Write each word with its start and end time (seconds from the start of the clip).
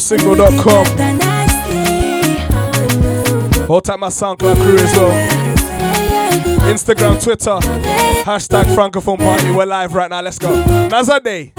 Signal.com. 0.00 0.86
Hold 3.66 3.84
tight 3.84 3.98
my 3.98 4.08
SoundCloud 4.08 4.56
crew 4.56 4.76
as 4.76 4.96
well. 4.96 5.12
Instagram, 6.72 7.22
Twitter, 7.22 7.58
hashtag 8.24 8.64
Francophone 8.74 9.18
Party. 9.18 9.50
We're 9.50 9.66
live 9.66 9.94
right 9.94 10.10
now. 10.10 10.20
Let's 10.20 10.38
go. 10.38 10.48
Naza 10.88 11.22
Day. 11.22 11.52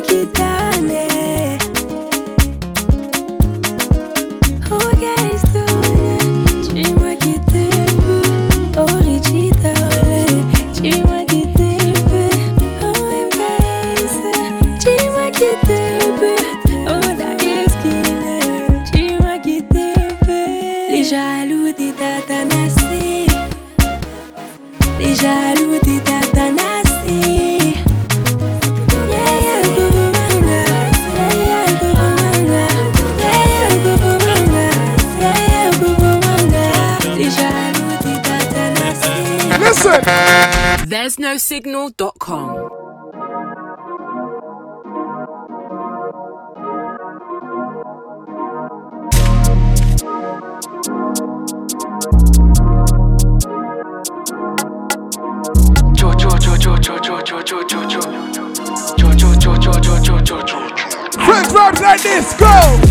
Qui 0.00 0.26
t'a 0.32 1.17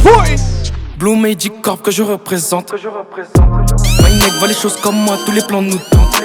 Boy. 0.08 0.36
Blue 0.98 1.16
Magic 1.16 1.62
Corp 1.62 1.82
que 1.82 1.92
je 1.92 2.02
représente. 2.02 2.74
My 2.74 4.14
neck 4.16 4.34
voit 4.40 4.48
les 4.48 4.54
choses 4.54 4.78
comme 4.82 4.96
moi, 4.96 5.18
tous 5.26 5.32
les 5.32 5.42
plans 5.42 5.62
nous 5.62 5.78
tentent. 5.78 6.24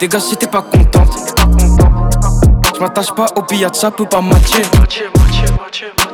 Dégage 0.00 0.22
si 0.22 0.36
t'es 0.36 0.46
pas 0.46 0.62
contente. 0.62 1.34
Je 2.74 2.80
m'attache 2.80 3.12
pas 3.12 3.26
au 3.36 3.42
pillage, 3.42 3.74
ça 3.74 3.90
peut 3.90 4.06
pas 4.06 4.20
matcher. 4.20 4.62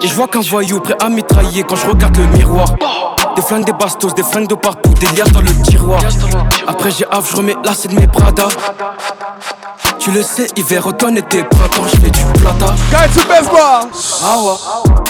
Et 0.03 0.09
je 0.09 0.15
vois 0.15 0.27
qu'un 0.29 0.41
voyou 0.41 0.81
prêt 0.81 0.97
à 1.01 1.09
mitrailler 1.09 1.63
quand 1.63 1.77
je 1.77 1.87
regarde 1.87 2.17
le 2.17 2.27
miroir. 2.37 2.67
Des 3.37 3.43
flingues, 3.43 3.65
des 3.65 3.73
bastos, 3.73 4.15
des 4.15 4.23
flingues 4.23 4.49
de 4.49 4.55
partout, 4.55 4.93
des 4.95 5.07
liasses 5.07 5.33
dans 5.33 5.41
le 5.41 5.63
tiroir. 5.63 6.01
Après 6.67 6.91
j'ai 6.91 7.07
hâte, 7.07 7.25
je 7.31 7.37
remets 7.37 7.57
là, 7.65 7.73
c'est 7.75 7.89
de 7.89 7.95
mes 7.95 8.07
Prada. 8.07 8.49
Tu 9.99 10.11
le 10.11 10.23
sais, 10.23 10.47
hiver, 10.57 10.87
automne, 10.87 11.17
été, 11.17 11.45
printemps, 11.45 11.85
je 11.93 12.01
fais 12.01 12.11
du 12.11 12.21
plata. 12.41 12.75
Guy 12.91 13.15
to 13.15 13.29
best 13.29 13.51
bar. 13.53 13.87
Ah 14.23 14.39
ouais. 14.39 15.04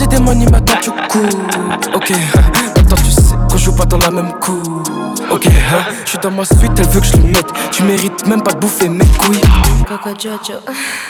Faisais 0.00 0.16
des 0.16 0.18
money, 0.18 0.46
maintenant 0.46 0.76
tu 0.80 0.90
cours. 0.90 1.94
Ok, 1.94 2.10
maintenant 2.76 2.96
tu 3.04 3.10
sais 3.10 3.34
qu'on 3.50 3.58
joue 3.58 3.74
pas 3.74 3.84
dans 3.84 3.98
la 3.98 4.10
même 4.10 4.32
cour. 4.40 4.82
Ok, 5.30 5.46
hein. 5.46 5.92
je 6.06 6.08
suis 6.08 6.18
dans 6.18 6.30
ma 6.30 6.46
suite, 6.46 6.72
elle 6.78 6.86
veut 6.86 7.00
que 7.02 7.06
je 7.06 7.16
le 7.18 7.24
mette. 7.24 7.48
Tu 7.70 7.82
mérites 7.82 8.26
même 8.26 8.42
pas 8.42 8.52
de 8.52 8.60
bouffer 8.60 8.88
mes 8.88 9.04
couilles. 9.04 9.42
Coco 9.86 10.08
Jojo. 10.18 10.60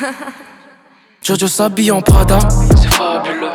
Jojo 1.22 1.46
s'habille 1.46 1.92
en 1.92 2.02
Prada. 2.02 2.40
C'est 2.74 2.92
fabuleux. 2.92 3.52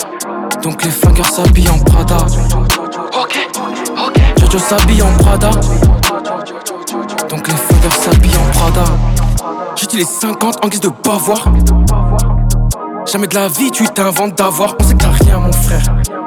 Donc 0.63 0.81
les 0.85 0.91
flingueurs 0.91 1.25
s'habillent 1.25 1.69
en 1.69 1.79
Prada. 1.79 2.17
Ok, 3.19 3.37
ok. 4.07 4.21
Jojo 4.39 4.59
s'habille 4.59 5.01
en 5.01 5.17
Prada. 5.17 5.49
Donc 7.29 7.45
les 7.45 7.55
flingueurs 7.55 7.93
s'habillent 7.93 8.37
en 8.37 8.51
Prada. 8.57 8.85
J'utilise 9.75 10.07
50 10.07 10.63
en 10.63 10.69
guise 10.69 10.79
de 10.79 10.91
bavoir. 11.03 11.49
Jamais 13.05 13.27
de 13.27 13.35
la 13.35 13.47
vie 13.47 13.69
tu 13.69 13.85
t'inventes 13.85 14.35
d'avoir. 14.35 14.75
On 14.79 14.83
sait 14.83 14.93
que 14.93 15.03
t'as 15.03 15.11
rien, 15.11 15.37
mon 15.37 15.51
frère. 15.51 15.83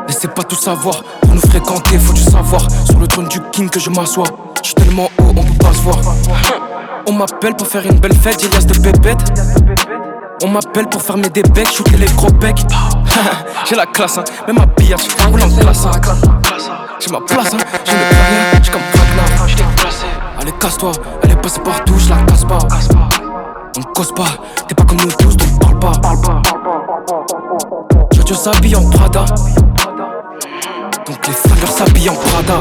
Laissez 0.06 0.28
pas 0.28 0.44
tout 0.44 0.56
savoir. 0.56 1.02
Pour 1.22 1.34
nous 1.34 1.40
fréquenter, 1.40 1.98
faut 1.98 2.12
du 2.12 2.22
savoir. 2.22 2.62
Sur 2.86 3.00
le 3.00 3.06
trône 3.08 3.26
du 3.26 3.40
king 3.50 3.68
que 3.68 3.80
je 3.80 3.90
m'assois. 3.90 4.26
J'suis 4.62 4.74
tellement 4.74 5.10
haut, 5.18 5.32
on 5.36 5.42
peut 5.42 5.58
pas 5.58 5.72
se 5.72 5.80
voir. 5.80 5.98
On 7.08 7.12
m'appelle 7.12 7.56
pour 7.56 7.66
faire 7.66 7.84
une 7.84 7.98
belle 7.98 8.14
fête, 8.14 8.40
j'ai 8.40 8.48
de 8.48 8.78
pépette. 8.78 9.18
On 10.44 10.48
m'appelle 10.48 10.88
pour 10.88 11.02
fermer 11.02 11.28
des 11.30 11.42
becs, 11.42 11.68
shooter 11.68 11.96
les 11.96 12.06
gros 12.06 12.30
becs. 12.30 12.64
j'ai 13.68 13.74
la 13.74 13.86
classe, 13.86 14.18
hein. 14.18 14.24
même 14.46 14.58
j'suis 14.78 15.26
roule 15.26 15.42
en 15.42 15.50
place. 15.50 15.84
Hein. 15.84 16.00
J'ai 17.00 17.10
ma 17.10 17.20
place, 17.20 17.54
hein. 17.54 17.58
je 17.84 17.92
ne 17.92 17.98
rien, 17.98 18.60
j'suis 18.62 18.72
comme 18.72 18.82
Ragnar. 18.94 19.48
J't'ai 19.48 19.64
placé. 19.76 20.06
Allez, 20.40 20.52
casse-toi, 20.60 20.92
elle 21.24 21.32
est 21.32 21.42
passée 21.42 21.60
partout, 21.60 21.98
j'la 21.98 22.22
casse 22.22 22.44
pas. 22.44 22.58
On 23.76 23.82
cause 23.94 24.12
pas, 24.12 24.28
t'es 24.68 24.74
pas 24.74 24.84
comme 24.84 24.98
nous 24.98 25.12
tous, 25.12 25.36
donc 25.36 25.58
parle 25.80 26.20
pas. 26.20 26.57
Jojo 28.28 28.40
s'habille 28.42 28.76
en 28.76 28.90
Prada. 28.90 29.24
Donc 31.06 31.26
les 31.26 31.32
flingueurs 31.32 31.70
s'habillent 31.70 32.10
en 32.10 32.14
Prada. 32.14 32.60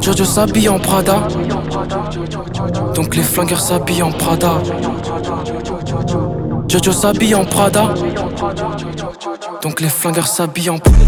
Jojo 0.00 0.24
s'habille 0.24 0.68
en 0.70 0.78
Prada. 0.78 1.28
Donc 2.94 3.14
les 3.14 3.22
flingueurs 3.22 3.60
s'habillent 3.60 4.04
en 4.04 4.10
Prada. 4.10 4.54
Jojo 6.66 6.92
s'habille 6.92 7.34
en 7.34 7.44
Prada. 7.44 7.92
Donc 9.62 9.82
les 9.82 9.90
flingueurs 9.90 10.28
s'habillent 10.28 10.70
en 10.70 10.78
Prada. 10.78 11.02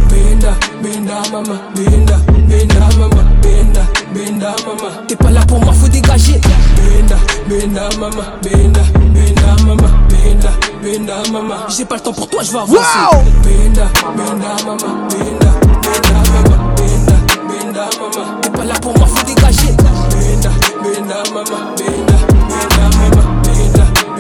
Benda, 4.14 4.54
benda 4.54 4.54
mama, 4.64 4.64
benda, 4.64 4.64
benda 4.64 4.64
mama, 4.64 4.68
benda, 4.68 4.70
benda 4.72 4.72
mama. 4.72 5.04
T'es 5.08 5.16
pas 5.16 5.30
là 5.30 5.40
pour 5.46 5.58
moi, 5.60 5.72
faut 5.72 5.88
dégager. 5.88 6.40
Benda, 6.76 7.16
benda 7.48 7.88
mama, 7.98 8.22
benda, 8.42 8.80
benda 9.12 9.56
mama, 9.66 9.88
benda, 10.08 10.50
benda 10.82 11.22
mama. 11.32 11.66
J'ai 11.68 11.84
pas 11.84 11.96
le 11.96 12.00
temps 12.00 12.12
pour 12.12 12.28
toi, 12.28 12.42
je 12.42 12.52
vais 12.52 12.58
avancer. 12.58 12.78
Wow. 12.78 13.22
Benda, 13.42 13.86
benda 14.16 14.56
mama, 14.64 15.08
benda, 15.10 15.50
benda 15.82 16.18
mama, 16.32 16.74
benda, 16.76 17.16
benda 17.48 17.88
mama. 18.00 18.40
T'es 18.42 18.50
pas 18.50 18.64
là 18.64 18.74
pour 18.80 18.96
moi, 18.98 19.06
faut 19.08 19.26
dégager. 19.26 19.72
Benda, 19.72 20.50
benda 20.82 21.22
maman, 21.32 21.74
Benda, 21.76 22.13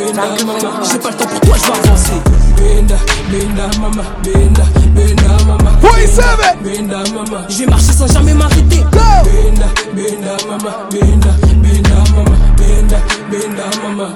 J'ai 0.06 0.98
pas 0.98 1.10
le 1.10 1.16
temps 1.16 1.26
pour 1.26 1.40
toi, 1.40 1.56
je 1.56 1.62
vais 1.66 1.88
avancer. 1.88 2.12
Benda, 2.58 2.96
Benda, 3.30 3.78
maman, 3.80 4.02
Benda, 4.22 4.62
Benda, 4.94 5.44
maman. 5.46 5.70
47 5.80 6.24
Benda, 6.62 6.98
maman. 7.14 7.44
Je 7.48 7.58
vais 7.60 7.66
marcher 7.66 7.92
sans 7.92 8.06
jamais 8.12 8.34
m'arrêter. 8.34 8.84
Benda, 8.92 9.66
Benda, 9.94 10.36
maman, 10.46 10.74
Benda, 10.90 11.30
Benda, 11.56 11.96
maman, 12.14 12.38
Benda. 12.58 12.98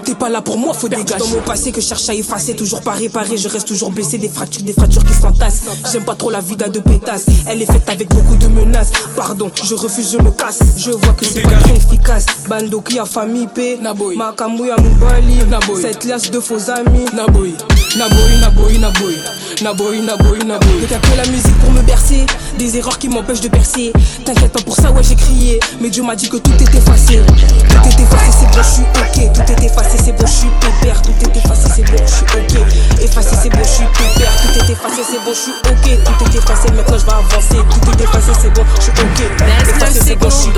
T'es 0.04 0.14
pas 0.14 0.28
là 0.28 0.42
pour 0.42 0.58
moi, 0.58 0.74
faut 0.74 0.88
dégager. 0.88 1.18
Dans 1.18 1.28
mon 1.28 1.40
passé 1.40 1.72
que 1.72 1.80
je 1.80 1.86
cherche 1.86 2.08
à 2.08 2.14
effacer, 2.14 2.54
toujours 2.54 2.82
pas 2.82 2.92
réparé, 2.92 3.36
je 3.36 3.48
reste 3.48 3.68
toujours 3.68 3.90
blessé, 3.90 4.18
des 4.18 4.28
fractures, 4.28 4.62
des 4.62 4.72
fractures 4.72 5.04
qui 5.04 5.14
s'entassent. 5.14 5.62
J'aime 5.92 6.04
pas 6.04 6.14
trop 6.14 6.30
la 6.30 6.40
vida 6.40 6.68
de 6.68 6.80
pétasse, 6.80 7.26
elle 7.46 7.62
est 7.62 7.66
faite 7.66 7.88
avec 7.88 8.08
beaucoup 8.08 8.36
de 8.36 8.46
menaces. 8.48 8.90
Pardon, 9.16 9.50
je 9.62 9.74
refuse, 9.74 10.12
je 10.12 10.18
me 10.18 10.30
casse. 10.30 10.60
Je 10.76 10.90
vois 10.90 11.12
que 11.14 11.24
c'est 11.24 11.42
pas 11.42 11.50
très 11.50 11.76
efficace. 11.76 12.26
Bando 12.48 12.80
qui 12.80 12.98
a 12.98 13.04
famille 13.04 13.48
P, 13.48 13.78
Naboy. 13.80 14.16
Makamouya 14.16 14.76
Moubali, 14.76 15.44
Naboy. 15.48 15.82
cette 15.82 16.04
liasse 16.04 16.30
de 16.30 16.40
faux 16.40 16.70
amis. 16.70 17.04
Naboy, 17.14 17.54
Naboy, 17.96 18.38
Naboy, 18.40 18.78
Naboy, 18.78 19.14
Naboy, 19.62 20.00
Naboy, 20.02 20.38
Naboy. 20.44 20.86
Y'a 20.90 20.98
que 20.98 21.16
la 21.16 21.26
musique 21.30 21.58
pour 21.58 21.70
me 21.72 21.82
bercer, 21.82 22.26
des 22.58 22.76
erreurs 22.76 22.98
qui 22.98 23.08
m'empêchent 23.08 23.40
de 23.40 23.48
percer. 23.48 23.92
T'inquiète 24.24 24.52
pas 24.52 24.62
pour 24.62 24.76
ça, 24.76 24.90
ouais, 24.92 25.02
j'ai 25.02 25.16
crié. 25.16 25.60
Mais 25.80 25.90
Dieu 25.90 26.02
m'a 26.02 26.16
dit 26.16 26.28
que 26.28 26.36
tout 26.36 26.52
est 26.60 26.74
effacé. 26.74 27.20
Tout 27.68 27.88
est 27.88 28.02
effacé, 28.02 28.30
c'est 28.40 28.46
bon, 28.56 28.62
je 28.62 28.68
suis 28.68 28.82
ok. 28.98 29.32
Tout 29.32 29.52
est 29.52 29.64
effacé, 29.64 29.98
c'est 30.04 30.12
bon, 30.12 30.26
je 30.26 30.32
suis 30.32 30.48
pépère. 30.60 31.02
Tout 31.02 31.12
est 31.22 31.36
effacé, 31.36 31.68
c'est 31.74 31.82
bon, 31.82 31.98
je 31.98 32.12
suis 32.12 32.24
ok. 32.24 33.02
Effacé, 33.02 33.36
c'est 33.42 33.50
bon, 33.50 33.62
je 33.62 33.68
suis 33.68 33.84
pépère. 33.84 34.32
Tout 34.42 34.58
est 34.58 34.72
effacé, 34.72 35.02
c'est 35.10 35.24
bon, 35.24 35.32
je 35.32 35.38
suis 35.38 35.52
ok. 35.52 36.04
Tout 36.04 36.24
est 36.24 36.38
effacé, 36.38 36.72
maintenant 36.72 36.98
je 36.98 37.06
vais 37.06 37.12
avancer. 37.12 37.58
Tout 37.70 37.90
est 37.90 38.02
effacé, 38.02 38.32
c'est 38.40 38.50
bon, 38.54 38.64
je 38.76 38.82
suis 38.82 38.92
ok. 38.92 39.20
Effacé, 39.68 40.00
c'est 40.00 40.16
bon, 40.16 40.30
je 40.30 40.34
suis 40.34 40.52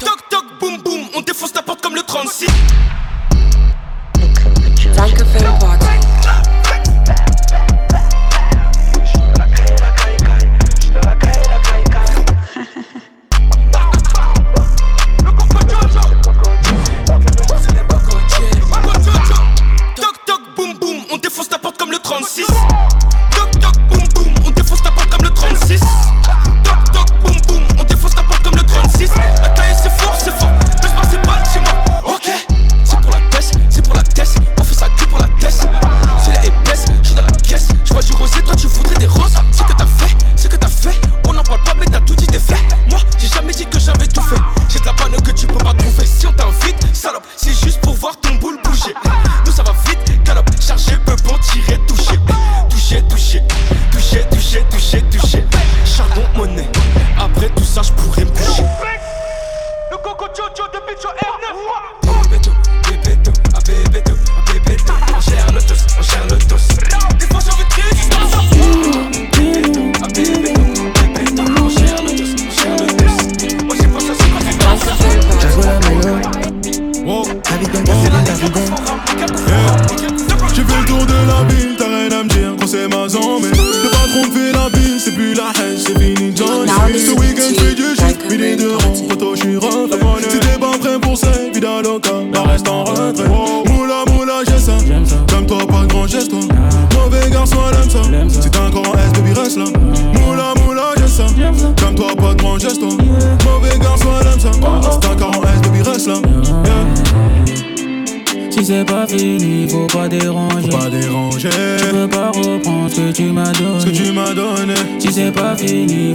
Toc 0.00 0.28
toc 0.30 0.44
boum 0.60 0.78
boum, 0.82 1.00
on 1.16 1.20
défonce 1.20 1.52
ta 1.52 1.62
porte 1.62 1.80
comme 1.82 1.94
le 1.94 2.02
36. 2.02 2.46
Francophone 4.94 5.58
Party. 5.58 5.86
Toc 5.86 6.09
36. 22.10 22.44
Toc 23.30 23.50
toc 23.60 23.72
boum 23.88 24.02
boum, 24.16 24.34
on 24.44 24.50
défonce 24.50 24.82
ta 24.82 24.90
porte 24.90 25.08
comme 25.10 25.22
le 25.22 25.30
36. 25.30 25.78
Toc 25.78 26.92
toc 26.92 27.06
boum 27.22 27.36
boum, 27.46 27.62
on 27.78 27.84
défonce 27.84 28.16
ta 28.16 28.24
porte 28.24 28.42
comme 28.42 28.56
le 28.56 28.64
36. 28.64 29.10
La 29.40 29.48
taille 29.50 29.76
c'est 29.80 29.92
fort, 29.92 30.16
c'est 30.18 30.32
fort. 30.32 30.50
Mais 30.58 30.88
je 30.88 31.08
c'est 31.08 31.22
pas 31.22 31.38
chez 31.54 31.60
moi. 31.60 32.12
Ok, 32.12 32.28
c'est 32.84 33.00
pour 33.00 33.12
la 33.12 33.20
tête, 33.30 33.52
c'est 33.70 33.84
pour 33.84 33.94
la 33.94 34.02
tête. 34.02 34.28
On 34.58 34.64
fait 34.64 34.74
ça 34.74 34.86
que 34.88 35.04
pour 35.04 35.20
la 35.20 35.28
tête. 35.38 35.68
C'est 36.24 36.32
la 36.32 36.46
épaisse, 36.46 36.86
je 37.00 37.06
suis 37.06 37.14
dans 37.14 37.22
la 37.22 37.30
caisse. 37.30 37.68
Je 37.84 37.92
vois 37.92 38.02
du 38.02 38.12
rosé, 38.14 38.42
toi 38.42 38.56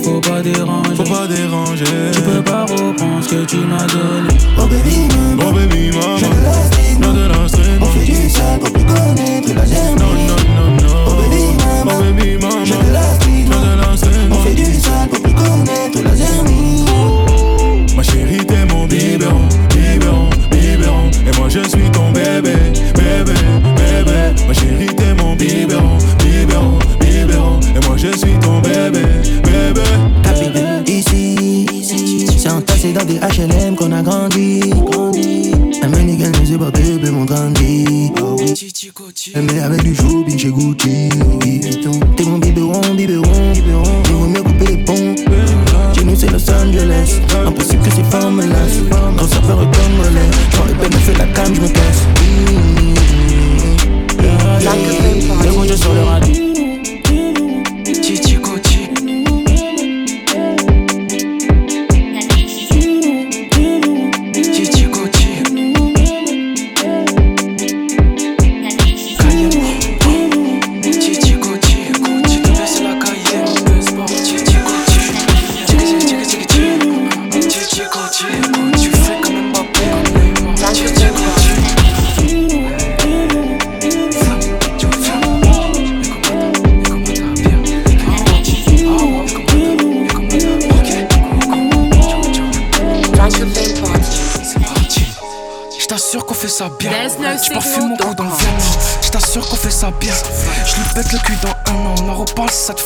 faut 0.05 0.21
pas 0.21 0.41
déranger. 0.41 0.95
Faut 0.95 1.03
pas 1.03 1.27
déranger 1.27 1.85
Tu 2.13 2.21
peux 2.21 2.43
pas 2.43 2.65
reprendre 2.65 3.23
ce 3.23 3.29
que 3.29 3.45
tu 3.45 3.57
m'as 3.57 3.87
donné. 3.87 4.34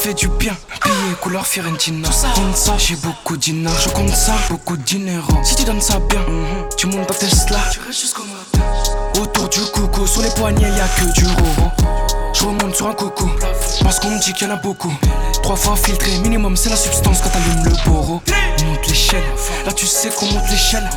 Fait 0.09 0.13
du 0.15 0.27
bien. 0.27 0.55
Billet 0.83 1.15
couleur 1.21 1.45
Fiorentina. 1.45 2.09
Compte 2.35 2.55
ça, 2.55 2.73
j'ai 2.77 2.95
beaucoup 2.95 3.35
de 3.35 3.41
dinars. 3.41 3.79
Je 3.79 3.89
compte 3.89 4.09
ça, 4.09 4.33
beaucoup 4.49 4.75
de 4.75 4.81
dinero. 4.81 5.33
Si 5.43 5.55
tu 5.55 5.63
donnes 5.63 5.81
ça 5.81 5.99
bien, 5.99 6.21
tu 6.77 6.87
montes 6.87 7.07
ta 7.07 7.13
Tesla. 7.13 7.59
Tu 7.71 7.79
restes 7.79 8.01
jusqu'au 8.01 8.23
matin. 8.23 8.65
Autour 9.21 9.49
du 9.49 9.59
coucou, 9.71 10.07
sur 10.07 10.21
les 10.21 10.29
poignets, 10.29 10.69
y'a 10.69 10.87
que 10.87 11.13
du 11.13 11.25
roro. 11.25 11.71
Je 12.33 12.43
remonte 12.43 12.75
sur 12.75 12.87
un 12.87 12.93
coucou. 12.93 13.29
Parce 13.83 13.99
qu'on 13.99 14.09
me 14.09 14.19
dit 14.19 14.33
qu'il 14.33 14.47
y 14.47 14.51
en 14.51 14.53
a 14.53 14.57
beaucoup. 14.57 14.93
Trois 15.43 15.55
fois 15.55 15.75
filtré, 15.75 16.17
minimum, 16.19 16.55
c'est 16.55 16.69
la 16.69 16.75
substance 16.75 17.19
quand 17.21 17.29
t'allumes 17.29 17.65
le 17.65 17.83
poro. 17.83 18.21
On 18.61 18.65
monte 18.65 18.87
l'échelle, 18.87 19.23
là 19.65 19.73
tu 19.73 19.85
sais 19.85 20.09
qu'on 20.09 20.25
monte 20.27 20.49
l'échelle. 20.49 20.89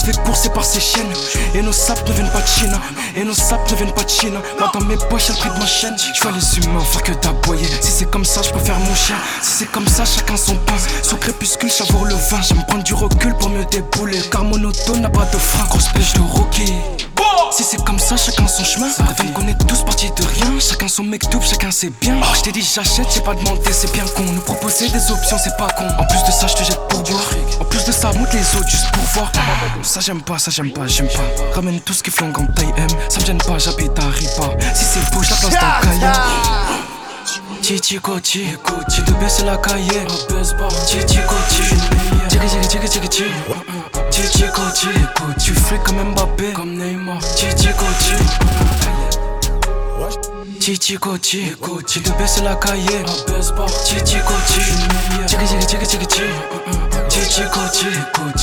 Se 0.00 0.06
fait 0.06 0.22
courser 0.24 0.48
par 0.48 0.64
ses 0.64 0.80
chaînes. 0.80 1.12
Et 1.54 1.60
nos 1.60 1.72
sapes 1.72 2.08
ne 2.08 2.14
viennent 2.14 2.30
pas 2.30 2.40
de 2.40 2.46
Chine. 2.46 2.72
Et 3.16 3.22
nos 3.22 3.34
sapes 3.34 3.70
ne 3.70 3.76
viennent 3.76 3.92
pas 3.92 4.04
de 4.04 4.08
Chine. 4.08 4.38
Moi 4.58 4.70
dans 4.72 4.80
mes 4.80 4.96
poches, 4.96 5.30
prix 5.32 5.50
de 5.50 5.58
ma 5.58 5.66
chaîne. 5.66 5.94
Je 6.14 6.22
vois 6.22 6.32
les 6.32 6.58
humains 6.58 6.80
faire 6.80 7.02
que 7.02 7.12
d'aboyer. 7.12 7.66
Si 7.82 7.92
c'est 7.92 8.10
comme 8.10 8.24
ça, 8.24 8.40
je 8.40 8.48
préfère 8.50 8.78
mon 8.78 8.94
chien. 8.94 9.16
Si 9.42 9.58
c'est 9.58 9.70
comme 9.70 9.86
ça, 9.86 10.06
chacun 10.06 10.38
son 10.38 10.54
pain. 10.54 10.76
Sous 11.02 11.16
crépuscule, 11.16 11.70
savoure 11.70 12.06
le 12.06 12.14
vin. 12.14 12.40
J'aime 12.40 12.64
prendre 12.66 12.82
du 12.82 12.94
recul 12.94 13.34
pour 13.34 13.50
me 13.50 13.62
débouler. 13.66 14.22
Car 14.30 14.44
mon 14.44 14.64
auto 14.64 14.96
n'a 14.96 15.10
pas 15.10 15.26
de 15.26 15.36
frein. 15.36 15.66
Grosse 15.68 15.88
pêche 15.88 16.14
de 16.14 16.20
Rocky. 16.20 16.72
Si 17.50 17.64
c'est 17.64 17.84
comme 17.84 17.98
ça, 17.98 18.16
chacun 18.16 18.46
son 18.46 18.64
chemin. 18.64 18.88
Devine 18.88 19.32
qu'on 19.32 19.46
est 19.48 19.66
tous 19.66 19.82
partis 19.82 20.10
de 20.10 20.22
rien. 20.22 20.58
Chacun 20.60 20.88
son 20.88 21.02
mec 21.02 21.28
double, 21.30 21.44
chacun 21.44 21.70
c'est 21.70 21.90
bien. 22.00 22.16
Oh, 22.22 22.26
je 22.36 22.42
t'ai 22.42 22.52
dit 22.52 22.62
j'achète, 22.62 23.06
j'ai 23.12 23.20
pas 23.20 23.34
demandé, 23.34 23.72
c'est 23.72 23.92
bien 23.92 24.04
con. 24.16 24.22
Nous 24.22 24.40
proposer 24.40 24.88
des 24.88 25.10
options, 25.10 25.36
c'est 25.42 25.56
pas 25.56 25.68
con. 25.76 25.86
En 25.98 26.04
plus 26.06 26.22
de 26.24 26.30
ça, 26.30 26.46
je 26.46 26.54
te 26.54 26.62
jette 26.62 26.80
pour 26.88 27.02
boire. 27.02 27.30
En 27.60 27.64
plus 27.64 27.84
de 27.84 27.92
ça, 27.92 28.12
monte 28.12 28.32
les 28.32 28.56
autres 28.56 28.68
juste 28.68 28.90
pour 28.92 29.02
voir. 29.14 29.32
Ça 29.82 30.00
j'aime 30.00 30.22
pas, 30.22 30.38
ça 30.38 30.50
j'aime 30.50 30.72
pas, 30.72 30.86
j'aime 30.86 31.08
pas. 31.08 31.54
Ramène 31.54 31.80
tout 31.80 31.92
ce 31.92 32.02
qui 32.02 32.10
flingue 32.10 32.38
en 32.38 32.46
taille 32.46 32.72
M. 32.76 32.88
Ça 33.08 33.20
me 33.20 33.26
gêne 33.26 33.38
pas, 33.38 33.58
j'habite 33.58 33.98
à 33.98 34.06
Ripa. 34.06 34.56
Si 34.74 34.84
c'est 34.84 35.10
beau, 35.12 35.22
je 35.22 35.30
la 35.30 35.36
place 35.36 35.52
dans 35.52 35.90
le 35.90 35.98
cahier. 35.98 36.12
Chichi 37.62 37.98
Kochi, 37.98 38.46
Kochi 38.64 39.02
de 39.02 39.12
baisse 39.14 39.42
la 39.44 39.56
cahier. 39.58 40.06
Chichi 40.86 41.18
Kochi, 41.26 41.62
tchiki 42.28 42.88
tchiki 42.88 43.08
tchiki. 43.08 43.24
Chichi 44.20 44.44
Kochi, 44.52 44.88
tu 45.38 45.54
fais 45.54 45.78
comme 45.78 46.10
Mbappé, 46.12 46.52
comme 46.52 46.76
Neymar. 46.76 47.18
Chichi 47.36 47.68
Kochi. 47.68 48.16
Chichi 50.60 50.96
Kochi, 50.98 51.52
Kochi 51.58 52.00
de 52.00 52.10
baisse 52.10 52.42
la 52.42 52.54
cahier. 52.56 53.02
Chichi 53.86 54.04
tchiki 54.04 54.20
tchiki 55.26 55.46
tchiki 55.66 55.86
tchiki 55.86 56.06
tchiki. 56.06 56.22
Chichi 57.08 57.42
Kochi, 57.50 57.86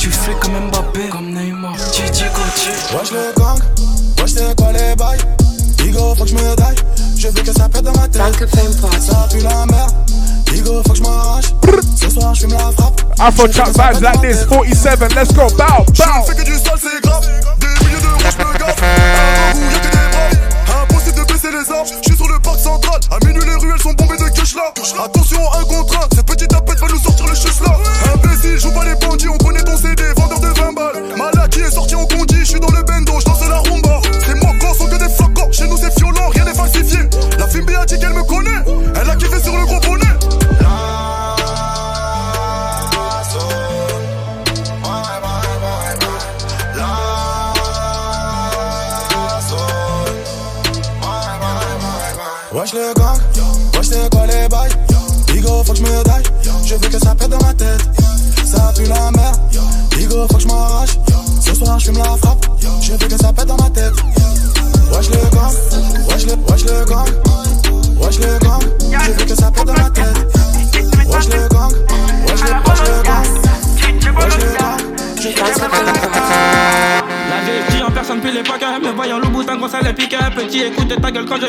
tu 0.00 0.10
fais 0.10 0.34
comme 0.40 0.66
Mbappé, 0.66 1.08
comme 1.10 1.32
Neymar. 1.32 1.74
Chichi 1.92 2.24
Kochi. 2.34 2.70
Wesh 2.96 3.12
le 3.12 3.32
gang, 3.38 3.60
wesh 4.20 4.32
c'est 4.32 4.56
quoi 4.56 4.72
les 4.72 4.96
bails? 4.96 5.20
Igo 5.86 6.14
faut 6.16 6.24
que 6.24 6.30
je 6.30 6.34
me 6.34 6.54
taille, 6.56 6.76
je 7.16 7.28
veux 7.28 7.42
que 7.42 7.52
ça 7.52 7.68
pète 7.68 7.84
dans 7.84 7.92
ma 7.92 8.08
tête. 8.08 8.20
Ça 9.00 9.28
pue 9.30 9.38
la 9.38 9.64
merde, 9.66 9.94
Igo 10.54 10.82
faut 10.86 10.92
que 10.92 10.98
je 10.98 11.02
m'arrache. 11.02 11.46
Ce 11.96 12.10
soir 12.10 12.34
je 12.34 12.40
fume 12.40 12.52
la 12.52 12.70
frappe. 12.72 13.52
Chat 13.52 13.70
vibes 13.70 14.02
like 14.02 14.20
this, 14.20 14.44
47, 14.46 15.14
let's 15.14 15.32
go, 15.32 15.46
bow, 15.56 15.84
Je 15.92 16.02
fais 16.02 16.36
que 16.36 16.44
du 16.44 16.54
sale 16.54 16.78
c'est 16.80 17.02
grave. 17.02 17.26
Des 17.60 17.84
milliers 17.84 18.00
d'euros 18.00 18.18
je 18.20 18.38
me 18.38 18.58
gaffe. 18.58 18.82
Un 18.82 19.54
vous 19.54 19.70
y'a 19.72 19.78
que 19.78 19.88
des 19.88 20.08
brailles 20.10 20.82
Impossible 20.82 21.18
de 21.18 21.32
baisser 21.32 21.50
les 21.50 21.72
armes. 21.72 21.86
Je 22.02 22.08
suis 22.08 22.16
sur 22.16 22.28
le 22.28 22.38
parc 22.38 22.58
central. 22.60 23.00
À 23.10 23.24
minuit 23.26 23.44
les 23.44 23.54
ruelles 23.56 23.80
sont 23.80 23.92
bombées 23.94 24.16
de 24.16 24.28
cash 24.28 24.54
là. 24.54 24.72
Attention 25.04 25.40
un 25.52 25.64
contre 25.64 25.96
un 25.96 26.08
Cette 26.14 26.26
petite 26.26 26.48
tapette 26.48 26.78
va 26.80 26.86
nous 26.88 27.00
sortir 27.00 27.26
le 27.26 27.34
chus 27.34 27.60
là. 27.64 27.76
Imbécile 28.14 28.58
joue 28.58 28.72
pas 28.72 28.84
les 28.84 28.94
bandits. 28.94 29.28
On 29.28 29.38
connaît 29.38 29.62
ton 29.62 29.76
CD 29.76 30.02
vendeur 30.16 30.40
de 30.40 30.48
20 30.48 30.72
balles. 30.72 31.16
Malade 31.16 31.50
qui 31.50 31.60
est 31.60 31.70
sorti 31.70 31.94
en 31.94 32.06
condi. 32.06 32.36
Je 32.40 32.44
suis 32.44 32.60
dans 32.60 32.70
le 32.70 32.82
bendo, 32.82 33.07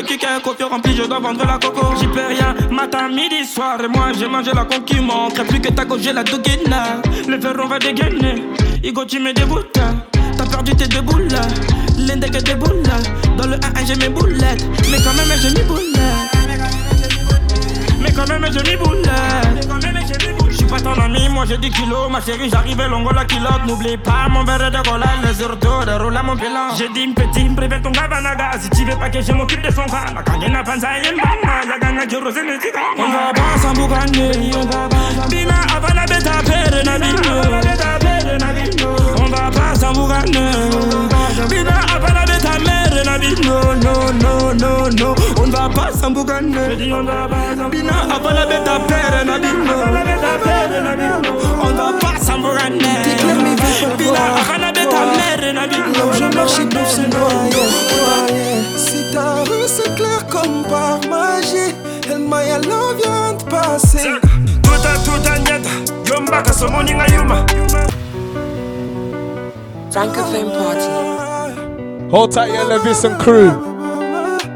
je 0.00 0.06
kickais 0.06 0.26
Coffre 0.42 0.64
rempli 0.68 0.96
je 0.96 1.02
dois 1.02 1.18
vendre 1.18 1.44
la 1.44 1.58
coco. 1.58 1.94
J'y 1.98 2.06
peux 2.06 2.26
rien 2.26 2.54
matin 2.70 3.08
midi 3.08 3.44
soir 3.44 3.78
Et 3.82 3.88
moi 3.88 4.12
j'ai 4.18 4.28
mangé 4.28 4.50
la 4.54 4.64
qui 4.64 5.00
manque 5.00 5.40
Plus 5.46 5.60
que 5.60 5.68
ta 5.72 5.84
gauche 5.84 6.00
j'ai 6.02 6.12
la 6.12 6.22
douguina 6.22 7.00
Le 7.28 7.36
verre 7.36 7.56
on 7.62 7.66
va 7.66 7.78
dégainer. 7.78 8.42
Igo 8.82 9.04
tu 9.04 9.18
me 9.20 9.32
dégoûtes. 9.32 9.78
T'as 10.36 10.46
perdu 10.46 10.74
tes 10.74 10.86
deux 10.86 11.02
boules. 11.02 11.28
L'indec 11.98 12.32
des 12.32 12.54
boules. 12.54 12.82
Dans 13.36 13.46
le 13.46 13.56
1-1 13.56 13.86
j'ai 13.86 13.96
mes 13.96 14.08
boulettes. 14.08 14.64
Mais 14.90 14.98
quand 14.98 15.14
même 15.14 15.38
j'ai 15.40 15.50
mes 15.50 15.64
boulettes 15.64 16.40
mais 18.00 18.12
quand 18.12 18.26
même 18.26 18.46
j'ai 18.50 18.70
mis 18.70 18.76
boulettes 18.76 19.68
ton 20.82 20.98
ami, 21.00 21.28
moi 21.28 21.44
j'ai 21.46 21.58
10 21.58 21.70
kilos 21.70 22.10
Ma 22.10 22.20
chérie 22.20 22.48
j'arrive 22.50 22.82
longo 22.82 23.10
la 23.12 23.24
culotte 23.24 23.64
N'oublie 23.66 23.96
pas 23.96 24.28
mon 24.30 24.44
verre 24.44 24.70
de 24.70 24.88
cola 24.88 25.06
Le 25.22 25.34
surtout 25.34 25.84
de 25.86 26.02
rouler 26.02 26.20
mon 26.24 26.34
bilan. 26.34 26.74
J'ai 26.76 26.88
dit 26.88 27.12
petit, 27.14 27.48
préfère 27.54 27.82
ton 27.82 27.90
gabanaga 27.90 28.52
Si 28.60 28.70
tu 28.70 28.84
veux 28.84 28.96
pas 28.96 29.10
que 29.10 29.20
je 29.20 29.32
m'occupe 29.32 29.62
de 29.62 29.70
son 29.70 29.84
gars 29.86 30.06
La 30.14 30.22
kangena 30.22 30.62
panza 30.62 30.88
yembana 30.98 31.64
La 31.68 31.78
gana 31.78 32.06
du 32.06 32.16
rosé 32.16 32.42
ne 32.42 32.58
tika 32.60 32.80
On 32.98 33.02
va 33.02 33.32
pas 33.32 33.58
s'emboucaner 33.60 34.50
On 34.56 34.64
va 34.64 34.88
pas 34.88 35.28
Bina 35.28 35.54
avant 35.76 35.94
la 35.94 36.04
bête 36.06 36.26
à 36.26 36.42
na 36.84 37.06
On 39.16 39.28
va 39.28 39.50
pas 39.50 39.74
s'emboucaner 39.74 40.50
Bina 41.48 41.80
avant 41.94 42.14
la 42.14 42.29
bête 43.00 43.06
à 43.06 43.06
merde 43.06 43.06
na 43.06 43.18
bino 43.18 43.74
No, 43.74 44.12
no, 44.12 44.54
no, 44.54 44.88
no. 44.90 45.14
On 45.38 45.50
va 45.50 45.68
pas 45.68 45.92
s'emboucaner 45.92 46.92
On 46.92 47.02
va 47.02 47.28
pas 47.28 47.68
Bina 47.70 47.92
avant 48.14 48.30
la 48.30 48.46
bête 48.46 48.68
à 48.68 48.80
perdre 48.80 49.24
na 49.24 49.38
bino 49.38 49.74
On 51.62 51.66
va 51.66 51.98
pas 51.98 52.18
s'emboucaner 52.20 52.78
Bina 53.98 54.18
avant 54.40 54.60
la 54.60 54.72
bête 54.72 54.92
à 54.92 55.06
merde 55.16 55.54
na 55.54 55.66
bino 55.66 56.12
Je 56.12 56.36
marche, 56.36 56.58
ils 56.60 56.68
peuvent 56.68 56.88
se 56.88 57.00
noyer, 57.00 57.68
noyer. 57.96 58.76
Si 58.76 59.12
ta 59.12 59.42
rue 59.44 59.66
c'est 59.66 59.94
clair 59.94 60.26
comme 60.28 60.64
par 60.64 61.00
magie, 61.08 61.74
El 62.10 62.18
Maya 62.20 62.58
love 62.58 62.96
vient 63.02 63.32
de 63.34 63.44
passer. 63.44 64.20
Tuta 64.62 64.94
tuta 65.04 65.38
nyata 65.38 65.68
Yomba 66.08 66.42
kasomoni 66.42 66.94
nga 66.94 67.06
yuma 67.06 67.46
Francophone 69.90 70.52
Party. 70.52 71.29
Hold 72.10 72.32
tight, 72.32 72.52
your 72.52 72.64
Levis 72.64 73.04
and 73.04 73.18
crew. 73.20 73.50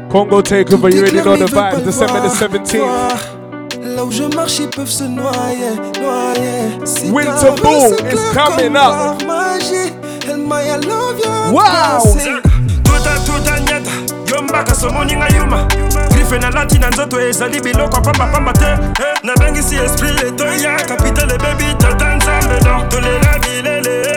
Congo 0.09 0.41
Takeover, 0.41 0.91
you 0.93 0.99
already 0.99 1.17
know 1.23 1.35
the 1.37 1.45
vibes. 1.45 1.83
December 1.83 2.19
the 2.21 2.27
17th. 2.29 3.95
Là 3.95 4.03
où 4.03 4.11
je 4.11 4.23
marche, 4.35 4.59
ils 4.59 4.67
peuvent 4.69 4.89
se 4.89 5.03
noyer, 5.05 5.75
noyer. 6.01 6.85
Si 6.85 7.09
Winter 7.11 7.31
ta 7.39 7.49
rue, 7.51 7.61
Boom 7.61 7.93
is 8.11 8.19
coming 8.33 8.75
up. 8.75 9.17
par 9.17 9.17
magie, 9.25 9.93
El 10.29 10.37
Maya 10.37 10.77
love 10.77 11.15
vient 11.15 11.51
Wow. 11.53 11.63
passer. 11.63 12.41
tuta 12.83 13.15
tuta 13.25 13.59
nyata 13.59 13.91
yomba 14.33 14.63
kasomoni 14.63 15.15
nga 15.15 15.27
yuma 15.37 15.67
grife 16.11 16.39
na 16.41 16.49
lati 16.49 16.77
na 16.79 16.89
nzoto 16.89 17.19
ezali 17.21 17.61
biloko 17.61 18.01
pambapamba 18.01 18.53
te 18.53 18.65
Eh, 18.65 19.15
nabengisi 19.23 19.75
esprit 19.75 20.23
etoya 20.23 20.75
kapitale 20.87 21.37
bebi 21.37 21.73
tata 21.77 22.15
nzambe 22.15 22.59
don 22.63 22.89
tolela 22.89 23.39
bilele 23.39 24.14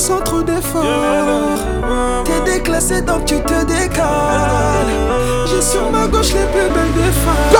sans 0.00 0.20
trop 0.22 0.42
d'efforts. 0.42 0.82
T'es 2.24 2.52
déclassé 2.52 3.02
donc 3.02 3.26
tu 3.26 3.40
te 3.42 3.64
décales. 3.64 4.88
J'ai 5.46 5.62
sur 5.62 5.90
ma 5.90 6.06
gauche 6.06 6.32
les 6.32 6.46
plus 6.52 6.68
belles 6.74 6.94
des 6.94 7.12
femmes. 7.22 7.52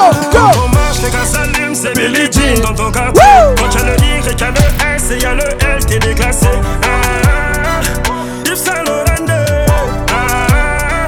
On 0.64 0.68
marche, 0.68 1.02
les 1.02 1.10
gars 1.10 1.24
s'allument, 1.24 1.74
c'est 1.74 1.94
Billie 1.94 2.30
Jean 2.32 2.62
dans 2.62 2.74
ton 2.74 2.90
quartier. 2.90 3.22
Quand 3.56 3.74
y'a 3.74 3.84
le 3.84 3.92
Y, 3.92 4.40
y'a 4.40 4.50
le 4.50 4.96
S 4.96 5.10
et 5.10 5.18
y'a 5.22 5.34
le 5.34 5.44
L, 5.44 5.84
t'es 5.86 5.98
déclassé. 5.98 6.46
Ah, 6.82 7.80
Yves 8.46 8.56
Saint 8.56 8.82
Laurent, 8.86 9.26
ah, 10.12 11.06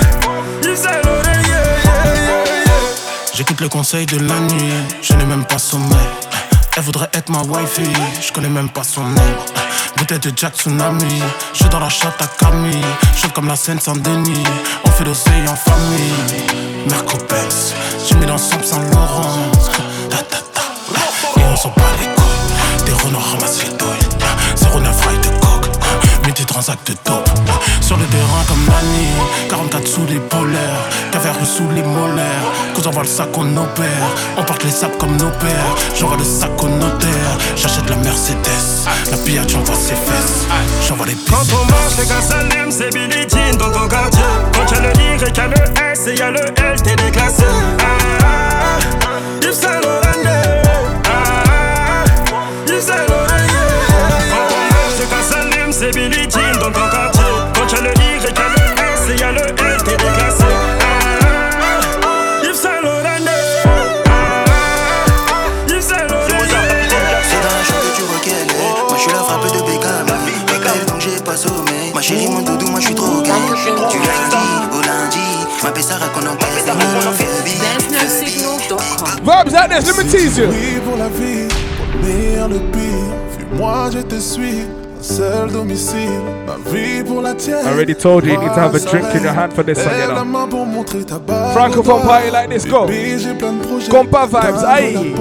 Yves 0.63 0.77
Saint 0.77 1.01
Laurent, 1.05 1.23
yeah, 1.25 1.63
yeah, 1.85 2.15
yeah, 2.15 2.45
yeah. 2.67 3.35
J'écoute 3.35 3.61
le 3.61 3.69
conseil 3.69 4.05
de 4.07 4.19
la 4.19 4.39
nuit, 4.41 4.73
je 5.01 5.15
n'ai 5.15 5.25
même 5.25 5.45
pas 5.45 5.59
sommeil. 5.59 5.97
Elle 6.77 6.83
voudrait 6.83 7.11
être 7.15 7.31
ma 7.31 7.41
wifey, 7.43 7.83
je 8.21 8.33
connais 8.33 8.49
même 8.49 8.71
pas 8.71 8.83
son 8.83 9.03
nom. 9.03 9.23
Bouteille 10.03 10.33
de 10.33 10.33
Jack 10.37 10.57
Tsunami, 10.57 11.23
je 11.53 11.59
suis 11.59 11.69
dans 11.69 11.79
la 11.79 11.89
chatte 11.89 12.21
à 12.21 12.27
Camille. 12.27 12.85
Chaud 13.17 13.29
comme 13.33 13.47
la 13.47 13.55
scène 13.55 13.79
sans 13.79 13.95
déni, 13.95 14.43
on 14.85 14.91
fait 14.91 15.05
l'océan 15.05 15.47
en 15.47 15.55
famille. 15.55 16.89
Merco 16.91 17.19
Benz, 17.29 17.73
j'ai 18.05 18.17
mis 18.17 18.27
Samp 18.27 18.65
Saint 18.65 18.83
Laurent. 18.91 19.53
Ta, 20.11 20.17
ta, 20.17 20.39
ta. 20.39 21.41
Et 21.41 21.45
on 21.45 21.55
s'en 21.55 21.69
bat 21.69 21.85
les 22.01 22.07
couilles, 22.17 22.85
des 22.85 22.93
renards 22.95 23.31
ramassent 23.31 23.63
les 23.63 23.77
douilles. 23.77 24.83
09 24.83 25.07
rails 25.07 25.32
de 26.43 26.47
coke, 26.47 26.47
midi 26.47 26.47
transact 26.47 26.91
de 26.91 26.95
top. 27.05 27.29
Sur 27.81 27.97
le 27.97 28.05
terrain 28.07 28.45
comme 28.49 28.65
Nani, 28.67 29.07
44 29.49 29.87
sous 29.87 30.07
les 30.09 30.19
polaires, 30.19 30.89
caverne 31.11 31.45
sous 31.45 31.69
les 31.75 31.83
molaires. 31.83 32.53
Quand 32.75 32.87
on 32.87 32.91
voit 32.91 33.03
le 33.03 33.09
sac, 33.09 33.29
on 33.37 33.57
opère. 33.57 34.09
On 34.37 34.43
porte 34.43 34.65
les 34.65 34.71
sacs 34.71 34.97
comme 34.99 35.17
nos 35.17 35.31
pères. 35.31 35.77
J'envoie 35.99 36.17
le 36.17 36.25
sac 36.25 36.51
au 36.63 36.69
notaire. 36.69 37.39
J'achète 37.57 37.89
la 37.89 37.97
Mercedes. 37.97 38.87
La 39.11 39.17
pillade, 39.19 39.49
j'envoie 39.49 39.75
ses 39.75 39.95
fesses. 39.95 40.47
J'envoie 40.87 41.07
les 41.07 41.15
pistes. 41.15 41.31
Quand 41.31 41.57
on 41.61 41.65
marche, 41.67 41.95
c'est 41.97 42.09
qu'un 42.09 42.21
salam, 42.21 42.71
c'est 42.71 42.93
Billy 42.93 43.27
Jean 43.29 43.57
dans 43.59 43.71
ton 43.71 43.89
quartier. 43.89 44.23
Quand 44.53 44.71
y'a 44.73 44.81
le 44.81 44.93
Y, 44.93 45.37
y'a 45.37 45.47
le 45.49 45.93
S 45.93 46.07
et 46.07 46.17
y'a 46.17 46.31
le 46.31 46.41
L, 46.41 46.83
t'es 46.83 46.97
déclassé. 46.97 47.45
Ah, 47.81 48.79
ah, 49.05 49.19
Yves 49.43 49.53
Saint 49.53 49.81
Laurent, 49.81 50.62
qu'un 55.73 55.79
salam, 55.79 55.93
c'est 55.93 55.93
Billy 55.93 56.29
Jean 56.31 56.53
dans 56.61 56.71
ton 56.71 56.89
quartier. 56.91 57.23
Quand 57.55 57.73
y'a 57.73 57.81
le 57.81 57.91
Y, 57.91 58.01
y'a 58.25 58.31
le 58.31 58.61
S 58.83 59.09
et 59.09 59.17
y'a 59.21 59.33
le 59.33 59.39
L, 59.41 59.55
t'es 59.85 59.97
déclassé. 59.97 60.45
Ah, 60.81 60.85
ah, 62.03 62.45
Yves 62.45 62.55
Saint 62.55 62.81
Laurent, 62.83 63.03
ah, 64.07 64.13
Yves 65.69 65.81
Saint 65.81 66.07
Laurent. 66.09 66.27
C'est 66.29 67.41
dans 67.41 67.55
la 67.57 67.65
chambre 67.65 67.83
que 67.83 67.97
tu 67.97 68.03
vois 68.03 68.21
qu'elle 68.23 68.51
est. 68.51 68.73
Moi 68.89 68.97
je 68.97 69.03
suis 69.03 69.13
la 69.13 69.19
frappe 69.19 69.45
de 69.45 69.61
Beckham. 69.61 70.07
Donc 70.87 71.01
j'ai 71.01 71.21
pas 71.23 71.37
sommeil. 71.37 71.93
Ma 71.95 72.03
chérie, 72.03 72.29
mon 72.29 72.43
doudou, 72.43 72.67
moi 72.69 72.81
je 72.81 72.87
suis 72.87 72.95
trop 72.95 73.23
gay. 73.23 73.33
Du 73.91 73.99
lundi 73.99 74.37
au 74.73 74.81
lundi. 74.81 75.19
Ma 75.63 75.83
Sarah 75.83 76.09
qu'on 76.09 76.27
en 76.27 76.37
pèse. 76.37 76.49
Vibes 79.23 79.53
like 79.53 79.71
this, 79.71 79.87
let 79.87 79.97
me 79.97 80.11
tease 80.11 80.39
you. 80.39 80.49
Oui, 80.49 80.81
pour 80.85 80.97
la 80.97 81.09
vie, 81.09 81.47
pour 81.77 81.87
le 81.95 82.07
meilleur, 82.07 82.49
le 82.49 82.59
pire. 82.59 83.15
Fuis-moi, 83.37 83.91
je 83.93 84.01
te 84.01 84.19
suis. 84.19 84.67
Seul 85.03 85.51
domicile, 85.51 86.23
ma 86.47 86.55
vie 86.71 87.03
pour 87.03 87.23
la 87.23 87.35
tienne. 87.35 87.67
I 87.67 87.71
already 87.71 87.93
told 87.93 88.25
you 88.25 88.35
you 88.35 88.39
need 88.39 88.55
to 88.55 88.61
have 88.61 88.73
a 88.73 88.79
drink 88.79 89.13
in 89.17 89.25
your 89.25 89.33
hand 89.33 89.53
for 89.53 89.65
this 89.65 89.85
one, 89.85 89.99
you 89.99 90.07
know. 90.07 90.25
main 90.25 90.47
pour 90.47 90.65
montrer 90.65 91.05
ta 91.05 91.19
barre. 91.19 91.53
Francophone 91.53 92.03
party 92.03 92.31
like 92.31 92.49
this, 92.49 92.65
go. 92.65 92.87
Baby, 92.87 93.19
j'ai 93.19 93.35
plein 93.35 93.55
de 93.55 93.67
projets. 93.67 93.91
Compa 93.91 94.27
vibes, 94.27 94.65
aïe. 94.65 95.13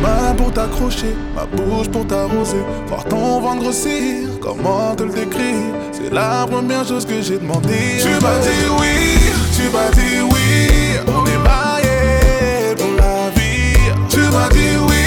Ma 0.00 0.08
main 0.08 0.34
pour 0.34 0.50
t'accrocher, 0.50 1.14
ma 1.34 1.44
bouche 1.44 1.90
pour 1.90 2.06
t'arroser. 2.06 2.64
Voir 2.86 3.04
ton 3.04 3.40
ventre 3.40 3.62
grossir, 3.62 4.30
comment 4.40 4.94
te 4.96 5.02
le 5.02 5.10
décrire? 5.10 5.74
C'est 5.92 6.10
la 6.10 6.46
première 6.50 6.86
chose 6.86 7.04
que 7.04 7.20
j'ai 7.20 7.36
demandé. 7.36 7.98
Tu 8.00 8.08
m'as 8.08 8.38
dit 8.38 8.64
oui, 8.80 9.18
tu 9.54 9.68
m'as 9.74 9.90
dit 9.90 10.22
oui. 10.22 11.00
On 11.06 11.26
est 11.26 11.42
mariés 11.44 12.74
pour 12.78 12.92
la 12.96 13.28
vie. 13.38 13.76
Tu 14.08 14.20
m'as 14.20 14.48
dit 14.48 14.78
oui, 14.88 15.04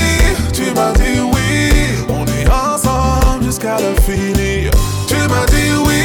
tu 0.54 0.72
m'as 0.76 0.92
dit 0.94 1.22
oui. 1.22 1.25
L'infini. 3.66 4.70
Tu 5.08 5.16
m'as 5.16 5.46
dit 5.48 5.72
oui, 5.86 6.02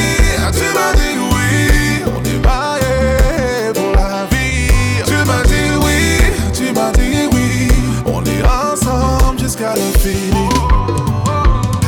tu 0.51 0.65
m'as 0.73 0.93
dit 0.95 1.15
oui. 1.31 2.03
On 2.07 2.23
est 2.25 2.43
mariés 2.43 3.71
pour 3.73 3.91
la 3.95 4.25
vie. 4.31 4.67
Tu 5.05 5.13
m'as 5.13 5.43
dit 5.43 5.69
oui, 5.83 6.17
tu 6.51 6.73
m'as 6.73 6.91
dit 6.91 7.29
oui. 7.31 7.69
On 8.07 8.23
est 8.23 8.43
ensemble 8.43 9.39
jusqu'à 9.39 9.75
l'infini. 9.75 10.49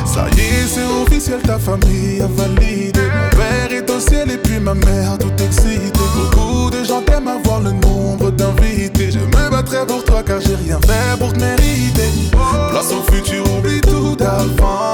Ça 0.05 0.27
y 0.37 0.41
est, 0.41 0.67
c'est 0.67 0.85
officiel, 1.01 1.41
ta 1.41 1.57
famille 1.57 2.21
a 2.21 2.27
validé. 2.27 3.01
Mon 3.01 3.29
père 3.35 3.73
est 3.75 3.89
au 3.89 3.99
ciel 3.99 4.29
et 4.29 4.37
puis 4.37 4.59
ma 4.59 4.75
mère 4.75 5.17
tout 5.19 5.33
excitée. 5.43 5.91
Beaucoup 6.15 6.69
de 6.69 6.83
gens 6.83 7.01
t'aiment 7.01 7.27
avoir 7.27 7.61
le 7.61 7.71
nombre 7.71 8.29
d'invités. 8.29 9.09
Je 9.11 9.19
me 9.19 9.49
battrai 9.49 9.85
pour 9.87 10.03
toi 10.05 10.21
car 10.23 10.39
j'ai 10.39 10.55
rien 10.55 10.79
fait 10.85 11.17
pour 11.19 11.33
te 11.33 11.39
mériter. 11.39 12.29
Place 12.69 12.91
au 12.91 13.11
futur, 13.11 13.43
oublie 13.57 13.81
tout 13.81 14.15
d'avant. 14.15 14.92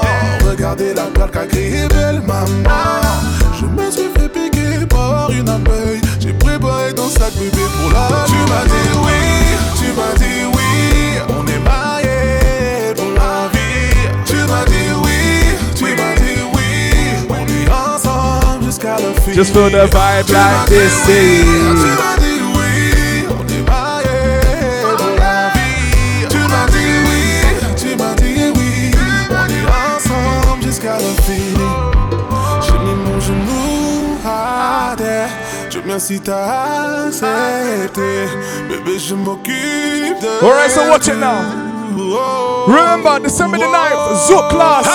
La 0.78 1.02
plaque 1.12 1.32
qu'a 1.32 1.46
créé 1.46 1.88
belle 1.88 2.22
maman. 2.24 2.46
Je 3.58 3.66
me 3.66 3.90
suis 3.90 4.08
fait 4.16 4.28
piquer 4.28 4.86
par 4.88 5.28
une 5.32 5.48
abeille. 5.48 6.00
J'ai 6.20 6.32
préparé 6.32 6.94
ton 6.94 7.08
sac 7.08 7.34
bébé 7.34 7.64
pour 7.76 7.92
la 7.92 8.24
Tu 8.24 8.34
m'as 8.48 8.64
dit 8.64 8.90
oui, 9.02 9.12
tu 9.76 9.92
m'as 9.98 10.14
dit 10.16 10.44
oui. 10.54 11.18
On 11.28 11.44
est 11.48 11.58
mariés 11.58 12.94
pour 12.94 13.10
la 13.10 13.48
vie. 13.52 13.90
Tu 14.24 14.36
m'as 14.36 14.64
dit 14.64 14.92
oui, 15.02 15.18
tu 15.74 15.84
m'as 15.84 16.14
dit 16.14 16.40
oui. 16.54 17.26
On 17.28 17.44
est 17.48 17.68
ensemble 17.68 18.64
jusqu'à 18.64 18.96
l'infini. 18.96 19.34
Just 19.34 19.52
feel 19.52 19.70
the 19.70 19.86
vibe 19.86 20.30
like 20.30 20.68
this, 20.68 22.29
Merci 36.00 36.18
t'as 36.18 37.08
accepté. 37.08 38.24
Bébé, 38.70 38.98
je 38.98 39.14
m'occupe 39.14 40.18
de. 40.18 40.46
Alright, 40.46 40.70
so 40.70 40.88
watch 40.88 41.08
it 41.08 41.18
now. 41.18 41.44
Oh. 41.94 42.64
Remember, 42.68 43.20
December 43.20 43.58
the 43.58 43.64
9th, 43.64 44.26
Zouk 44.26 44.48
class. 44.48 44.86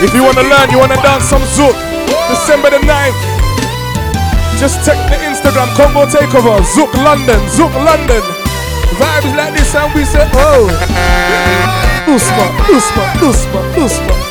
If 0.00 0.14
you 0.14 0.24
wanna 0.24 0.40
learn, 0.40 0.70
you 0.70 0.78
wanna 0.78 0.96
dance 1.02 1.24
some 1.24 1.42
Zouk, 1.52 1.76
December 2.30 2.70
the 2.70 2.78
9th. 2.78 3.12
Just 4.58 4.82
check 4.86 4.96
the 5.10 5.16
Instagram 5.28 5.68
combo 5.76 6.06
takeover, 6.06 6.58
Zouk 6.64 6.94
London, 7.04 7.38
Zouk 7.50 7.74
London. 7.84 8.22
Vibes 8.96 9.36
like 9.36 9.52
this, 9.52 9.74
and 9.74 9.92
we 9.92 10.06
say, 10.06 10.26
oh. 10.32 10.64
Usma, 12.06 12.46
Usma, 12.72 13.04
Usma, 13.20 13.60
Usma. 13.84 14.27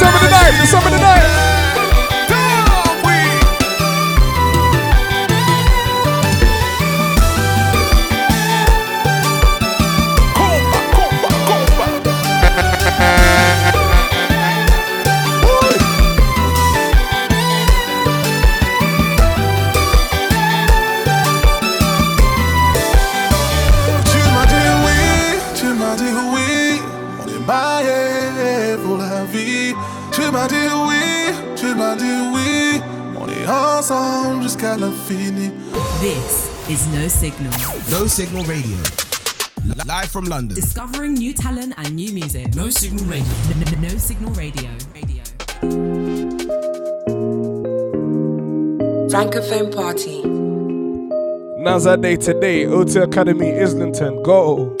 December 0.00 0.16
of 0.16 0.22
the 0.22 0.30
night, 0.30 0.60
December 0.62 0.86
of 0.86 0.92
the 0.92 0.98
night. 0.98 1.29
This 36.10 36.68
is 36.68 36.86
No 36.88 37.06
Signal. 37.06 37.52
No 37.88 38.08
Signal 38.08 38.42
Radio. 38.42 38.76
Live 39.86 40.10
from 40.10 40.24
London. 40.24 40.56
Discovering 40.56 41.14
new 41.14 41.32
talent 41.32 41.72
and 41.76 41.94
new 41.94 42.12
music. 42.12 42.52
No 42.56 42.68
Signal 42.68 43.04
Radio. 43.04 43.32
No 43.78 43.88
Signal 43.90 44.32
Radio. 44.32 44.72
Francophone 49.08 49.72
Party. 49.72 50.24
Now's 51.62 51.86
our 51.86 51.96
day 51.96 52.16
today, 52.16 52.66
OT 52.66 52.98
Academy, 52.98 53.60
Islington, 53.60 54.20
go. 54.24 54.76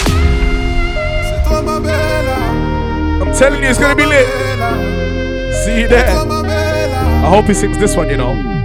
I'm 3.22 3.32
telling 3.38 3.62
you, 3.62 3.68
it's 3.68 3.78
gonna 3.78 3.94
be 3.94 4.04
lit. 4.04 4.26
See 5.64 5.82
you 5.82 5.86
there. 5.86 6.08
I 6.08 7.28
hope 7.28 7.44
he 7.44 7.54
sings 7.54 7.78
this 7.78 7.94
one, 7.94 8.10
you 8.10 8.16
know. 8.16 8.59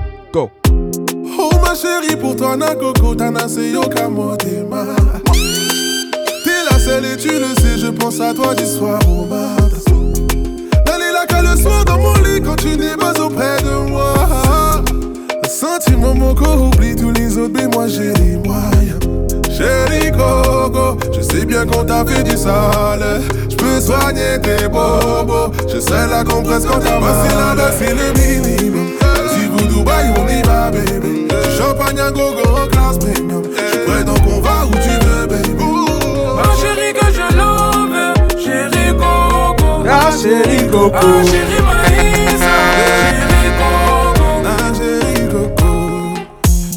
Chérie, 1.76 2.16
pour 2.16 2.36
toi, 2.38 2.56
na 2.56 2.74
coco, 2.74 3.14
tana 3.16 3.48
c'est 3.50 3.70
yo 3.70 3.82
kamotema. 3.82 4.86
T'es 6.44 6.64
la 6.72 6.80
seule 6.80 7.06
et 7.06 7.18
tu 7.18 7.28
le 7.28 7.54
sais, 7.62 7.78
je 7.78 7.88
pense 7.88 8.22
à 8.22 8.34
toi 8.34 8.56
du 8.56 8.66
soir 8.66 9.00
au 9.10 9.26
matin. 9.26 9.60
Là 11.14 11.26
qu'à 11.28 11.42
le 11.42 11.56
soir 11.56 11.86
dans 11.86 11.98
mon 11.98 12.14
lit 12.16 12.42
quand 12.42 12.56
tu 12.56 12.76
n'es 12.76 12.98
pas 12.98 13.14
auprès 13.22 13.58
de 13.62 13.90
moi. 13.90 14.14
Un 15.44 15.48
sentiment 15.48 16.14
mon 16.14 16.34
corps 16.34 16.62
oublie 16.62 16.96
tous 16.96 17.12
les 17.12 17.38
autres, 17.38 17.54
mais 17.54 17.68
moi 17.68 17.88
j'ai 17.88 18.14
les 18.14 18.38
moyens. 18.38 19.00
Chérie 19.56 20.12
Coco, 20.12 20.98
je 21.14 21.22
sais 21.22 21.46
bien 21.46 21.66
qu'on 21.66 21.84
t'a 21.86 22.06
fait 22.06 22.24
du 22.24 22.36
sale. 22.38 23.22
Je 23.50 23.56
peux 23.56 23.80
soigner 23.80 24.42
tes 24.42 24.68
bobos. 24.68 25.52
Je 25.68 25.80
sais 25.80 26.08
la 26.10 26.24
compresse 26.24 26.66
quand 26.66 26.80
t'as 26.80 27.00
mal. 27.00 27.16
C'est 27.30 27.36
là, 27.56 27.72
c'est 27.78 27.94
le 27.94 28.12
minimum. 28.14 29.05
Dubaï, 29.76 30.06
on 30.18 30.28
y 30.28 30.42
va, 30.44 30.72
baby. 30.72 31.28
Champagne 31.58 32.00
à 32.00 32.10
gogo 32.10 32.48
en 32.64 32.68
classe 32.68 32.98
premium. 32.98 33.44
Je 33.44 33.72
suis 33.72 33.86
prêt 33.86 34.04
donc 34.06 34.20
on 34.26 34.40
va 34.40 34.66
où 34.66 34.72
tu 34.72 35.06
veux, 35.06 35.28
baby. 35.28 35.64
Ma 36.38 36.44
chérie 36.56 36.94
que 36.94 37.08
je 37.14 37.36
love, 37.36 38.14
chérie 38.42 38.94
Coco. 38.94 39.84
Ah, 39.90 40.12
chérie 40.12 40.68
Coco. 40.70 40.96
Ah, 40.96 41.26
chérie 41.26 41.62
Maïssa, 41.68 42.56
chérie 43.12 43.52
Coco. 43.60 44.28
Ah, 44.46 44.72
chérie 44.78 45.28
Coco. 45.28 45.72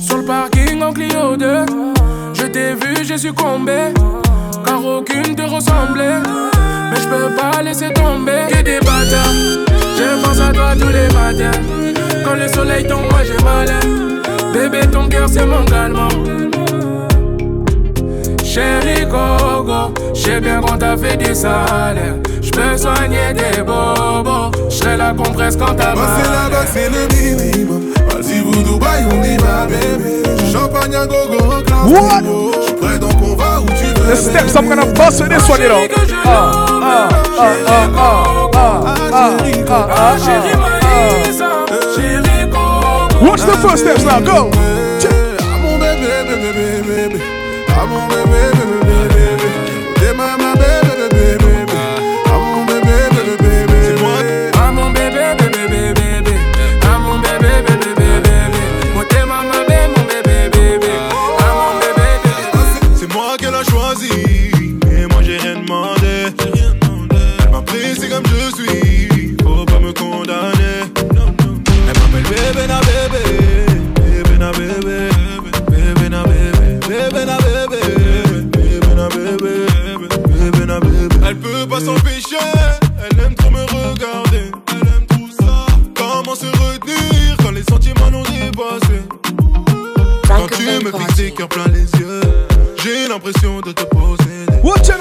Sur 0.02 0.16
le 0.18 0.24
parking 0.24 0.82
en 0.82 0.92
Clio 0.92 1.36
2, 1.36 1.66
je 2.34 2.46
t'ai 2.46 2.74
vu 2.74 3.04
j'ai 3.04 3.18
succombé, 3.18 3.94
car 4.66 4.84
aucune 4.84 5.36
te 5.36 5.42
ressemblait. 5.42 6.20
Mais 6.90 7.00
je 7.00 7.08
peux 7.08 7.34
pas 7.36 7.62
laisser 7.62 7.92
tomber. 7.92 8.48
Que 8.48 8.62
des 8.62 8.80
bâtards, 8.80 9.34
je 9.96 10.24
pense 10.24 10.40
à 10.40 10.52
toi 10.52 10.72
tous 10.74 10.88
les 10.88 11.08
matins. 11.14 11.60
Quand 12.28 12.34
le 12.34 12.46
soleil 12.46 12.86
tombe, 12.86 13.08
moi 13.10 13.20
j'ai 13.24 13.42
mal. 13.42 13.68
Bébé, 14.52 14.86
ton 14.86 15.08
cœur 15.08 15.26
c'est 15.32 15.46
mon 15.46 15.64
calmant. 15.64 16.08
Chérie 18.44 19.06
Coco, 19.08 19.94
j'sais 20.12 20.38
bien 20.38 20.60
qu'on 20.60 20.76
t'a 20.76 20.94
fait 20.94 21.16
des 21.16 21.34
salaires. 21.34 22.16
J'peux 22.42 22.76
soigner 22.76 23.32
des 23.32 23.62
bobos, 23.62 24.50
j'serai 24.68 24.98
la 24.98 25.14
compresse 25.14 25.56
quand 25.56 25.74
t'as 25.74 25.94
mal. 25.94 26.06
Passer 26.06 26.28
là-bas, 26.28 26.66
c'est 26.70 26.90
le 26.90 27.06
minimum. 27.16 27.94
Vas-y, 28.10 28.40
vous 28.40 28.62
Dubaï, 28.62 29.06
on 29.10 29.24
y 29.24 29.36
va, 29.38 29.64
bébé. 29.66 30.22
Champagne 30.52 30.96
à 30.96 31.06
gogo, 31.06 31.38
en 31.38 31.62
classe. 31.62 31.86
What? 31.86 32.22
J'suis 32.62 32.74
prêt, 32.74 32.98
donc 32.98 33.14
on 33.22 33.36
va 33.36 33.60
où 33.60 33.66
tu 33.68 33.86
veux. 33.86 34.12
The 34.12 34.16
steps 34.16 34.54
I'm 34.54 34.68
gonna 34.68 34.84
bust 34.84 35.22
with 35.22 35.30
this 35.30 35.48
one, 35.48 35.62
you 35.62 35.68
know. 35.68 35.88
Ah, 36.26 36.52
ah, 36.82 37.08
ah, 37.38 37.52
ah, 37.66 37.88
ah, 37.94 38.50
ah, 38.54 38.84
ah, 39.12 39.36
ah, 39.70 39.86
ah, 39.90 40.16
ah. 40.26 41.47
the 43.48 43.56
footsteps 43.58 44.04
now. 44.04 44.20
Go. 44.20 44.50
I'm 45.40 45.64
on 45.64 45.80
that 45.80 45.96
baby, 46.00 46.36
baby, 46.52 46.86
baby. 46.86 47.24
I'm 47.68 47.92
on 47.92 48.08
that 48.10 48.26
baby. 48.26 48.57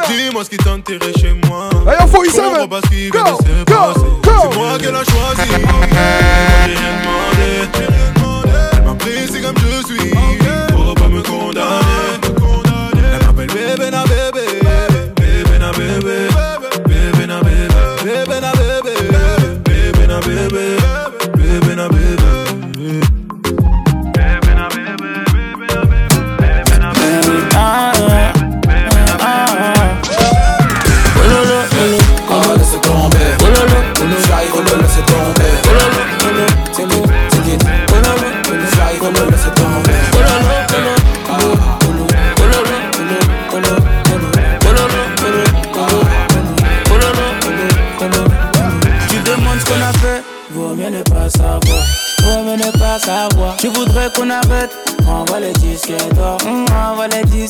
Dis-moi 0.07 0.43
ce 0.43 0.49
qui 0.49 0.57
t'intéresse 0.57 1.17
chez 1.19 1.33
moi. 1.47 1.69
Allez, 1.85 1.97
on 2.01 2.07
faut 2.07 2.23
y 2.23 2.29
savoir. 2.29 2.67
C'est 2.81 4.55
moi 4.57 4.77
qui 4.77 4.85
l'a 4.85 5.03
choisi. 5.03 5.49
J'ai 6.65 6.73
rien 6.73 6.93
demandé. 7.01 7.96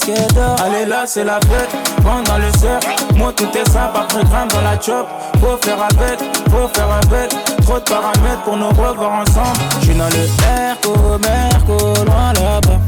Allez 0.10 0.86
là, 0.86 1.04
c'est 1.06 1.26
la 1.26 1.38
fête, 1.41 1.70
prends 2.02 2.24
dans 2.24 2.38
le 2.38 2.50
cercle. 2.58 2.88
Moi, 3.15 3.34
tout 3.36 3.50
est 3.58 3.70
simple, 3.70 3.98
après 3.98 4.24
grimpe 4.24 4.54
dans 4.54 4.62
la 4.62 4.80
chop. 4.80 5.06
Faut 5.41 5.58
faire 5.62 5.82
avec, 5.82 6.20
faut 6.50 6.67
faire 6.74 6.89
avec. 6.91 7.30
Trop 7.65 7.80
de 7.80 7.84
paramètres 7.84 8.41
pour 8.46 8.56
nous 8.56 8.70
revoir 8.70 9.22
ensemble. 9.22 9.60
J'suis 9.82 9.96
dans 9.96 10.06
le 10.06 10.28
Merco, 10.39 11.20
Merco, 11.20 12.06
loin 12.06 12.32
là-bas. 12.34 12.80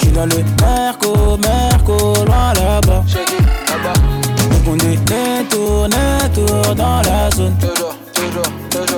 J'suis 0.00 0.10
dans 0.10 0.26
le 0.26 0.44
Merco, 0.60 1.36
Merco, 1.36 2.24
loin 2.24 2.52
là-bas. 2.54 3.04
Donc 4.50 4.66
on 4.66 4.74
est 4.74 5.48
tourne, 5.48 5.94
tour 6.34 6.74
dans 6.74 7.02
la 7.02 7.30
zone. 7.30 7.56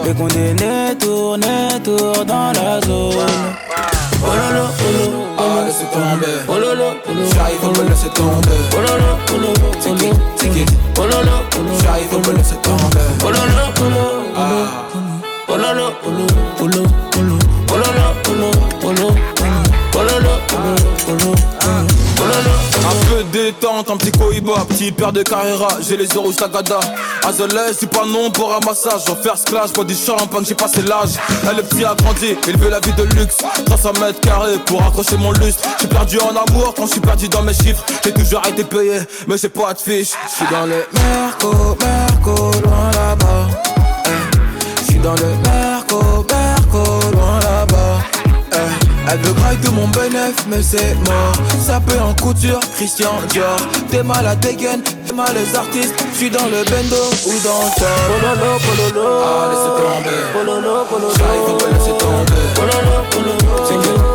Et 0.08 0.14
qu'on 0.14 0.28
est 0.28 0.54
né, 0.54 0.96
tourne, 0.98 1.42
tour 1.84 2.24
dans 2.24 2.52
la 2.52 2.80
zone. 2.80 3.99
Oh 4.22 4.34
lolo, 4.34 4.68
oh 5.38 5.54
va 5.54 5.64
laisser 5.64 5.86
tomber. 5.92 6.44
oh 6.48 6.58
lolo. 6.58 6.94
J'arrive, 7.34 7.64
on 7.64 7.72
me 7.72 7.88
laisser 7.88 8.10
tomber. 8.10 8.60
Oh 8.76 8.80
lolo, 8.80 9.18
oh 9.32 9.36
lolo, 9.38 9.70
C'est 9.80 9.94
qui 9.94 10.64
oh 10.98 11.02
lolo. 11.02 11.36
J'arrive, 11.82 12.14
on 12.14 12.20
me 12.30 12.36
laisser 12.36 12.56
tomber. 12.62 13.06
Oh 13.24 13.30
lolo, 13.30 13.64
oh 13.80 14.36
ah. 14.36 14.86
lolo, 15.48 15.92
oh 16.04 16.10
lolo, 16.10 16.26
oh 16.60 16.66
lolo, 16.66 16.88
de 23.24 23.30
détente, 23.30 23.90
un 23.90 23.96
petit 23.96 24.12
cohiba, 24.12 24.52
petit 24.68 24.92
père 24.92 25.12
de 25.12 25.22
Carrera, 25.22 25.68
j'ai 25.86 25.96
les 25.96 26.06
yeux 26.06 26.20
rouges 26.20 26.36
tagada. 26.36 26.80
Azoles, 27.26 27.74
c'est 27.78 27.90
pas 27.90 28.04
non 28.06 28.30
pour 28.30 28.52
un 28.54 28.60
massage, 28.64 29.02
j'en 29.06 29.16
faire 29.16 29.36
splash, 29.36 29.72
bois 29.72 29.84
du 29.84 29.94
champagne, 29.94 30.44
j'ai 30.46 30.54
passé 30.54 30.82
l'âge. 30.82 31.10
Elle 31.48 31.56
le 31.56 31.62
petit 31.62 31.84
a 31.84 31.94
grandi, 31.94 32.36
il 32.46 32.56
veut 32.56 32.70
la 32.70 32.80
vie 32.80 32.92
de 32.92 33.02
luxe. 33.14 33.38
300 33.66 33.92
mètres 34.00 34.20
carrés 34.20 34.58
pour 34.66 34.82
accrocher 34.82 35.16
mon 35.16 35.32
lustre. 35.32 35.62
J'suis 35.76 35.88
perdu 35.88 36.18
en 36.18 36.30
amour 36.30 36.74
quand 36.76 36.86
j'suis 36.86 37.00
perdu 37.00 37.28
dans 37.28 37.42
mes 37.42 37.54
chiffres. 37.54 37.84
J'ai 38.04 38.12
toujours 38.12 38.42
été 38.46 38.64
payé, 38.64 39.00
mais 39.26 39.36
j'ai 39.36 39.48
pas 39.48 39.74
de 39.74 39.78
fiche. 39.78 40.12
J'suis 40.32 40.46
dans 40.50 40.66
le 40.66 40.86
Merco, 40.92 41.76
Merco, 41.80 42.50
loin 42.64 42.90
là-bas. 42.92 43.48
J'suis 44.86 44.98
dans 44.98 45.14
le 45.14 45.28
Merco, 45.44 45.69
Elle 49.12 49.18
veut 49.18 49.32
graille 49.32 49.56
de 49.56 49.70
mon 49.70 49.88
bénéf, 49.88 50.46
mais 50.48 50.62
c'est 50.62 50.94
mort. 51.06 51.32
Ça 51.60 51.80
peut 51.80 51.98
en 52.00 52.14
couture, 52.14 52.60
Christian 52.76 53.12
Dior. 53.30 53.56
T'es 53.90 54.04
mal 54.04 54.24
à 54.26 54.36
dégaine, 54.36 54.82
t'es 54.82 55.14
mal 55.14 55.34
les 55.34 55.56
artistes. 55.56 55.94
J'suis 56.14 56.30
dans 56.30 56.46
le 56.46 56.62
bendo 56.70 56.96
ou 57.26 57.32
dans 57.42 57.58
le 57.58 57.70
top. 57.76 57.88
Pololo, 58.06 58.92
pololo. 58.92 59.08
Ah, 59.24 59.48
laissez 59.50 59.72
tomber. 59.82 60.18
Pololo, 60.32 60.84
laisser 61.72 61.98
tomber. 61.98 62.42
Pololo. 62.54 62.94
Pololo, 63.10 64.09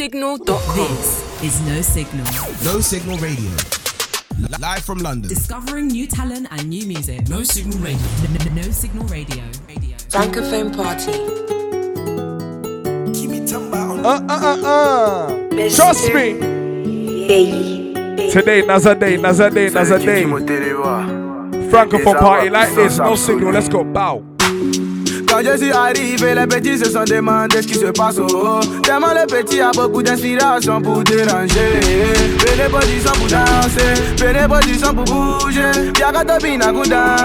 There's 0.00 0.14
no 0.14 0.38
signal. 0.38 0.38
This 0.38 1.42
is 1.42 1.60
no 1.68 1.82
signal. 1.82 2.24
No 2.64 2.80
Signal 2.80 3.18
Radio. 3.18 3.50
Live 4.58 4.82
from 4.82 4.96
London. 5.00 5.28
Discovering 5.28 5.88
new 5.88 6.06
talent 6.06 6.48
and 6.50 6.70
new 6.70 6.86
music. 6.86 7.28
No 7.28 7.42
signal 7.42 7.78
radio. 7.80 8.00
No 8.54 8.62
signal 8.62 9.04
radio. 9.08 9.44
Radio. 9.68 9.96
Francophone 10.08 10.74
Party. 10.74 11.12
Uh, 14.02 14.08
uh, 14.08 14.38
uh, 14.40 14.56
uh. 14.64 15.68
Trust 15.68 16.14
me. 16.14 16.32
Today, 18.30 18.62
another 18.62 18.94
day, 18.94 19.16
another 19.16 19.50
day, 19.50 19.66
another 19.66 19.98
day. 19.98 20.24
Francophone 21.68 22.18
party 22.18 22.48
like 22.48 22.74
this, 22.74 22.96
no 22.96 23.14
signal, 23.16 23.52
let's 23.52 23.68
go, 23.68 23.84
bow. 23.84 24.29
Quand 25.42 25.52
je 25.52 25.56
suis 25.56 25.72
arrivé, 25.72 26.34
les 26.34 26.46
petits 26.46 26.76
se 26.76 26.90
sont 26.90 27.04
demandé 27.04 27.62
ce 27.62 27.66
qui 27.66 27.74
se 27.74 27.86
passe. 27.86 28.16
Tellement 28.82 29.14
le 29.14 29.26
petit 29.26 29.62
a 29.62 29.70
beaucoup 29.70 30.02
d'inspiration 30.02 30.82
pour 30.82 31.02
déranger. 31.02 31.80
Pour 33.14 33.26
danser, 33.26 33.94
pour 34.94 35.04
bouger. 35.04 35.92
Y'a 35.98 36.12
qu'à 36.12 36.24
danser. 36.24 37.20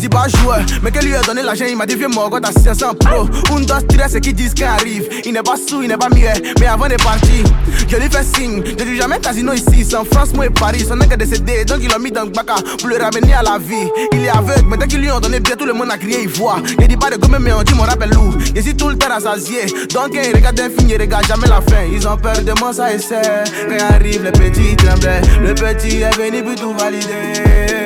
Suis 0.00 0.08
pas 0.08 0.28
joueur, 0.28 0.60
mais 0.82 0.90
que 0.90 1.04
lui 1.04 1.14
a 1.14 1.20
donné 1.20 1.42
l'argent, 1.42 1.66
il 1.68 1.76
m'a 1.76 1.84
dit 1.84 1.94
moi 2.06 2.30
quand 2.30 2.40
t'as 2.40 2.58
500 2.58 2.94
pro. 2.94 3.28
Un, 3.54 3.60
deux, 3.60 3.74
stress 3.80 4.14
et 4.14 4.20
qui 4.22 4.32
disent 4.32 4.54
qu'il 4.54 4.64
arrive. 4.64 5.06
Il 5.26 5.34
n'est 5.34 5.42
pas 5.42 5.56
sous, 5.56 5.82
il 5.82 5.88
n'est 5.88 5.98
pas 5.98 6.08
mieux, 6.08 6.26
mais 6.58 6.68
avant 6.68 6.88
de 6.88 6.94
partir, 6.94 7.44
je 7.86 7.96
lui 7.96 8.08
fais 8.08 8.24
signe. 8.24 8.62
Je 8.64 8.82
dis 8.82 8.96
jamais 8.96 9.18
casino 9.18 9.52
ici, 9.52 9.94
en 9.94 10.06
France, 10.06 10.32
moi 10.32 10.46
et 10.46 10.50
Paris. 10.50 10.86
Son 10.88 10.98
est 10.98 11.16
décédé, 11.18 11.66
donc 11.66 11.80
il 11.82 11.90
l'a 11.90 11.98
mis 11.98 12.10
dans 12.10 12.24
le 12.24 12.30
baka 12.30 12.54
pour 12.78 12.88
le 12.88 12.96
ramener 12.96 13.34
à 13.34 13.42
la 13.42 13.58
vie. 13.58 13.90
Il 14.14 14.24
est 14.24 14.30
aveugle, 14.30 14.64
mais 14.70 14.78
dès 14.78 14.86
qu'ils 14.86 15.02
lui 15.02 15.10
ont 15.10 15.20
donné 15.20 15.38
bien, 15.38 15.54
tout 15.54 15.66
le 15.66 15.74
monde 15.74 15.90
a 15.90 15.98
crié, 15.98 16.22
il 16.22 16.30
voit. 16.30 16.62
Il 16.80 16.88
dit 16.88 16.96
pas 16.96 17.10
de 17.10 17.16
gomme, 17.16 17.36
mais 17.38 17.52
on 17.52 17.62
dit 17.62 17.74
mon 17.74 17.82
rappel 17.82 18.08
loup. 18.08 18.34
Je 18.56 18.60
suis 18.62 18.74
tout 18.74 18.88
le 18.88 18.96
temps 18.96 19.08
rassasié, 19.08 19.66
donc 19.66 20.14
quand 20.14 20.22
il 20.24 20.34
regarde 20.34 20.60
un 20.60 20.70
film, 20.70 20.88
il 20.88 20.98
regarde 20.98 21.26
jamais 21.26 21.46
la 21.46 21.60
fin. 21.60 21.84
Ils 21.92 22.08
ont 22.08 22.16
peur 22.16 22.40
de 22.40 22.58
moi, 22.58 22.72
ça 22.72 22.90
essaie. 22.90 23.44
Quand 23.68 23.94
arrive, 23.96 24.24
le 24.24 24.32
petit 24.32 24.76
tremblait. 24.76 25.20
Le 25.42 25.54
petit 25.54 26.00
est 26.00 26.16
venu 26.16 26.42
pour 26.42 26.54
tout 26.54 26.72
valider. 26.72 27.79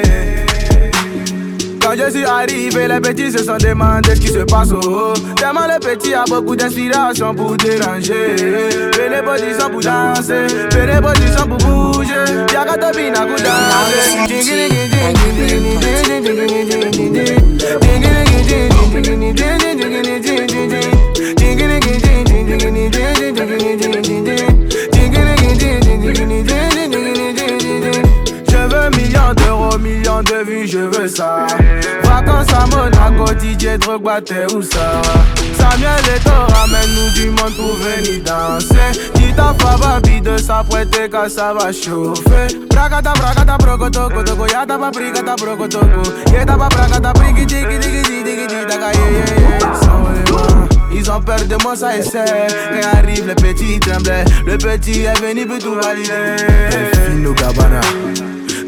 Je 1.96 2.10
suis 2.10 2.24
arrivé, 2.24 2.88
les 2.88 3.00
petits 3.00 3.30
se 3.30 3.44
sont 3.44 3.56
demandé 3.56 4.16
ce 4.16 4.20
qui 4.20 4.26
se 4.26 4.40
passe 4.40 4.72
au 4.72 4.80
haut. 4.80 5.14
Tellement 5.36 5.66
le 5.72 5.78
petit 5.78 6.12
a 6.12 6.24
beaucoup 6.28 6.56
d'inspiration 6.56 7.32
pour 7.34 7.56
déranger. 7.56 8.36
Fais 8.36 9.08
les 9.08 9.22
positions 9.22 9.70
pour 9.70 9.80
danser, 9.80 10.46
fais 10.72 10.86
les 10.86 11.00
positions 11.00 11.46
pour 11.46 11.58
bouger. 11.58 12.24
Y'a 12.52 12.64
qu'à 12.64 12.90
pour 13.26 13.36
danser 13.36 13.64
millions 28.90 29.34
d'euros, 29.36 29.78
millions 29.78 30.22
de 30.22 30.44
vues, 30.44 30.66
je 30.66 30.78
veux 30.78 31.08
ça. 31.08 31.46
Vacances 32.02 32.52
à 32.52 32.66
Monaco, 32.66 33.26
DJ, 33.38 33.78
drogue, 33.78 34.06
ou 34.54 34.62
ça. 34.62 35.02
Samuel 35.58 36.16
et 36.16 36.20
toi, 36.20 36.46
ramène-nous 36.54 37.10
du 37.14 37.30
monde 37.30 37.54
pour 37.56 37.74
venir 37.76 38.22
danser. 38.24 39.00
Dis 39.14 39.32
ta 39.34 39.54
fababi 39.58 40.20
de 40.20 40.36
s'apprêter 40.36 41.08
quand 41.10 41.28
ça 41.28 41.54
va 41.54 41.72
chauffer. 41.72 42.58
Braga 42.70 43.00
ta 43.02 43.12
Bragata, 43.12 43.56
bragata, 43.56 43.58
brogoto, 43.58 44.08
kotoko, 44.08 44.46
yata, 44.46 44.78
paprikata, 44.78 45.36
brogotoko. 45.36 46.02
Yeta, 46.32 46.56
papragata, 46.56 47.12
brigi, 47.12 47.46
digi, 47.46 47.78
digi, 47.78 48.02
digi, 48.02 48.24
digi, 48.24 48.66
daga, 48.68 48.92
yeah, 48.92 50.14
ils 50.94 51.10
ont 51.10 51.20
peur 51.20 51.44
de 51.44 51.56
moi, 51.62 51.74
ça 51.74 51.96
essaie. 51.96 52.24
Quand 52.80 52.98
arrive 52.98 53.26
le 53.26 53.34
petit 53.34 53.80
tremblait, 53.80 54.24
le 54.46 54.56
petit 54.56 55.00
est 55.00 55.20
venu 55.20 55.44
pour 55.46 55.58
tout 55.58 55.74
valider. 55.74 56.36
Fino 57.08 57.34
Cabana. 57.34 57.80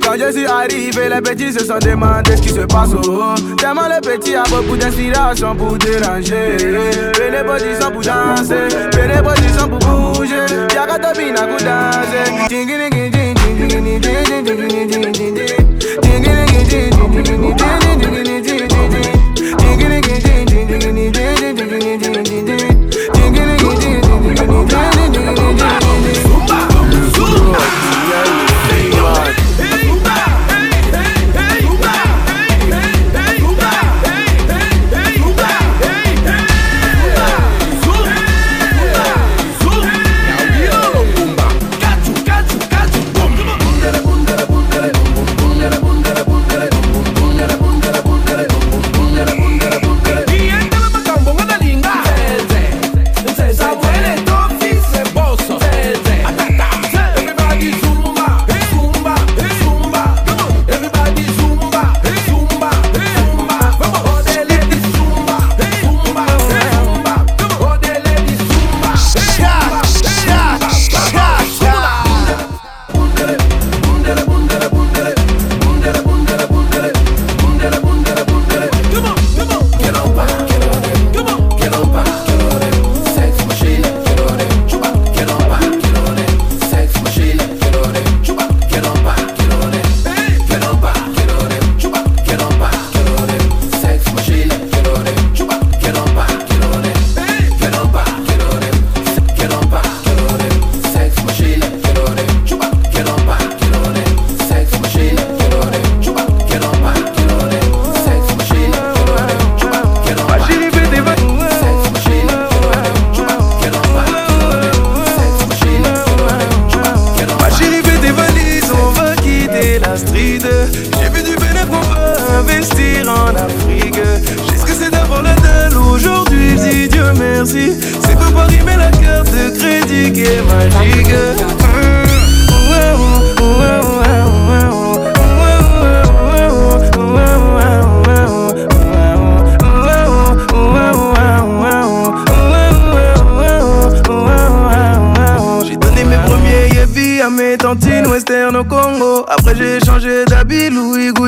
Quand 0.06 0.12
je 0.16 0.30
suis 0.30 0.46
arrivé, 0.46 1.08
les 1.08 1.20
petits 1.20 1.52
se 1.52 1.64
sont 1.64 1.78
demandé 1.80 2.36
ce 2.36 2.40
qui 2.42 2.50
se 2.50 2.60
passe 2.60 2.92
au 2.92 3.10
haut. 3.10 3.34
Tellement 3.58 3.88
le 3.88 4.00
petit 4.00 4.36
a 4.36 4.44
beaucoup 4.44 4.76
d'inspiration 4.76 5.56
pour 5.56 5.76
déranger. 5.76 6.56
Fais 6.58 7.30
les 7.32 7.42
positions 7.44 7.90
pour 7.90 8.02
danser, 8.02 8.68
fais 8.94 9.08
les 9.08 9.20
positions 9.20 9.68
pour 9.68 9.80
bouger. 9.80 10.46
Y'a 10.76 10.86
qu'à 10.86 10.98
topina 11.00 11.40
pour 11.48 11.58
danser. 11.58 12.46
Tingini, 12.48 12.96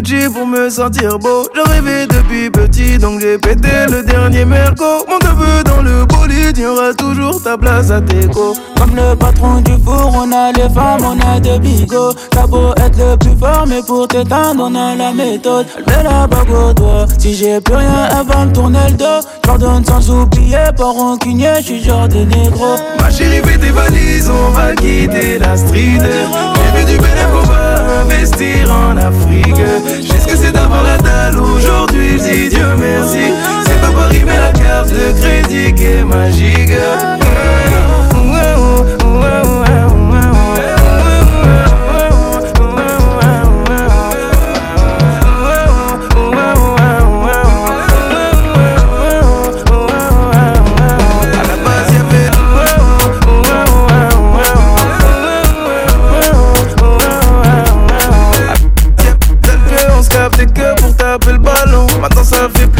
Gucci 0.08 0.28
pour 0.32 0.46
me 0.46 0.70
sentir 0.70 1.18
beau. 1.18 1.46
Je 1.54 1.70
rêvais 1.70 2.06
depuis 2.06 2.50
petit 2.50 2.98
donc 2.98 3.20
j'ai 3.20 3.36
pété 3.38 3.68
le 3.90 4.02
dernier 4.02 4.44
merco. 4.44 4.84
Mon 5.08 5.18
neveu 5.18 5.62
dans 5.64 5.82
le 5.82 6.06
bolide, 6.06 6.56
y 6.56 6.64
aura 6.64 6.94
toujours 6.94 7.42
ta 7.42 7.58
place 7.58 7.90
à 7.90 8.00
Teco. 8.00 8.54
Comme 8.78 8.94
le 8.96 9.14
patron 9.16 9.60
du 9.60 9.72
four, 9.84 10.12
on 10.14 10.32
a 10.32 10.52
les 10.52 10.72
femmes, 10.72 11.04
on 11.04 11.18
a 11.20 11.40
de 11.40 11.58
bigots. 11.58 12.12
T'as 12.30 12.46
beau 12.46 12.72
être 12.76 12.98
le 12.98 13.16
plus 13.16 13.36
fort, 13.38 13.66
mais 13.66 13.82
pour 13.82 14.08
t'éteindre, 14.08 14.68
on 14.70 14.74
a 14.74 14.94
la 14.94 15.12
méthode. 15.12 15.66
Elle 15.76 15.84
met 15.84 16.02
la 16.02 16.26
bague 16.26 16.50
au 16.50 16.72
doigt. 16.72 17.06
Si 17.18 17.34
j'ai 17.34 17.60
plus 17.60 17.74
rien, 17.74 18.08
elle 18.10 18.26
va 18.26 18.46
me 18.46 18.52
tourner 18.52 18.88
le 18.88 18.94
dos. 18.94 19.28
J'pardonne 19.44 19.84
sans 19.84 20.10
oublier, 20.10 20.70
pas 20.76 20.84
rancunier, 20.84 21.54
j'suis 21.60 21.82
genre 21.82 22.08
de 22.08 22.24
négro. 22.24 22.76
Ma 23.00 23.10
chérie, 23.10 23.42
fais 23.44 23.58
tes 23.58 23.70
valises, 23.70 24.30
on 24.30 24.50
va 24.52 24.74
quitter 24.74 25.38
la 25.38 25.56
street. 25.56 25.98
J'ai 26.00 26.78
vu 26.78 26.84
du 26.92 26.98
va 26.98 27.87
investir 27.98 28.70
en 28.72 28.96
Afrique. 28.96 29.56
J'ai 30.00 30.18
ce 30.18 30.26
que 30.26 30.36
c'est 30.36 30.52
d'avoir 30.52 30.82
la 30.82 30.98
dalle 30.98 31.38
aujourd'hui, 31.38 32.18
je 32.18 32.48
Dieu 32.48 32.66
merci. 32.78 33.32
C'est 33.66 33.80
pas 33.80 33.90
Paris, 33.90 34.22
mais 34.26 34.36
la 34.36 34.52
carte 34.52 34.90
de 34.90 35.12
crédit 35.20 35.74
qui 35.74 35.84
est 35.84 36.04
magique. 36.04 37.27
Maintenant 62.48 62.72
ça 62.72 62.77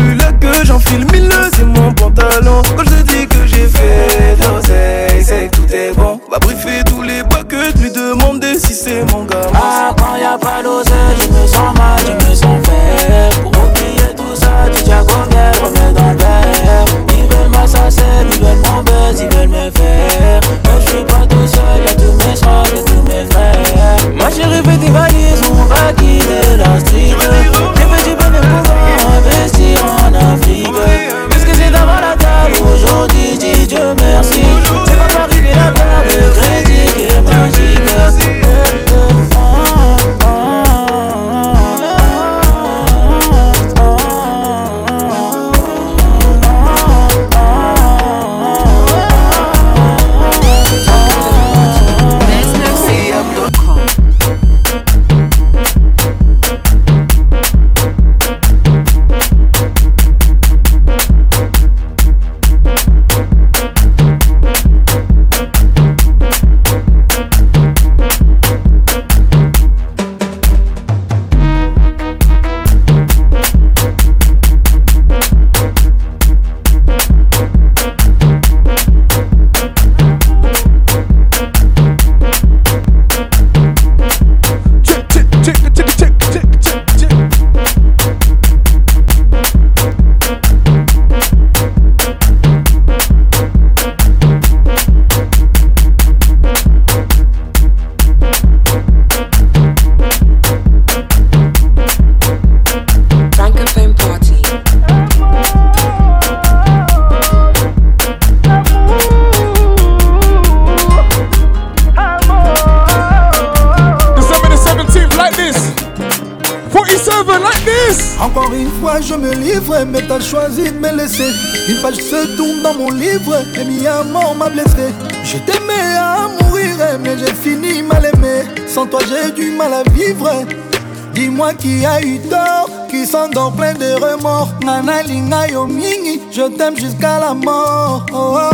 Dis-moi 131.49 131.55
qui 131.55 131.87
a 131.87 132.01
eu 132.03 132.19
tort, 132.29 132.69
qui 132.91 133.07
s'endort 133.07 133.53
plein 133.53 133.73
de 133.73 133.95
remords. 133.95 134.49
Nana 134.65 135.03
linga 135.03 135.47
yo 135.49 135.67
mingi, 135.67 136.21
je 136.31 136.43
t'aime 136.43 136.77
jusqu'à 136.77 137.19
la 137.21 137.33
mort. 137.35 138.05
Oh, 138.13 138.37
oh, 138.37 138.51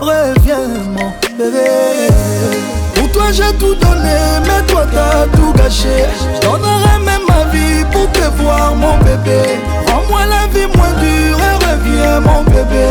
reviens 0.00 0.68
mon 0.94 1.10
bébé. 1.36 1.68
Pour 2.94 3.08
toi 3.12 3.26
j'ai 3.32 3.52
tout 3.58 3.74
donné, 3.74 3.89
mais 4.02 4.62
toi 4.66 4.86
t'as 4.92 5.26
tout 5.36 5.52
gâché. 5.52 6.04
Je 6.34 6.40
donnerai 6.46 6.98
même 7.04 7.24
ma 7.28 7.44
vie 7.52 7.84
pour 7.92 8.10
te 8.12 8.24
voir 8.40 8.74
mon 8.74 8.96
bébé. 8.98 9.58
Rends-moi 9.88 10.22
la 10.26 10.46
vie 10.52 10.66
moins 10.76 10.92
dure 11.00 11.38
et 11.50 11.56
reviens 11.64 12.20
mon 12.20 12.42
bébé. 12.44 12.88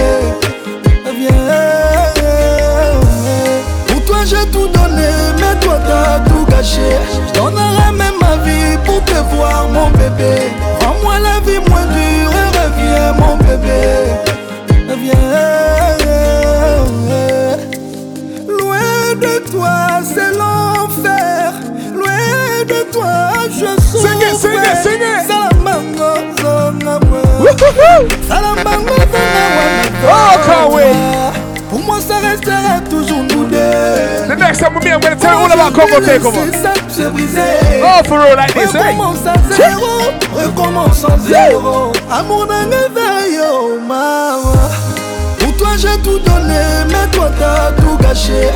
Reviens. 1.05 1.29
Pour 3.87 4.05
toi 4.05 4.17
j'ai 4.25 4.45
tout 4.51 4.67
donné, 4.67 5.09
mais 5.37 5.59
toi 5.59 5.77
t'as 5.87 6.19
tout 6.29 6.45
gâché. 6.49 6.89
Je 7.27 7.39
donnerai 7.39 7.91
même 7.93 8.17
ma 8.21 8.35
vie 8.43 8.77
pour 8.85 9.03
te 9.03 9.17
voir 9.33 9.67
mon 9.69 9.89
bébé. 9.91 10.51
Rends-moi 10.81 11.19
la 11.19 11.39
vie 11.45 11.59
moins 11.69 11.85
dure 11.85 12.33
et 12.43 12.49
reviens 12.59 13.13
mon 13.13 13.35
bébé. 13.37 13.81
Reviens. 14.89 15.48
De 22.69 22.91
toi 22.91 23.33
je 23.49 23.81
souffre. 23.81 24.07
Zonga. 24.07 24.29
Oh. 30.01 30.79
Pour 31.69 31.79
moi 31.81 31.99
ça 31.99 32.15
restera 32.17 32.79
toujours 32.89 33.23
nous 33.23 33.45
deux. 33.45 34.27
The 34.27 34.35
next 34.37 34.59
time 34.59 34.73
with 34.75 34.83
me, 34.83 34.91
I'm 34.91 34.99
gonna 34.99 35.15
tell 35.15 35.33
you 35.33 35.45
all 35.45 35.51
about 35.51 35.73
Congo 35.73 35.99
Takeover. 35.99 36.49
Oh, 37.83 38.01
for 38.07 38.19
real, 38.19 38.35
like 38.35 38.53
this, 38.53 38.73
eh? 38.73 38.79
Recommence 38.79 39.25
à 39.25 39.33
zéro, 39.55 40.11
recommence 40.33 41.03
à 41.05 41.17
zéro. 41.19 41.91
Amour 42.11 42.47
d'un 42.47 42.67
éveil, 42.67 43.39
oh 43.43 43.79
maman. 43.87 44.53
Pour 45.39 45.57
toi 45.57 45.69
j'ai 45.77 45.97
tout 46.01 46.19
donné, 46.19 46.85
mais 46.87 47.07
toi 47.11 47.29
t'as 47.39 47.71
tout 47.81 47.97
gâché. 48.01 48.49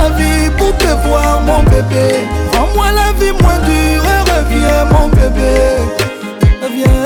Ma 0.00 0.08
vie 0.16 0.50
pour 0.56 0.76
te 0.76 0.90
voir, 1.06 1.40
mon 1.42 1.62
bébé. 1.64 2.06
Rends-moi 2.54 2.86
la 2.92 3.12
vie 3.18 3.32
moins 3.42 3.58
dure 3.68 4.04
et 4.16 4.22
reviens, 4.30 4.84
mon 4.92 5.08
bébé. 5.08 5.52
Reviens. 6.62 6.96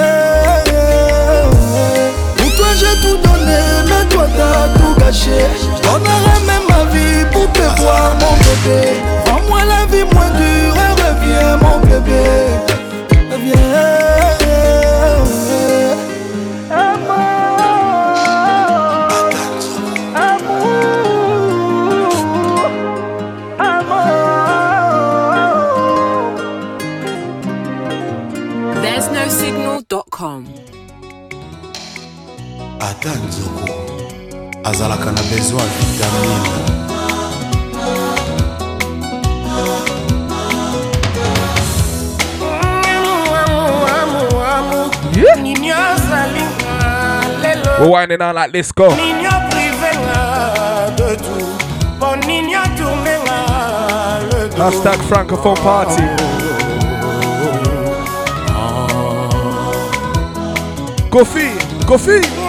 Pour 2.37 2.51
toi 2.57 2.71
j'ai 2.81 2.97
tout 3.03 3.17
donné, 3.27 3.61
mais 3.89 4.05
toi 4.15 4.27
t'as 4.37 4.69
tout 4.79 4.95
gâché. 5.01 5.39
Je 5.61 6.47
même 6.47 6.67
ma 6.69 6.85
vie 6.93 7.25
pour 7.33 7.51
te 7.53 7.67
voir, 7.81 8.15
mon 8.21 8.35
bébé. 8.45 8.81
Rends-moi 9.27 9.61
la 9.65 9.87
vie 9.91 10.07
moins 10.13 10.31
dure 10.41 10.77
et 10.87 10.93
reviens, 11.03 11.57
mon 11.63 11.79
bébé. 11.87 12.23
Reviens. 13.33 13.94
Azalaka 34.65 35.13
na 35.13 35.23
besoin 35.31 35.71
ya 36.01 36.07
vitamine 36.07 36.75
nini 45.43 45.73
ozalinga 45.73 46.75
lelo 47.43 47.71
We're 47.81 47.89
winding 47.91 48.23
on 48.23 48.35
like 48.35 48.53
this, 48.53 48.73
go. 48.73 48.89
nini 48.95 49.27
oprivenga 49.27 50.91
de 50.97 51.17
tout 51.17 51.65
po 52.01 52.15
nini 52.27 52.57
otournenga 52.57 53.39
le 54.31 54.49
dos 54.49 54.59
Hashtag 54.59 54.99
Francophone 55.09 55.57
Party. 55.63 56.03
Kofi, 61.11 61.49
Kofi. 61.87 62.44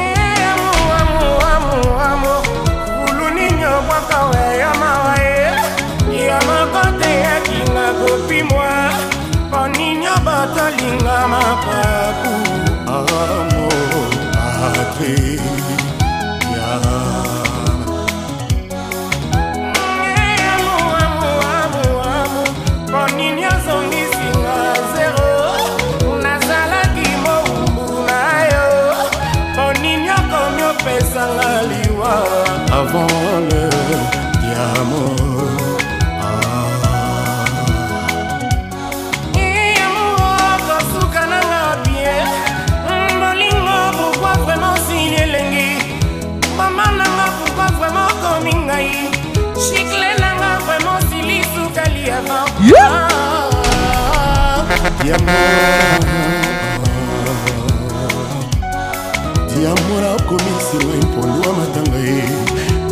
diamora 59.53 60.09
akomisinga 60.19 60.95
mpondwa 61.07 61.49
matanga 61.53 61.97
ye. 61.97 62.23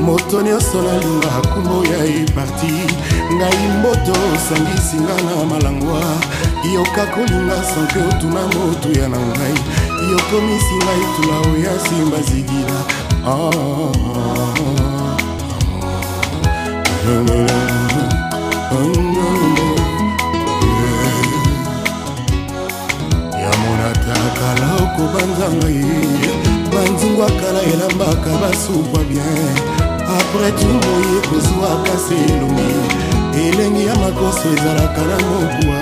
Moto 0.01 0.41
nyonso 0.41 0.81
nalinga 0.81 1.29
akumbo 1.37 1.85
ya 1.85 1.99
eparti 2.05 2.73
ngai 3.33 3.67
mboto 3.79 4.13
osangisinga 4.35 5.15
na 5.25 5.33
malangwa. 5.45 6.01
Yoka 6.73 7.05
kolinga 7.05 7.57
sanke 7.63 7.99
otuna 7.99 8.41
motuya 8.41 9.07
na 9.09 9.17
ngai. 9.17 9.57
Yokomisi 10.11 10.75
ngai 10.75 11.03
tula 11.15 11.37
oya 11.51 11.73
simba 11.79 12.17
zigila 12.27 12.79
ah, 13.25 13.29
ah, 13.29 13.33
ah, 13.33 13.91
ah, 14.15 14.55
ah, 14.59 14.83
ah, 17.05 17.21
ah, 17.29 17.47
ah, 17.49 17.92
yamonata 24.41 24.83
okobanza 24.83 25.47
ngai. 25.55 25.85
Banzingwa 26.73 27.25
kala 27.25 27.61
elambaka 27.61 28.31
basukwa 28.41 29.03
bien. 29.03 29.55
Apres 30.17 30.53
tu 30.59 30.67
moye 30.67 31.21
kozwaka 31.29 31.97
se 31.97 32.15
elongi. 32.15 32.73
Elengi 33.35 33.85
ya 33.85 33.95
makoso 33.95 34.49
ezalaka 34.53 35.01
na 35.01 35.17
mokuwa 35.17 35.81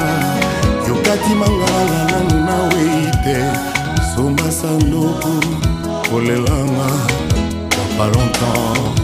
yokati 0.88 1.34
mangala 1.40 2.06
nanu 2.12 2.46
nawei 2.46 3.12
te 3.24 3.38
somba 4.16 4.52
sandoku 4.52 5.34
kolelanga. 6.10 6.90
Pas 7.98 8.08
longtemps 8.08 9.02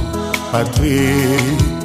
patrik 0.51 1.76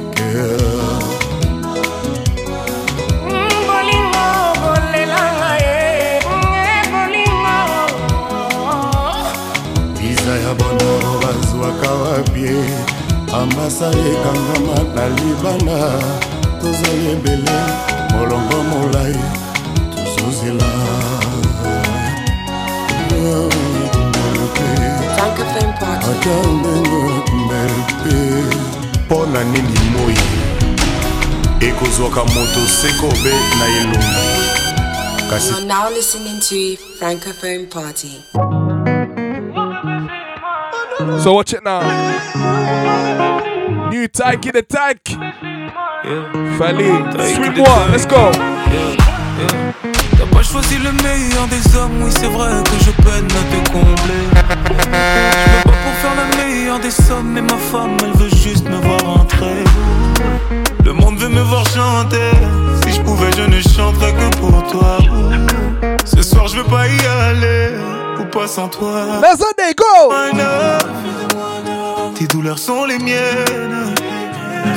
ambasade 13.43 13.99
ekangama 13.99 14.77
na 14.95 15.03
libanda 15.09 15.79
tozali 16.61 17.05
ebele 17.11 17.59
molongo 18.11 18.63
molai 18.69 19.15
tozozela 19.95 20.69
ata 25.23 25.43
ndenge 25.51 26.35
mbele 27.45 28.43
mpo 29.05 29.25
na 29.25 29.43
nini 29.43 29.79
moi? 29.91 30.17
Ekozwaka 31.59 32.23
moto 32.23 32.67
sekobe 32.81 33.33
na 33.59 33.65
elongi 33.81 34.53
kasi 35.29 35.51
You're 35.51 35.67
now 35.67 35.89
listening 35.89 36.39
to 36.39 36.77
Francophone 36.99 37.69
Party. 37.69 38.23
So 41.23 41.33
watch 41.33 41.53
it 41.53 41.63
now. 41.63 43.32
New 43.93 44.07
Tyke 44.07 44.51
the 44.51 44.65
one, 47.59 47.91
let's 47.91 48.07
go. 48.07 48.31
T'as 50.17 50.25
pas 50.31 50.41
choisi 50.41 50.79
le 50.79 50.91
meilleur 51.03 51.45
des 51.47 51.77
hommes, 51.77 52.01
oui 52.01 52.09
c'est 52.11 52.25
vrai 52.25 52.63
que 52.63 52.75
je 52.83 52.89
peine 53.03 53.27
à 53.27 53.43
te 53.51 53.69
combler. 53.69 54.25
Je 54.67 54.73
me 54.73 55.63
bats 55.63 55.77
pour 55.83 55.93
faire 56.01 56.15
la 56.15 56.25
meilleure 56.43 56.79
des 56.79 56.89
sommes, 56.89 57.33
mais 57.33 57.43
ma 57.43 57.55
femme 57.71 57.95
elle 58.01 58.13
veut 58.13 58.35
juste 58.35 58.67
me 58.67 58.77
voir 58.77 59.19
entrer. 59.19 59.63
Le 60.83 60.91
monde 60.91 61.19
veut 61.19 61.29
me 61.29 61.41
voir 61.41 61.63
chanter, 61.67 62.31
si 62.83 62.93
je 62.93 63.01
pouvais 63.01 63.31
je 63.37 63.43
ne 63.43 63.61
chanterais 63.61 64.13
que 64.13 64.35
pour 64.37 64.63
toi. 64.71 64.97
Ce 66.03 66.23
soir 66.23 66.47
je 66.47 66.55
veux 66.57 66.63
pas 66.63 66.87
y 66.87 67.05
aller, 67.29 67.75
ou 68.19 68.25
pas 68.25 68.47
sans 68.47 68.69
toi. 68.69 69.21
Let's 69.21 69.37
go! 69.75 70.11
Tes 72.15 72.27
douleurs 72.27 72.59
sont 72.59 72.85
les 72.85 72.99
miennes. 72.99 73.93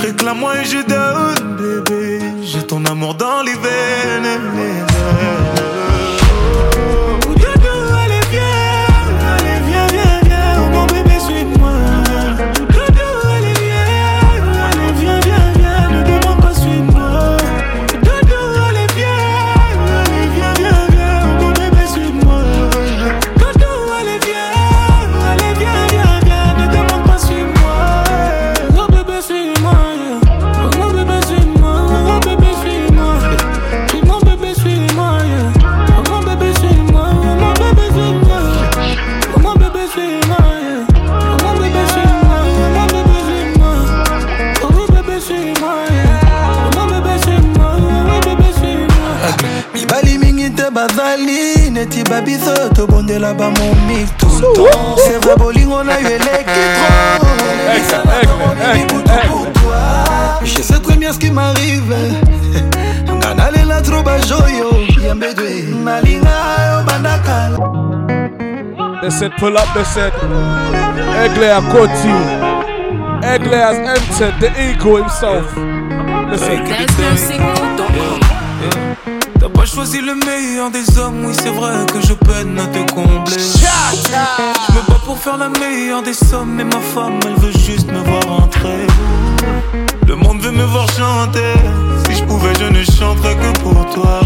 Réclame-moi 0.03 0.61
et 0.61 0.64
je 0.64 0.78
donne, 0.78 1.57
bébé. 1.57 2.20
J'ai 2.43 2.66
ton 2.66 2.84
amour 2.84 3.14
dans 3.14 3.43
les 3.43 3.55
veines. 3.55 5.45
C'est 55.05 55.24
vrai 55.24 55.37
bolingo 55.37 55.82
na 55.82 56.01
yo 56.01 56.09
eleki 56.09 56.62
trop 56.76 57.26
je 60.45 60.62
sais 60.62 60.78
très 60.80 60.97
bien 60.97 61.12
ce 61.12 61.18
qui 61.18 61.30
m'arrive 61.30 61.95
nga 63.11 63.34
nalela 63.34 63.80
tro 63.82 64.03
bajoyo 64.03 64.70
yambedwe 65.07 65.51
malinga 65.84 66.37
yo 66.68 66.82
bandakala 66.87 67.59
said 69.11 69.32
pull 69.39 69.57
up, 69.57 69.68
said 69.87 70.12
Egle 71.22 71.45
a 71.45 71.61
Koti. 71.70 72.11
Egle 73.22 73.57
has 73.57 73.78
entered 73.78 74.41
the 74.41 74.51
ego 74.61 74.97
himself. 74.97 75.47
Listen. 76.30 76.64
T'as 76.66 76.74
pas 76.74 77.75
choisi 79.76 80.00
le 80.00 80.14
meilleur 80.14 80.70
des 80.70 80.98
hommes, 80.98 81.26
oui 81.26 81.34
c'est 81.34 81.50
vrai 81.50 81.74
que 81.92 82.00
je 82.00 82.14
peine 82.14 82.58
à 82.58 82.66
te 82.66 82.90
combler. 82.94 83.36
Je 83.36 84.72
me 84.72 84.80
bats 84.88 85.02
pour 85.04 85.18
faire 85.18 85.36
la 85.36 85.50
meilleure 85.50 86.02
des 86.02 86.14
sommes, 86.14 86.54
mais 86.54 86.64
ma 86.64 86.80
femme 86.94 87.18
elle 87.26 87.34
veut 87.34 87.52
juste 87.52 87.86
me 87.92 87.98
voir 87.98 88.40
entrer. 88.40 88.86
Le 90.08 90.14
monde 90.14 90.40
veut 90.40 90.50
me 90.50 90.64
voir 90.64 90.88
chanter. 90.88 91.52
Si 92.06 92.16
je 92.16 92.24
pouvais, 92.24 92.54
je 92.58 92.64
ne 92.64 92.82
chanterais 92.84 93.36
que 93.36 93.60
pour 93.60 93.86
toi. 93.94 94.20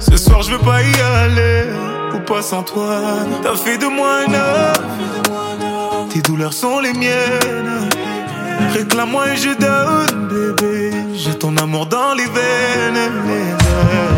Ce 0.00 0.16
soir, 0.16 0.40
je 0.40 0.52
veux 0.52 0.64
pas 0.70 0.80
y 0.82 1.00
aller. 1.22 1.64
Ou 2.14 2.20
pas 2.20 2.40
sans 2.40 2.62
toi. 2.62 3.00
T'as 3.42 3.54
fait 3.54 3.76
de 3.76 3.86
moi 3.86 4.20
un 4.26 4.32
homme. 4.32 6.08
Tes 6.08 6.22
douleurs 6.22 6.54
sont 6.54 6.80
les 6.80 6.94
miennes. 6.94 7.90
Réclame-moi 8.72 9.24
et 9.32 9.36
je 9.36 9.50
donne, 9.66 10.28
bébé. 10.28 10.90
J'ai 11.14 11.34
ton 11.34 11.54
amour 11.58 11.84
dans 11.84 12.14
les 12.14 12.24
veines. 12.24 14.17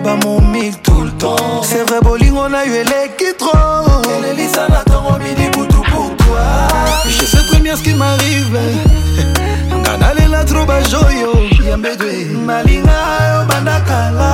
mon 0.00 0.40
tout 0.82 1.02
le 1.02 1.10
temps. 1.12 1.62
C'est 1.62 1.88
vrai, 1.88 2.00
bowling, 2.02 2.34
on 2.36 2.52
a 2.52 2.64
eu 2.66 2.74
électron. 2.74 3.84
Et 4.04 4.22
l'Elisa 4.22 4.68
n'attend 4.68 5.02
remis 5.02 5.34
des 5.34 5.48
boutou 5.50 5.82
pour 5.90 6.16
toi. 6.16 6.68
Je 7.08 7.24
sais 7.24 7.46
très 7.48 7.60
bien 7.60 7.76
ce 7.76 7.82
qui 7.82 7.94
m'arrive. 7.94 8.58
nanalela 9.82 10.44
trobaje 10.44 10.96
oyo 10.96 11.32
ya 11.68 11.76
mbedwe 11.76 12.14
malinga 12.46 12.98
oyo 13.20 13.44
bandakala 13.48 14.30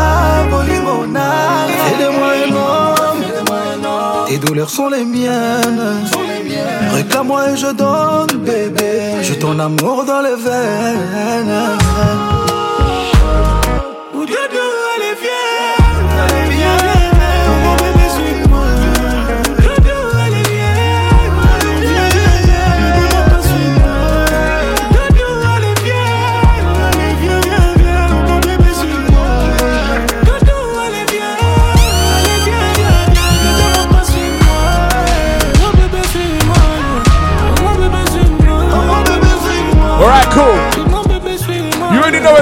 bolingo 0.51 1.07
na 1.07 1.23
Tes 4.29 4.39
douleurs 4.39 4.71
sont 4.71 4.89
les 4.89 5.05
miennes. 5.05 6.07
Réclame-moi 6.95 7.51
et 7.51 7.57
je 7.57 7.67
donne, 7.67 8.39
bébé. 8.39 9.21
Je 9.21 9.35
ton 9.35 9.59
amour 9.59 10.05
dans 10.07 10.23
les 10.23 10.37
veines. 10.37 11.79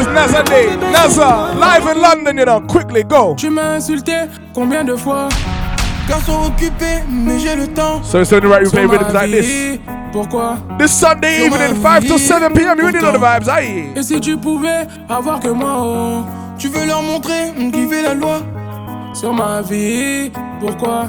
NASA 0.08 0.42
Day. 0.44 0.76
NASA, 0.92 1.54
live 1.58 1.86
in 1.86 2.00
London, 2.00 2.38
you 2.38 2.44
know. 2.44 2.60
Quickly, 2.62 3.02
go. 3.04 3.34
Tu 3.36 3.50
m'as 3.50 3.76
insulté 3.76 4.14
combien 4.54 4.84
de 4.84 4.96
fois? 4.96 5.28
Garçon 6.08 6.46
occupé, 6.46 7.02
mais 7.08 7.38
j'ai 7.38 7.54
le 7.56 7.68
temps. 7.68 8.02
So 8.02 8.20
it's 8.20 8.32
only 8.32 8.48
right 8.48 8.62
you 8.64 8.70
play 8.70 8.82
Sur 8.82 8.90
rhythms 8.90 9.12
ma 9.12 9.20
like 9.22 9.30
this. 9.32 9.46
vie. 9.46 9.80
Pourquoi? 10.12 10.56
This 10.78 10.90
Sunday 10.92 11.46
evening, 11.46 11.80
5 11.82 12.06
to 12.08 12.14
vie. 12.16 12.18
7 12.18 12.52
p.m. 12.52 12.78
You 12.78 12.84
already 12.84 12.98
know 12.98 13.12
the 13.12 13.18
vibes, 13.18 13.48
aye. 13.48 13.92
Et 13.94 14.02
si 14.02 14.20
tu 14.20 14.36
pouvais 14.36 14.86
avoir 15.08 15.38
que 15.40 15.48
moi, 15.48 15.76
oh 15.78 16.24
Tu 16.58 16.68
veux 16.68 16.84
leur 16.84 17.02
montrer 17.02 17.52
qui 17.72 17.86
fait 17.86 18.02
la 18.02 18.14
loi? 18.14 18.40
Sur 19.14 19.32
ma 19.32 19.62
vie, 19.62 20.30
pourquoi? 20.60 21.06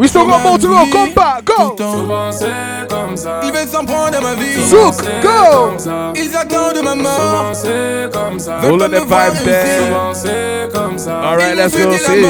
We 0.00 0.08
still 0.08 0.24
got 0.24 0.42
more 0.42 0.56
to 0.56 0.66
go. 0.66 0.86
Come 0.90 1.12
back, 1.12 1.44
go. 1.44 1.76
Souvent 1.76 2.32
c'est 2.32 2.88
comme 2.88 3.14
ça. 3.18 3.40
Ils 3.44 3.52
veulent 3.52 3.68
s'en 3.68 3.84
prendre 3.84 4.16
à 4.16 4.20
ma 4.22 4.32
vie. 4.34 4.54
Zouk, 4.66 4.94
go. 5.22 5.76
Ils 6.16 6.34
attendent 6.34 6.82
ma 6.82 6.94
mort. 6.94 7.52
Souvent 7.52 7.52
c'est 7.52 8.10
comme 8.10 8.38
ça. 8.38 8.60
All 8.60 8.80
of 8.80 8.90
the 8.90 8.94
vibes 8.94 9.44
there. 9.44 9.86
Souvent 9.86 10.14
c'est 10.14 10.72
comme 10.72 10.96
ça. 10.96 11.20
Alright, 11.20 11.54
let's 11.54 11.76
go. 11.76 11.90
C'est 11.92 11.98
See. 11.98 12.22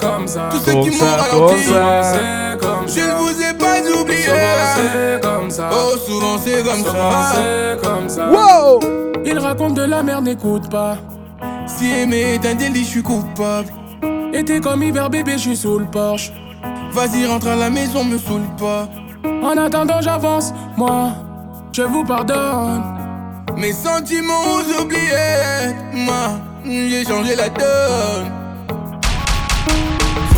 comme 0.00 0.26
ça. 0.26 0.48
Tous 0.50 0.58
ceux 0.58 0.72
qui 0.72 0.98
Comme 0.98 1.40
m'ont 1.40 1.48
ça, 1.48 2.18
Je 2.88 3.00
ne 3.00 3.14
vous 3.14 3.42
ai 3.42 3.54
pas 3.54 4.00
oublié. 4.00 4.22
Souvent 4.24 4.74
c'est 4.74 5.22
comme 5.22 5.50
ça. 5.50 5.70
Oh, 5.72 5.96
souvent 6.04 6.36
c'est 6.44 6.64
comme 6.64 6.78
Souvent 6.84 7.12
ça. 7.12 7.32
c'est 7.36 7.80
comme 7.86 8.08
ça. 8.08 8.28
Wow. 8.28 8.80
Il 9.24 9.38
raconte 9.38 9.74
de 9.74 9.82
la 9.82 10.02
merde, 10.02 10.24
n'écoute 10.24 10.68
pas. 10.68 10.96
Si 11.68 11.92
aimer 11.92 12.34
est 12.34 12.44
un 12.44 12.56
délit, 12.56 12.82
je 12.82 12.88
suis 12.88 13.02
coupable. 13.04 13.68
Et 14.32 14.44
t'es 14.44 14.58
comme 14.58 14.82
hiver 14.82 15.08
bébé, 15.08 15.34
je 15.34 15.38
suis 15.38 15.56
sous 15.56 15.78
le 15.78 15.86
porche. 15.86 16.32
Vas-y, 16.96 17.26
rentre 17.26 17.48
à 17.48 17.56
la 17.56 17.68
maison, 17.68 18.04
me 18.04 18.16
saoule 18.16 18.48
pas. 18.58 18.88
En 19.42 19.54
attendant, 19.58 20.00
j'avance, 20.00 20.54
moi, 20.78 21.12
je 21.70 21.82
vous 21.82 22.02
pardonne. 22.04 22.82
Mes 23.54 23.72
sentiments 23.72 24.62
oubliés. 24.80 25.74
Moi, 25.92 26.40
j'ai 26.64 27.04
changé 27.04 27.36
la 27.36 27.50
donne. 27.50 28.45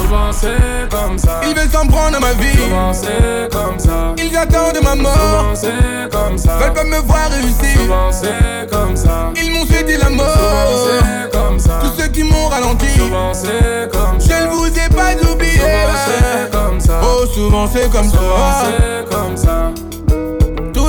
Souvent 0.09 0.33
c'est 0.33 0.89
comme 0.91 1.19
ça. 1.19 1.41
Ils 1.47 1.55
veulent 1.55 1.69
s'en 1.71 1.87
prendre 1.87 2.17
à 2.17 2.21
ma 2.21 2.33
vie. 2.33 2.57
Souvent 2.57 2.93
c'est 2.95 3.53
comme 3.53 3.79
ça. 3.79 4.15
Ils 4.17 4.35
attendent 4.35 4.81
ma 4.83 4.95
mort. 4.95 5.13
Souvent 5.15 5.55
c'est 5.55 6.11
comme 6.11 6.39
ça. 6.39 6.57
Veulent 6.57 6.73
pas 6.73 6.85
me 6.85 6.97
voir 7.01 7.31
réussir. 7.31 7.79
Souvent 7.79 8.11
c'est 8.11 8.71
comme 8.71 8.97
ça. 8.97 9.31
Ils 9.37 9.53
m'ont 9.53 9.67
souhaité 9.67 9.99
la 9.99 10.09
mort. 10.09 10.27
Souvent 10.33 10.87
c'est 10.87 11.31
comme 11.39 11.59
ça. 11.59 11.79
Tous 11.83 12.01
ceux 12.03 12.09
qui 12.09 12.23
m'ont 12.23 12.49
ralenti. 12.49 12.87
Souvent 12.97 13.35
c'est 13.35 13.91
comme 13.93 14.19
ça. 14.19 14.29
Je 14.41 14.45
ne 14.45 14.51
vous 14.51 14.67
ai 14.69 14.89
pas 14.89 15.31
oublié. 15.31 15.53
Souvent 15.59 15.99
c'est 16.07 16.51
comme 16.53 16.81
ça. 16.81 17.01
Oh, 17.05 17.27
souvent 17.27 17.67
c'est 17.71 17.91
comme 17.93 18.09
Souvent 18.09 18.51
ça. 18.51 18.65
c'est 18.79 19.15
comme 19.15 19.37
ça. 19.37 19.73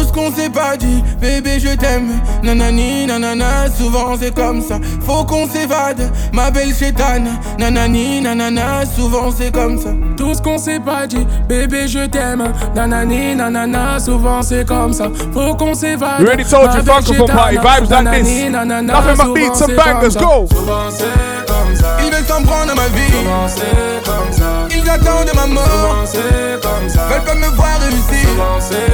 Tout 0.10 0.16
ce 0.16 0.22
qu'on 0.22 0.36
s'est 0.36 0.49
pas 0.49 0.76
dit, 0.76 1.03
bébé 1.22 1.60
je 1.60 1.76
t'aime. 1.76 2.20
Nanani, 2.41 3.05
nanana, 3.05 3.70
souvent 3.78 4.16
c'est 4.20 4.34
comme 4.34 4.60
ça. 4.60 4.80
Faut 5.05 5.24
qu'on 5.24 5.47
s'évade, 5.47 6.12
ma 6.34 6.49
belle 6.49 6.74
chétane. 6.74 7.28
Nanani, 7.60 8.20
nanana, 8.22 8.86
souvent 8.95 9.30
c'est 9.32 9.53
comme 9.53 9.78
ça. 9.78 9.89
Tout 10.18 10.34
ce 10.34 10.41
qu'on 10.41 10.57
s'est 10.57 10.80
pas 10.80 11.05
dit, 11.05 11.28
bébé 11.47 11.88
je 11.88 12.07
t'aime. 12.07 12.51
Nanani, 12.76 13.36
nanana, 13.36 13.99
souvent 13.99 14.41
c'est 14.41 14.68
comme 14.68 14.93
ça. 14.93 15.10
Faut 15.32 15.53
qu'on 15.53 15.76
s'évade. 15.76 16.22
We 16.22 16.28
already 16.28 16.43
told 16.43 16.74
you, 16.74 16.82
belle 16.82 17.28
Party, 17.28 17.57
vibes 17.57 17.89
like 17.91 18.03
Nanani, 18.03 18.24
this. 18.24 18.49
nanana, 18.49 18.93
Nothing 18.93 19.16
but 19.28 19.34
beats 19.36 19.62
and 19.62 19.68
c'est 19.68 19.76
bangers, 19.76 20.18
go. 20.18 20.47
Souvent 20.49 20.89
c'est 20.89 21.05
comme 21.45 21.76
ça. 21.76 21.97
Ils 22.03 22.12
veulent 22.12 22.26
s'en 22.26 22.41
prendre 22.41 22.72
à 22.72 22.76
ma 22.76 22.88
vie. 22.88 23.12
Souvent 23.12 23.47
c'est 23.47 24.10
comme 24.10 24.32
ça. 24.32 24.68
Ils 24.76 24.89
attendent 24.89 25.32
ma 25.36 25.45
mort. 25.45 25.66
Souvent 25.68 26.05
c'est 26.05 26.62
comme 26.68 26.89
ça. 26.89 27.07
Veulent 27.10 27.24
pas 27.26 27.36
me 27.36 27.55
voir 27.55 27.80
réussir. 27.80 28.28
Souvent 28.30 28.60
c'est 28.60 28.88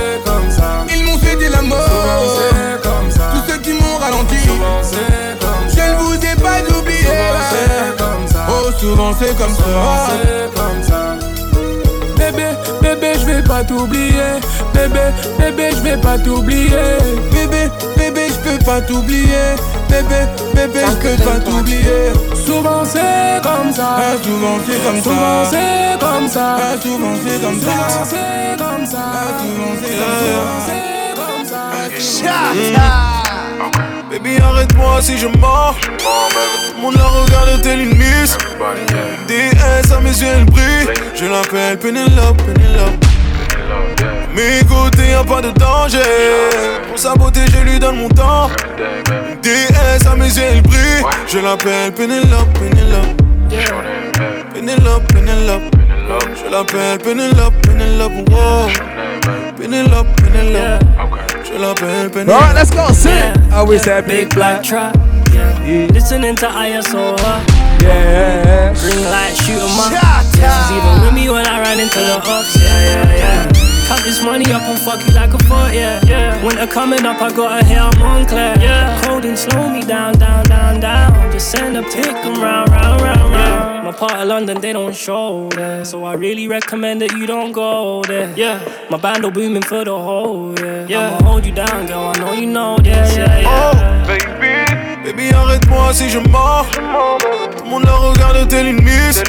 souvent 9.06 9.18
c'est 9.20 9.38
comme 9.38 9.56
ça. 9.56 9.64
c'est 10.10 10.56
comme 10.56 10.84
ça. 10.84 11.18
Bébé, 12.18 12.56
bébé, 12.82 13.14
je 13.20 13.26
vais 13.26 13.44
pas 13.44 13.64
t'oublier. 13.64 14.40
Bébé, 14.74 15.12
bébé, 15.38 15.70
je 15.76 15.82
vais 15.82 15.98
pas 15.98 16.18
t'oublier. 16.18 16.70
Bébé, 17.32 17.70
bébé, 17.98 18.28
je 18.30 18.50
peux 18.50 18.64
pas 18.64 18.82
t'oublier. 18.82 19.56
bébé, 19.90 20.26
bébé, 20.54 20.80
je 20.88 21.08
peux 21.08 21.24
pas 21.24 21.40
t'oublier. 21.40 22.14
Souvent 22.34 22.84
c'est 22.86 23.42
comme 23.44 23.72
ça. 23.74 23.98
Ah, 23.98 24.24
souvent 24.24 24.58
c'est 24.66 24.84
comme 24.84 25.02
ça. 25.02 25.10
Souvent 25.10 25.46
c'est 25.52 26.00
comme 26.00 26.28
ça. 26.30 26.58
Ah, 26.58 26.82
souvent 26.82 27.16
c'est 27.26 27.42
comme 27.42 27.60
ça. 27.60 27.72
Souvent 27.72 28.06
c'est 28.06 28.58
comme 28.58 28.86
ça. 28.86 28.98
Ah, 28.98 29.28
souvent 29.40 29.76
c'est 29.82 29.98
comme 31.16 31.46
ça. 31.46 31.62
c'est 32.00 32.34
comme 32.34 32.76
ça. 32.76 33.15
Baby, 34.16 34.38
arrête-moi 34.42 35.02
si 35.02 35.18
je 35.18 35.28
mens. 35.28 35.74
Tout 35.82 36.76
le 36.78 36.82
monde 36.82 36.96
la 36.96 37.04
regarde 37.04 37.62
tel 37.62 37.82
une 37.82 37.98
miss. 37.98 38.38
DS 39.28 39.92
à 39.92 40.00
mes 40.00 40.10
yeux, 40.10 40.28
elle 40.34 40.46
brille. 40.46 40.88
Je 41.14 41.26
l'appelle 41.26 41.78
Penelope, 41.78 42.42
Penelope. 42.44 43.06
Mais 44.34 44.62
côté 44.70 45.10
y'a 45.10 45.24
pas 45.26 45.42
de 45.42 45.52
danger. 45.60 46.00
Pour 46.88 46.98
sa 46.98 47.14
beauté, 47.16 47.42
je 47.52 47.70
lui 47.70 47.78
donne 47.78 47.98
mon 47.98 48.08
temps. 48.08 48.50
DS 49.44 50.08
à 50.10 50.16
mes 50.16 50.28
yeux, 50.28 50.44
elle 50.50 50.62
brille. 50.62 51.04
Je 51.28 51.40
l'appelle 51.40 51.92
Penelope, 51.92 52.54
Penelope. 52.54 53.22
Penelope, 54.54 55.08
Penelope. 55.12 55.76
Je 56.42 56.50
l'appelle 56.50 57.00
Penelope, 57.00 57.54
Penelope. 57.64 58.30
Wow. 58.30 58.70
Penelope, 59.58 60.08
Penelope. 60.22 61.15
Je 61.56 61.62
l'appelle 61.62 62.10
Penelope. 62.10 62.32
Alright, 62.34 62.56
let's 62.56 62.70
go. 62.70 62.92
Sing. 62.92 63.12
I 63.52 63.60
always 63.60 63.82
say 63.82 64.02
Big 64.02 64.34
black 64.34 64.62
truck. 64.62 64.94
Yeah. 65.34 65.88
Listening 65.94 66.36
to 66.36 66.48
ISO. 66.48 67.16
Yeah. 67.82 68.74
Green 68.74 69.04
light, 69.06 69.36
shoot 69.44 69.62
'em 69.62 69.80
up. 69.80 69.92
Yeah, 69.92 70.22
she's 70.22 70.72
even 70.76 71.02
with 71.02 71.14
me 71.14 71.30
when 71.30 71.46
I 71.48 71.62
run 71.62 71.80
into 71.80 72.00
the 72.00 72.18
ups. 72.18 72.56
Yeah, 72.58 72.68
yeah, 72.84 73.16
yeah. 73.16 73.88
Count 73.88 74.04
this 74.04 74.22
money 74.22 74.52
up 74.52 74.64
and 74.64 74.80
fuck 74.80 75.00
you 75.08 75.14
like 75.14 75.34
a 75.34 75.38
foot, 75.46 75.74
yeah, 75.74 76.02
yeah. 76.06 76.44
Winter 76.44 76.68
coming 76.68 77.06
up, 77.06 77.22
I 77.22 77.32
got 77.32 77.62
a 77.62 77.64
hair, 77.64 77.82
I'm 77.82 78.02
on 78.02 78.26
clear, 78.26 78.56
yeah. 78.60 79.00
Cold 79.04 79.24
and 79.26 79.38
slow 79.38 79.70
me 79.70 79.82
down, 79.82 80.18
down, 80.18 80.44
down, 80.46 80.80
down. 80.82 81.32
Just 81.32 81.52
send 81.52 81.78
a 81.78 81.84
pick 81.84 82.16
'em 82.26 82.42
round, 82.42 82.70
round, 82.72 83.02
round, 83.02 83.32
round. 83.32 83.55
Part 83.98 84.20
of 84.20 84.28
London, 84.28 84.60
they 84.60 84.74
don't 84.74 84.94
show 84.94 85.48
there. 85.56 85.86
So 85.86 86.04
I 86.04 86.16
really 86.16 86.50
recommend 86.50 87.02
that 87.02 87.14
you 87.14 87.26
don't 87.26 87.54
go 87.54 88.02
there, 88.04 88.34
yeah. 88.36 88.60
My 88.90 88.98
band 88.98 89.24
will 89.24 89.32
booming 89.32 89.62
for 89.62 89.86
the 89.86 89.98
whole, 89.98 90.54
yeah. 90.60 90.86
yeah. 90.88 91.16
I'ma 91.16 91.26
hold 91.26 91.46
you 91.46 91.54
down, 91.54 91.88
girl, 91.88 92.12
I 92.14 92.20
know 92.20 92.34
you 92.34 92.46
know, 92.46 92.78
yeah, 92.84 93.10
yeah, 93.14 93.40
yeah. 93.40 93.72
Oh, 93.72 94.08
baby, 94.08 95.14
baby, 95.14 95.34
arrête-moi 95.34 95.94
si 95.94 96.10
je 96.10 96.20
mens. 96.20 96.66
Tout 96.74 97.64
le 97.64 97.70
monde 97.70 97.86
la 97.86 97.94
regarde 97.94 98.48
tel 98.50 98.68
une 98.68 98.84
miss. 98.84 99.24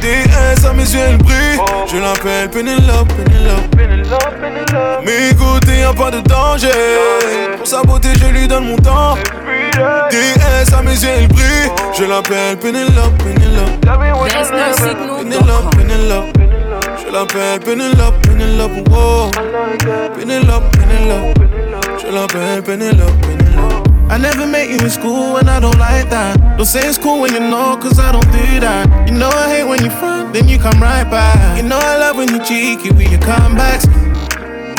DS 0.00 0.64
à 0.66 0.72
mes 0.72 0.82
yeux, 0.82 1.00
elle 1.06 1.18
brille. 1.18 1.58
Je 1.86 1.98
l'appelle 1.98 2.48
Penelope, 2.50 3.12
Penelope. 3.14 5.04
Mais 5.04 5.34
côté 5.34 5.80
y'a 5.80 5.92
pas 5.92 6.10
de 6.10 6.20
danger. 6.20 6.68
Pour 7.58 7.66
sa 7.66 7.82
beauté, 7.82 8.08
je 8.18 8.26
lui 8.26 8.48
donne 8.48 8.66
mon 8.66 8.76
temps. 8.76 9.16
DS 9.74 10.72
à 10.72 10.82
mes 10.82 10.92
yeux, 10.92 11.08
elle 11.18 11.28
brille. 11.28 11.70
Je 11.98 12.04
l'appelle 12.04 12.56
Penelope, 12.58 13.16
Penelope. 13.18 13.80
There's 13.82 14.50
no. 14.50 15.18
Penelope, 15.18 15.76
Penelope. 15.76 16.32
Je 17.04 17.12
l'appelle 17.12 17.60
Penelope, 17.60 18.14
Penelope. 18.22 18.88
Wow. 18.90 19.30
Penelope, 20.16 20.64
Penelope. 20.76 21.34
Je 22.00 22.12
l'appelle 22.12 22.62
Penelope, 22.62 23.20
Penelope. 23.20 23.84
I 24.10 24.18
never 24.18 24.46
met 24.46 24.68
you 24.68 24.76
in 24.78 24.90
school 24.90 25.38
and 25.38 25.48
I 25.48 25.58
don't 25.60 25.78
like 25.78 26.10
that. 26.10 26.36
Don't 26.56 26.66
say 26.66 26.86
it's 26.86 26.98
cool 26.98 27.22
when 27.22 27.32
you 27.32 27.40
know, 27.40 27.76
cause 27.76 27.98
I 27.98 28.12
don't 28.12 28.30
do 28.30 28.60
that. 28.60 29.08
You 29.08 29.14
know 29.14 29.28
I 29.28 29.48
hate 29.56 29.64
when 29.64 29.82
you 29.82 29.90
front, 29.90 30.34
then 30.34 30.46
you 30.46 30.58
come 30.58 30.80
right 30.80 31.08
back. 31.10 31.56
You 31.56 31.62
know 31.64 31.78
I 31.78 31.96
love 31.98 32.16
when 32.16 32.28
you 32.28 32.38
cheeky 32.44 32.90
with 32.90 33.10
your 33.10 33.20
comebacks. 33.20 33.88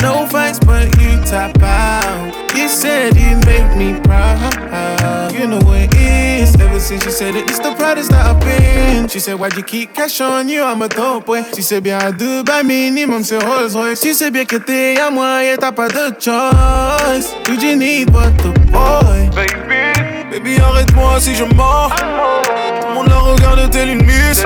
No 0.02 0.26
fights, 0.26 0.58
but 0.60 0.86
you 1.00 1.20
tap 1.24 1.60
out. 1.62 2.32
You 2.56 2.68
said 2.68 3.16
you 3.16 3.36
make 3.46 3.76
me 3.76 3.98
proud. 4.00 5.32
You 5.32 5.46
know 5.46 5.58
what 5.58 5.80
it 5.80 5.94
is. 5.94 6.54
Ever 6.60 6.80
since 6.80 7.04
you 7.04 7.10
said 7.10 7.34
it, 7.34 7.48
it's 7.48 7.58
the 7.58 7.74
proudest 7.74 8.10
that 8.10 8.24
I've 8.26 8.40
been. 8.40 9.08
She 9.08 9.20
said, 9.20 9.34
Why'd 9.38 9.56
you 9.56 9.62
keep 9.62 9.94
cash 9.94 10.20
on 10.20 10.48
you? 10.48 10.62
I'm 10.62 10.82
a 10.82 10.88
dope 10.88 11.26
boy. 11.26 11.42
She 11.54 11.62
said, 11.62 11.82
Bien, 11.84 12.12
deux 12.12 12.42
bas 12.42 12.62
minimum, 12.62 13.22
c'est 13.24 13.42
Rolls 13.42 13.74
Royce. 13.74 14.02
She 14.02 14.14
said, 14.14 14.32
Bien 14.32 14.44
que 14.44 14.56
t'es 14.56 14.98
à 14.98 15.10
moi 15.10 15.44
et 15.44 15.56
t'as 15.56 15.72
pas 15.72 15.88
de 15.88 16.14
choice. 16.20 17.34
You 17.48 17.58
just 17.58 17.76
need 17.76 18.12
but 18.12 18.36
the 18.38 18.52
boy. 18.70 19.30
Baby, 19.34 20.30
baby, 20.30 20.60
arrête-moi 20.60 21.20
si 21.20 21.34
je 21.34 21.44
mens. 21.44 21.90
Tout 21.90 22.88
le 22.88 22.94
monde 22.94 23.08
la 23.08 23.18
regarde 23.18 23.70
tel 23.70 23.90
une 23.90 24.04
miss. 24.04 24.44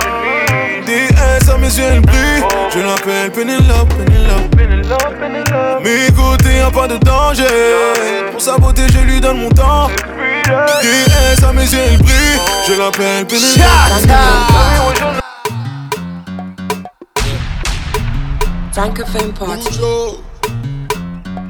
DS 0.90 1.48
à 1.48 1.56
mes 1.56 1.68
yeux, 1.68 1.84
elle 1.84 2.00
brille. 2.00 2.42
Je 2.74 2.80
l'appelle 2.80 3.30
Penelope, 3.30 3.94
Penelope. 3.94 4.56
Y'a 6.56 6.70
pas 6.70 6.88
de 6.88 6.96
danger. 6.98 7.44
Pour 8.32 8.40
sa 8.40 8.58
beauté, 8.58 8.82
je 8.92 8.98
lui 8.98 9.20
donne 9.20 9.38
mon 9.42 9.50
temps. 9.50 9.88
DS 10.82 11.44
à 11.44 11.52
mes 11.52 11.62
yeux, 11.62 11.78
elle 11.78 11.98
brille. 11.98 12.40
Je 12.66 12.72
l'appelle 12.74 13.24
Penelope. 13.26 14.00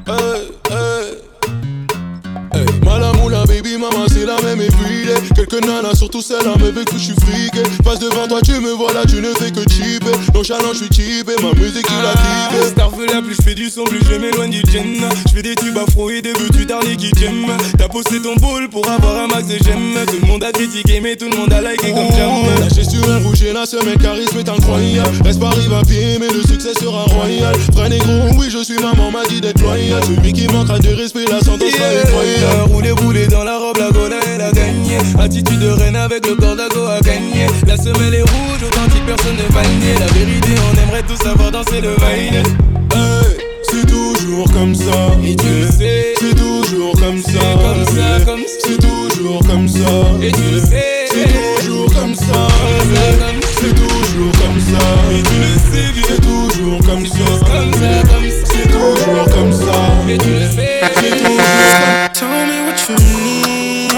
Hey. 0.07 0.60
Baby, 3.63 3.77
maman, 3.77 4.07
c'est 4.09 4.25
la 4.25 4.41
même 4.43 4.61
everyday. 4.61 5.15
Quelques 5.35 5.65
nanas, 5.65 5.95
surtout 5.95 6.23
celle-là, 6.23 6.55
me 6.59 6.71
veut 6.71 6.85
que 6.85 6.95
je 6.95 7.05
suis 7.05 7.15
friqué. 7.15 7.63
Passe 7.85 7.99
devant 7.99 8.27
toi, 8.29 8.41
tu 8.43 8.53
me 8.53 8.73
vois 8.73 8.93
là, 8.93 9.03
tu 9.09 9.17
ne 9.17 9.33
fais 9.35 9.51
que 9.51 9.61
chipper. 9.71 10.13
Nonchalant, 10.35 10.73
je 10.73 10.85
suis 10.85 10.89
chippé, 10.93 11.33
ma 11.43 11.53
musique, 11.59 11.87
tu 11.87 11.95
l'as 12.03 12.15
kiffé. 12.15 12.69
Starfella, 12.71 13.23
plus 13.23 13.35
je 13.35 13.43
fais 13.43 13.55
du 13.55 13.69
son, 13.69 13.85
plus 13.85 14.01
je 14.09 14.15
m'éloigne 14.17 14.51
du 14.51 14.63
gin. 14.71 15.09
Je 15.27 15.35
fais 15.35 15.43
des 15.43 15.55
tubes 15.55 15.77
afro 15.77 16.11
et 16.11 16.23
des 16.23 16.33
veux 16.33 16.51
tu 16.51 16.65
darnés 16.65 16.97
qui 16.97 17.11
t'aiment. 17.11 17.57
T'as 17.79 17.89
posté 17.89 18.21
ton 18.21 18.35
boule 18.37 18.69
pour 18.69 18.89
avoir 18.89 19.25
un 19.25 19.27
max 19.27 19.47
de 19.49 19.57
j'aime. 19.63 19.95
Tout 20.07 20.19
le 20.23 20.27
monde 20.27 20.45
a 20.45 20.53
critiqué, 20.53 21.01
mais 21.01 21.17
tout 21.17 21.29
le 21.31 21.37
monde 21.37 21.53
a 21.53 21.61
liké 21.61 21.93
comme 21.93 22.11
j'aime. 22.15 22.61
Lâché 22.61 22.85
sur 22.85 23.09
un 23.11 23.19
rouge 23.19 23.43
et 23.43 23.53
la 23.53 23.67
semaine 23.67 23.99
charisme 23.99 24.39
est 24.39 24.49
incroyable. 24.49 25.17
Reste 25.25 25.41
pas 25.41 25.49
arrive 25.49 25.73
à 25.73 25.83
pied, 25.83 26.19
mais 26.19 26.29
le 26.29 26.43
succès 26.43 26.75
sera 26.79 27.05
royal. 27.05 27.57
Vrai 27.73 27.89
négro, 27.89 28.13
oui, 28.39 28.49
je 28.51 28.63
suis 28.63 28.79
maman, 28.79 29.11
m'a 29.11 29.25
dit 29.29 29.41
d'être 29.41 29.61
loyal. 29.61 30.03
Celui 30.05 30.33
qui 30.33 30.47
manquera 30.49 30.79
de 30.79 30.95
respect, 30.95 31.25
la 31.31 31.41
sentence 31.41 31.71
sera. 31.71 32.65
Rouler, 32.65 32.93
rouler 32.93 33.27
dans 33.27 33.45
la 33.45 33.50
robe, 33.59 33.79
la 33.79 33.91
gola, 33.91 34.17
elle 34.33 34.41
a 34.41 34.53
gagné. 34.53 34.99
Attitude 35.19 35.59
de 35.59 35.71
reine 35.71 35.97
avec 35.97 36.27
le 36.27 36.35
cordago 36.35 36.87
a 36.87 37.01
gagné. 37.01 37.47
La 37.67 37.77
semelle 37.77 38.15
est 38.15 38.23
rouge, 38.23 38.63
authentique, 38.63 39.05
personne 39.07 39.37
ne 39.37 39.55
va 39.55 39.63
le 39.63 39.75
nier. 39.81 39.95
La 39.99 40.07
vérité, 40.07 40.49
on 40.71 40.83
aimerait 40.83 41.03
tous 41.03 41.17
savoir 41.17 41.51
danser 41.51 41.81
le 41.81 41.95
vaille. 41.97 42.43
Hey, 42.95 43.37
c'est 43.71 43.87
toujours 43.87 44.51
comme 44.53 44.75
ça. 44.75 45.17
Et 45.25 45.37
tu 45.37 45.47
le 45.47 45.67
sais. 45.67 46.15
C'est 46.19 46.35
toujours 46.35 46.93
comme 47.01 47.21
ça. 47.23 47.41
Comme 47.63 47.85
ça, 47.85 48.25
comme 48.25 48.41
ça. 48.41 48.59
C'est 48.65 48.79
toujours 48.79 49.41
comme 49.47 49.69
ça. 49.69 49.91
Et 50.23 50.33
tu 50.33 50.43
le 50.53 50.61
sais. 50.61 51.07
C'est 51.11 51.65
toujours 51.65 51.93
comme 51.95 52.15
ça. 52.15 52.49
C'est 53.61 53.75
toujours 53.75 54.33
comme 54.41 54.61
ça. 54.61 54.85
Et 55.13 55.23
tu 55.23 55.37
le 55.41 55.55
sais. 55.71 55.91
C'est 56.09 56.21
toujours 56.21 56.79
comme 56.87 57.07
ça. 57.07 57.19
Comme 57.47 57.73
ça, 57.73 58.03
comme 58.13 58.31
ça. 58.31 58.40
Toujours 58.69 59.25
comme 59.35 59.53
ça. 59.53 59.73
Et 60.09 60.19
tu 60.19 60.31
le. 60.31 60.41
C'est 60.51 60.81
toujours 60.93 61.27
comme. 61.27 62.11
Tell 62.13 62.29
me 62.29 62.57
what 62.67 62.81
you 62.89 62.95
need. 62.97 63.93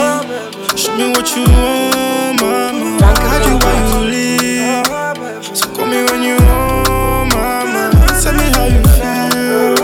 Show 0.77 0.93
me 0.97 1.05
what 1.15 1.29
you 1.37 1.45
want, 1.45 2.41
mama. 2.41 3.13
Hide 3.21 3.47
you 3.47 3.57
while 3.59 3.83
you 3.89 4.01
leave. 4.11 5.57
So 5.57 5.67
call 5.75 5.87
me 5.87 5.99
when 6.11 6.23
you 6.23 6.37
home, 6.37 7.29
mama. 7.29 7.91
Tell 8.23 8.35
me 8.35 8.47
how 8.55 8.67
you 8.67 8.83
feel. 8.97 9.75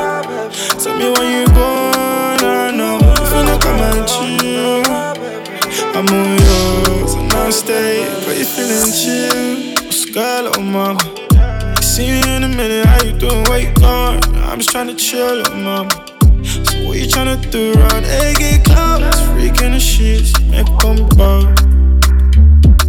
Tell 0.83 0.95
me 0.97 1.07
when 1.11 1.29
you 1.33 1.47
gone, 1.55 2.45
I 2.45 2.47
know. 2.71 2.99
If 3.23 3.33
you 3.35 3.43
not 3.45 3.61
come 3.61 3.81
and 3.81 4.07
chill, 4.09 4.83
I'm 5.95 6.09
on 6.09 6.29
yours 6.39 7.15
and 7.15 7.33
I'll 7.33 7.53
stay. 7.53 8.07
But 8.27 8.37
you 8.39 8.45
feeling 8.45 8.93
chill. 8.93 9.91
Sky, 9.91 10.51
oh 10.57 10.61
mama. 10.61 11.28
See 11.99 12.07
you 12.07 12.23
in 12.37 12.45
a 12.45 12.49
minute, 12.49 12.87
how 12.87 13.03
you 13.03 13.11
doing? 13.19 13.43
Where 13.51 13.59
you 13.59 13.73
going? 13.75 14.23
I'm 14.47 14.61
just 14.61 14.71
tryna 14.71 14.97
chill, 14.97 15.43
oh 15.45 15.55
mama. 15.57 15.91
So 16.47 16.87
what 16.87 16.97
you 16.97 17.09
tryna 17.11 17.51
do 17.51 17.73
around 17.75 18.05
get 18.39 18.65
clouds? 18.65 19.19
Freaking 19.35 19.73
the 19.75 19.81
shit, 19.81 20.31
make 20.47 20.71
them 20.79 21.09
bow. 21.19 21.43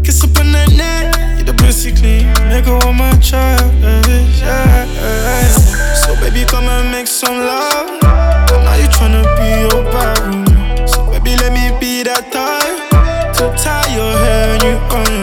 Kiss 0.04 0.24
up 0.24 0.38
in 0.38 0.52
that 0.52 0.70
neck, 0.78 1.40
you 1.40 1.44
the 1.44 1.56
pussy 1.56 1.92
clean. 1.92 2.32
Nigga 2.54 2.86
on 2.86 2.98
my 2.98 3.12
child, 3.18 3.74
yeah. 3.82 5.42
So 6.06 6.14
baby, 6.22 6.46
come 6.46 6.66
and 6.66 6.92
make 6.92 7.08
some 7.08 7.34
love. 7.34 7.90
Now 8.04 8.76
you 8.76 8.90
tryna 8.94 9.26
be 9.42 9.74
your 9.74 9.86
baron. 9.90 10.88
So 10.88 11.10
baby, 11.10 11.36
let 11.42 11.52
me 11.52 11.74
be 11.80 12.04
that 12.04 12.32
tie 12.32 12.78
to 13.34 13.58
tie 13.58 13.90
your 13.90 14.14
hair 14.20 14.54
and 14.54 14.62
you 14.62 14.78
on. 14.96 15.19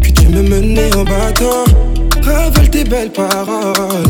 Puis 0.00 0.12
tu 0.12 0.28
me 0.28 0.42
menais 0.42 0.94
en 0.94 1.04
bateau. 1.04 1.64
Ravale 2.22 2.70
tes 2.70 2.84
belles 2.84 3.12
paroles. 3.12 4.06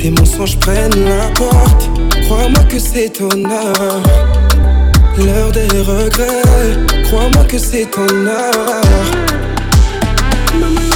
Tes 0.00 0.10
mensonges 0.10 0.58
prennent 0.58 1.04
la 1.04 1.28
porte. 1.34 1.88
Crois-moi 2.24 2.64
que 2.68 2.78
c'est 2.78 3.10
ton 3.10 3.44
heure. 3.44 4.02
L'heure 5.18 5.52
des 5.52 5.68
regrets. 5.78 7.02
Crois-moi 7.04 7.44
que 7.44 7.58
c'est 7.58 7.86
ton 7.90 8.08
heure. 8.26 8.82
Maman, 10.58 10.90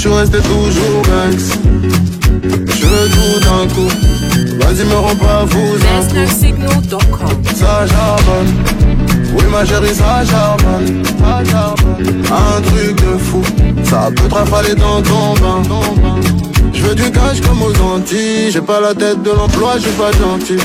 je 0.00 0.08
resté 0.08 0.38
toujours 0.38 1.02
Banks. 1.02 1.58
Je 2.42 2.86
veux 2.86 3.08
tout 3.10 3.40
d'un 3.40 3.66
coup. 3.74 3.90
Vas-y, 4.60 4.86
me 4.86 4.94
rends 4.94 5.16
pas 5.16 5.46
fou. 5.46 5.76
Ça 7.54 7.86
charbonne. 7.86 8.54
Oui, 9.34 9.44
ma 9.50 9.64
chérie, 9.64 9.94
ça 9.94 10.24
charbonne. 10.24 11.02
Un 11.22 12.60
truc 12.62 12.96
de 12.96 13.18
fou. 13.18 13.42
Ça 13.84 14.10
peut 14.16 14.28
te 14.28 14.34
rafaler 14.34 14.74
dans 14.74 15.02
ton 15.02 15.34
bain. 15.34 15.62
Je 16.72 16.82
veux 16.82 16.94
du 16.94 17.10
cash 17.10 17.40
comme 17.42 17.62
aux 17.62 17.94
Antilles. 17.94 18.50
J'ai 18.50 18.62
pas 18.62 18.80
la 18.80 18.94
tête 18.94 19.22
de 19.22 19.30
l'emploi, 19.30 19.74
je 19.76 19.82
suis 19.82 19.90
pas 19.92 20.12
gentil. 20.12 20.56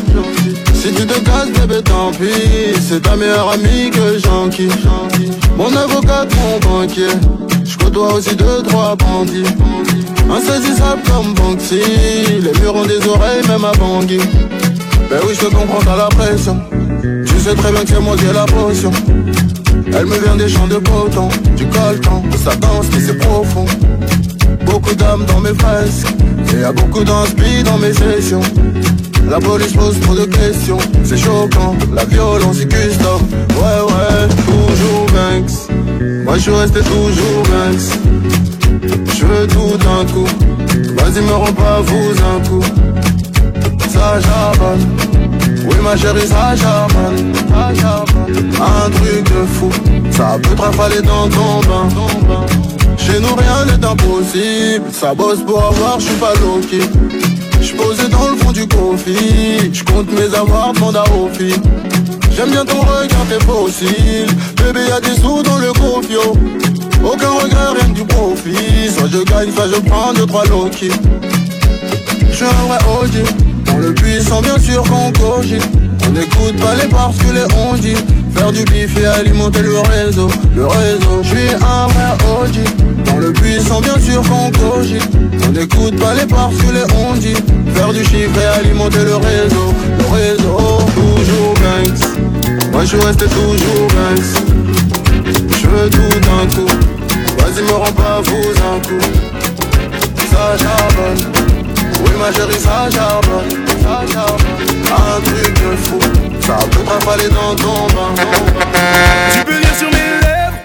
Si 0.74 0.94
tu 0.94 1.06
te 1.06 1.20
casses, 1.20 1.52
bébé, 1.60 1.82
tant 1.84 2.12
pis. 2.12 2.80
C'est 2.80 3.02
ta 3.02 3.18
meilleure 3.18 3.52
amie 3.52 3.92
que 3.92 4.18
j'enquille. 4.24 4.72
Mon 5.58 5.76
avocat, 5.76 6.26
mon 6.38 6.60
banquier. 6.60 7.08
Côtoie 7.96 8.14
aussi 8.16 8.36
deux, 8.36 8.62
trois 8.68 8.96
bandits. 8.98 9.46
Insaisissable 10.30 11.02
comme 11.08 11.34
Banksy. 11.34 11.80
Les 12.42 12.60
murs 12.60 12.76
ont 12.76 12.86
des 12.86 13.08
oreilles, 13.08 13.42
même 13.48 13.64
à 13.64 13.72
Bangui. 13.78 14.20
Ben 15.10 15.20
oui, 15.26 15.34
je 15.34 15.46
te 15.46 15.56
comprends, 15.56 15.80
t'as 15.80 15.96
la 15.96 16.08
pression. 16.08 16.60
Tu 17.02 17.40
sais 17.40 17.56
très 17.56 17.72
bien 17.72 17.84
que 17.84 17.88
c'est 17.88 18.00
moi 18.02 18.18
qui 18.18 18.26
ai 18.26 18.34
la 18.34 18.46
potion. 18.46 18.92
Elle 19.94 20.08
me 20.08 20.20
vient 20.20 20.36
des 20.36 20.50
champs 20.50 20.68
de 20.68 20.76
coton, 20.76 21.30
du 21.56 21.66
coltan. 21.68 22.24
Ça 22.44 22.56
danse, 22.58 22.88
mais 22.92 23.00
c'est 23.00 23.18
profond. 23.18 23.66
Beaucoup 24.66 24.94
d'âmes 24.96 25.26
dans 25.28 25.40
mes 25.40 25.54
fresques. 25.54 26.08
Et 26.54 26.62
y'a 26.62 26.74
beaucoup 26.74 27.04
d'inspi 27.04 27.64
dans 27.64 27.78
mes 27.78 27.94
sessions. 27.94 28.42
La 29.30 29.40
police 29.40 29.74
pose 29.74 30.00
trop 30.02 30.16
de 30.16 30.26
questions, 30.26 30.80
c'est 31.04 31.18
choquant. 31.18 31.76
La 31.94 32.04
violence 32.04 32.60
est 32.60 32.68
custom. 32.68 33.22
Ouais, 33.58 33.82
ouais, 33.88 34.28
toujours. 34.46 35.05
Je 36.38 36.52
resté 36.52 36.82
toujours 36.82 37.44
Banks. 37.50 37.98
Je 39.16 39.26
veux 39.26 39.48
tout 39.48 39.78
d'un 39.78 40.06
coup. 40.12 40.28
Vas-y, 40.98 41.24
me 41.24 41.32
rends 41.32 41.54
pas 41.54 41.82
vous 41.82 42.12
un 42.12 42.48
coup. 42.48 42.62
Ça 43.90 44.20
charbonne. 44.22 44.86
Oui, 45.66 45.76
ma 45.82 45.96
chérie, 45.96 46.28
ça 46.28 46.56
charbonne. 46.56 47.34
Un 47.58 48.90
truc 48.92 49.24
de 49.24 49.46
fou. 49.54 49.70
Ça 50.12 50.38
peut 50.44 50.56
te 50.56 50.62
rafaler 50.62 51.02
dans 51.02 51.30
ton 51.30 51.62
bain. 51.62 52.46
Chez 52.98 53.20
nous, 53.20 53.34
rien 53.36 53.66
n'est 53.66 53.86
impossible. 53.86 54.86
Ça 54.92 55.14
bosse 55.14 55.42
pour 55.42 55.64
avoir, 55.64 56.00
je 56.00 56.06
suis 56.06 56.16
pas 56.16 56.34
low-key. 56.36 56.82
J'posais 57.62 58.10
dans 58.10 58.30
le 58.30 58.36
fond 58.36 58.52
du 58.52 58.68
coffee. 58.68 59.72
J'compte 59.74 60.12
mes 60.12 60.36
avoirs, 60.38 60.74
demande 60.74 60.98
à 60.98 61.04
Ophi. 61.04 61.56
J'aime 62.36 62.52
bien 62.52 62.66
ton 62.66 62.82
regard, 62.82 63.26
t'es 63.30 63.44
fossile. 63.46 64.28
Bébé, 64.58 64.82
y'a 64.90 65.00
des 65.00 65.16
sous 65.22 65.42
dans 65.42 65.58
le 65.58 65.72
confio. 65.72 66.34
Aucun 67.02 67.30
regret, 67.30 67.80
rien 67.80 67.94
du 67.94 68.04
profit. 68.04 68.92
Soit 68.92 69.08
je 69.10 69.24
gagne, 69.24 69.52
soit 69.54 69.68
je 69.74 69.80
prends 69.90 70.12
deux, 70.14 70.26
trois 70.26 70.44
low-key. 70.46 70.90
J'suis 72.32 72.46
un 72.46 72.68
vrai 72.68 72.78
OG. 73.02 73.24
Dans 73.66 73.78
le 73.78 73.94
puissant, 73.94 74.42
bien 74.42 74.60
sûr 74.60 74.84
qu'on 74.84 75.14
cogite. 75.14 75.66
On 76.06 76.12
n'écoute 76.12 76.58
pas 76.60 76.76
les 76.76 76.90
parce 76.90 77.16
que 77.18 77.32
les 77.32 77.46
on 77.56 77.76
dit. 77.76 77.96
Faire 78.36 78.52
du 78.52 78.66
bif 78.66 78.98
et 78.98 79.06
alimenter 79.06 79.62
le 79.62 79.80
réseau, 79.80 80.28
le 80.58 80.66
réseau. 80.66 81.24
J'suis 81.24 81.54
un 81.56 81.88
vrai 81.88 82.18
OG. 82.42 83.06
Dans 83.06 83.18
le 83.18 83.32
puissant, 83.32 83.80
bien 83.80 83.98
sûr 83.98 84.22
qu'on 84.24 84.52
cogite. 84.52 85.10
On 85.48 85.52
n'écoute 85.52 85.98
pas 85.98 86.14
les 86.14 86.26
parce 86.26 86.56
que 86.56 86.74
les 86.74 86.84
on 86.98 87.14
dit. 87.14 87.36
Faire 87.74 87.94
du 87.94 88.04
chiffre 88.04 88.38
et 88.42 88.60
alimenter 88.60 89.06
le 89.06 89.16
réseau, 89.16 89.74
le 90.00 90.14
réseau. 90.14 90.58
Toujours 90.96 91.54
Banks. 91.54 92.15
Moi 92.76 92.84
je 92.84 92.98
resté 92.98 93.26
toujours 93.28 93.88
Banks. 93.88 94.36
Je 95.50 95.66
veux 95.66 95.90
tout 95.90 96.20
d'un 96.20 96.46
coup. 96.54 96.68
Vas-y, 97.38 97.64
me 97.64 97.72
rends 97.72 97.94
pas 97.94 98.20
vous 98.26 98.50
un 98.52 98.80
coup. 98.82 99.00
Ça 100.30 100.58
charbonne. 100.58 101.32
Oui, 102.04 102.12
ma 102.20 102.34
chérie, 102.34 102.60
ça 102.60 102.90
charbonne. 102.94 103.50
Ça 103.82 104.04
charbonne. 104.12 104.46
Un 104.92 105.22
truc 105.22 105.54
de 105.54 105.76
fou. 105.86 106.00
Ça 106.42 106.58
peut 106.70 106.84
rafaler 106.86 107.30
dans 107.30 107.56
ton 107.56 107.88
bain. 107.96 108.14
Tu 109.32 109.46
peux 109.46 109.58
lire 109.58 109.76
sur 109.78 109.88
mes 109.88 110.20
lèvres. 110.22 110.60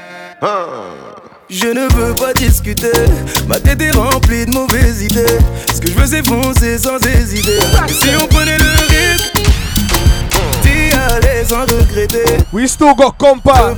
Je 1.49 1.67
ne 1.67 1.95
veux 1.95 2.15
pas 2.15 2.33
discuter. 2.35 2.91
Ma 3.47 3.61
tête 3.61 3.81
est 3.83 3.93
remplie 3.93 4.47
de 4.47 4.51
mauvaises 4.51 5.03
idées. 5.03 5.39
Ce 5.73 5.81
que 5.81 5.89
je 5.89 5.95
veux, 5.95 6.07
c'est 6.07 6.27
foncer 6.27 6.77
sans 6.77 6.99
hésiter. 7.07 7.61
Et 7.89 7.93
si 7.93 8.09
on 8.21 8.27
prenait 8.27 8.59
le 8.59 8.65
risque, 8.89 9.20
allais 11.01 11.45
sans 11.45 11.63
regretter. 11.63 12.45
We 12.53 12.69
still 12.69 12.95
got 12.95 13.17
compa. 13.19 13.75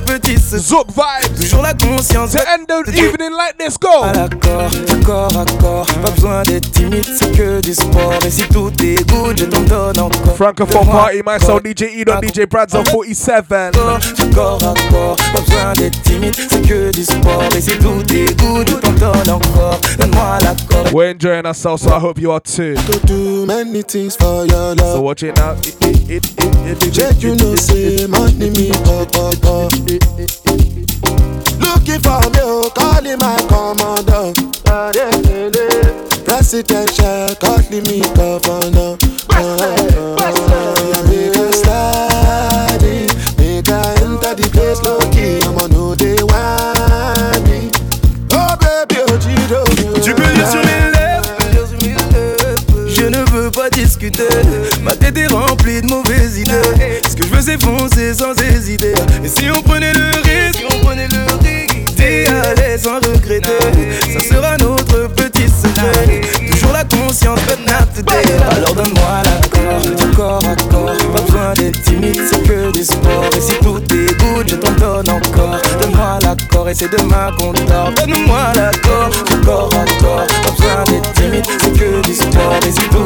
Zouk 0.57 0.87
vibes. 0.87 1.39
Toujours 1.39 1.61
la 1.61 1.73
conscience. 1.73 2.31
To 2.31 2.39
end 2.39 2.67
the 2.67 2.89
evening 2.95 3.31
like 3.31 3.57
this, 3.57 3.77
go. 3.77 4.03
À 4.03 4.13
l'accord, 4.13 4.71
corps 5.05 5.37
à 5.37 5.45
corps. 5.61 5.85
Pas 6.03 6.11
besoin 6.11 6.43
d'être 6.43 6.71
timide, 6.71 7.05
c'est 7.05 7.31
que 7.31 7.61
du 7.61 7.73
sport. 7.73 8.19
Et 8.25 8.29
si 8.29 8.43
tout 8.43 8.71
est 8.83 9.07
good, 9.09 9.37
je 9.37 9.45
t'en 9.45 9.61
donne 9.61 9.99
encore. 9.99 10.35
Francophone 10.35 10.87
party, 10.87 11.21
myself, 11.25 11.61
DJ 11.63 11.99
Edo, 11.99 12.13
DJ 12.21 12.45
Bradson 12.49 12.83
47. 12.83 13.73
Corps 14.33 14.57
à 14.63 14.73
corps, 14.89 15.15
pas 15.15 15.41
besoin 15.41 15.73
d'être 15.73 16.01
timide, 16.01 16.35
c'est 16.35 16.61
que 16.61 16.91
du 16.91 17.03
sport. 17.03 17.43
Et 17.55 17.61
si 17.61 17.77
tout 17.77 18.01
est 18.13 18.33
good, 18.39 18.67
je 18.67 18.75
t'en 18.75 18.91
donne 18.93 19.29
encore. 19.29 19.79
Donne-moi 19.99 20.39
l'accord. 20.41 20.91
We're 20.91 21.11
enjoying 21.11 21.45
ourselves, 21.45 21.83
so 21.83 21.91
I 21.91 21.99
hope 21.99 22.19
you 22.19 22.31
are 22.31 22.41
too. 22.41 22.75
do 23.05 23.45
many 23.45 23.83
things 23.83 24.15
for 24.15 24.45
your 24.47 24.73
love. 24.75 24.95
So 24.95 25.01
watch 25.01 25.21
it 25.23 25.37
now. 25.37 25.55
Check, 26.91 27.21
you 27.21 27.35
know, 27.35 27.55
say 27.55 28.07
money 28.07 28.49
me 28.49 28.71
pop 28.83 29.15
up. 29.15 29.71
Looking 31.59 32.01
for 32.01 32.21
me, 32.29 32.41
oh, 32.41 32.71
calling 32.73 33.19
my 33.19 33.37
commander. 33.49 34.33
Presidential, 36.25 37.35
calling 37.35 37.83
me 37.83 38.01
governor. 38.15 38.97
Yeah, 40.53 41.01
make 41.07 41.35
a 41.35 41.53
slide 41.53 42.12
Ma 54.81 54.91
tête 54.91 55.17
est 55.17 55.27
remplie 55.27 55.81
de 55.81 55.87
mauvaises 55.87 56.37
idées. 56.37 56.99
Ce 57.09 57.15
que 57.15 57.25
je 57.25 57.29
veux, 57.29 57.41
c'est 57.41 57.61
foncer 57.61 58.13
sans 58.13 58.33
hésiter. 58.33 58.93
Et 59.23 59.29
si 59.29 59.45
on 59.49 59.61
prenait 59.61 59.93
le 59.93 60.11
risque, 60.23 60.61
on 60.69 60.85
prenait 60.85 61.07
le 61.07 61.23
risque, 61.41 61.95
t'y 61.95 62.27
allais 62.27 62.77
sans 62.77 62.95
regretter. 62.95 63.47
Ça 64.11 64.19
sera 64.19 64.57
notre 64.57 65.07
petit 65.13 65.47
secret. 65.47 66.19
Toujours 66.51 66.73
la 66.73 66.83
conscience, 66.83 67.39
but 67.47 67.59
not 67.65 67.85
today. 67.95 68.33
Alors 68.57 68.75
donne-moi 68.75 69.21
l'accord, 69.23 70.15
corps 70.17 70.51
à 70.51 70.55
corps. 70.69 70.97
Pas 71.15 71.21
besoin 71.21 71.53
d'être 71.53 71.81
timide, 71.83 72.19
c'est 72.29 72.43
que 72.43 72.71
du 72.73 72.83
sport. 72.83 73.29
Et 73.37 73.39
si 73.39 73.53
tout 73.59 73.79
good, 73.79 74.49
je 74.49 74.55
t'en 74.57 74.71
donne 74.73 75.09
encore. 75.09 75.61
L'accord 76.33 76.67
et 76.67 76.73
c'est 76.73 76.89
demain 76.89 77.29
qu'on 77.37 77.53
dort. 77.53 77.91
Donne-moi 77.95 78.39
l'accord, 78.55 79.09
corps 79.45 79.69
à 79.73 79.85
corps. 80.01 80.25
Pas 80.43 80.51
besoin 80.51 80.83
d'être 80.85 81.13
timide, 81.13 81.45
c'est 81.61 81.73
que 81.73 82.01
du 82.01 82.13
sport. 82.15 82.55
Et 82.65 82.71
si 82.71 82.89
tout 82.89 82.97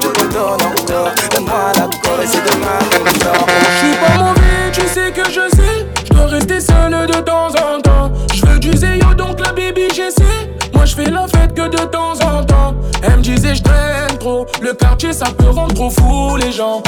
t'en 0.00 0.24
donne 0.32 0.62
encore. 0.62 1.12
Donne-moi 1.34 1.72
l'accord 1.76 2.22
et 2.22 2.26
c'est 2.26 2.42
demain 2.50 2.78
qu'on 2.90 3.04
dort. 3.18 3.46
Je 3.46 3.86
suis 3.86 3.96
pas 3.98 4.22
mauvais, 4.22 4.72
tu 4.72 4.80
sais 4.88 5.12
que 5.12 5.28
je 5.28 5.54
sais. 5.54 5.86
Je 6.08 6.14
dois 6.14 6.26
rester 6.28 6.60
seul 6.60 7.06
de 7.06 7.20
temps 7.20 7.48
en 7.48 7.78
temps. 7.82 8.10
Je 8.34 8.46
veux 8.46 8.58
du 8.58 8.74
zéyo, 8.74 9.12
donc 9.12 9.38
la 9.44 9.52
baby 9.52 9.88
j'essaie. 9.94 10.24
Moi 10.72 10.86
je 10.86 10.94
fais 10.94 11.10
la 11.10 11.26
fête 11.28 11.54
que 11.54 11.68
de 11.68 11.84
temps 11.84 12.14
en 12.22 12.42
temps. 12.42 12.74
Elle 13.02 13.18
me 13.18 13.22
disait 13.22 13.54
je 13.54 13.62
traîne 13.62 14.16
trop, 14.18 14.46
le 14.62 14.72
quartier 14.72 15.12
ça 15.12 15.26
peut 15.26 15.50
rendre 15.50 15.74
trop 15.74 15.90
fou 15.90 16.36
les 16.36 16.52
gens. 16.52 16.82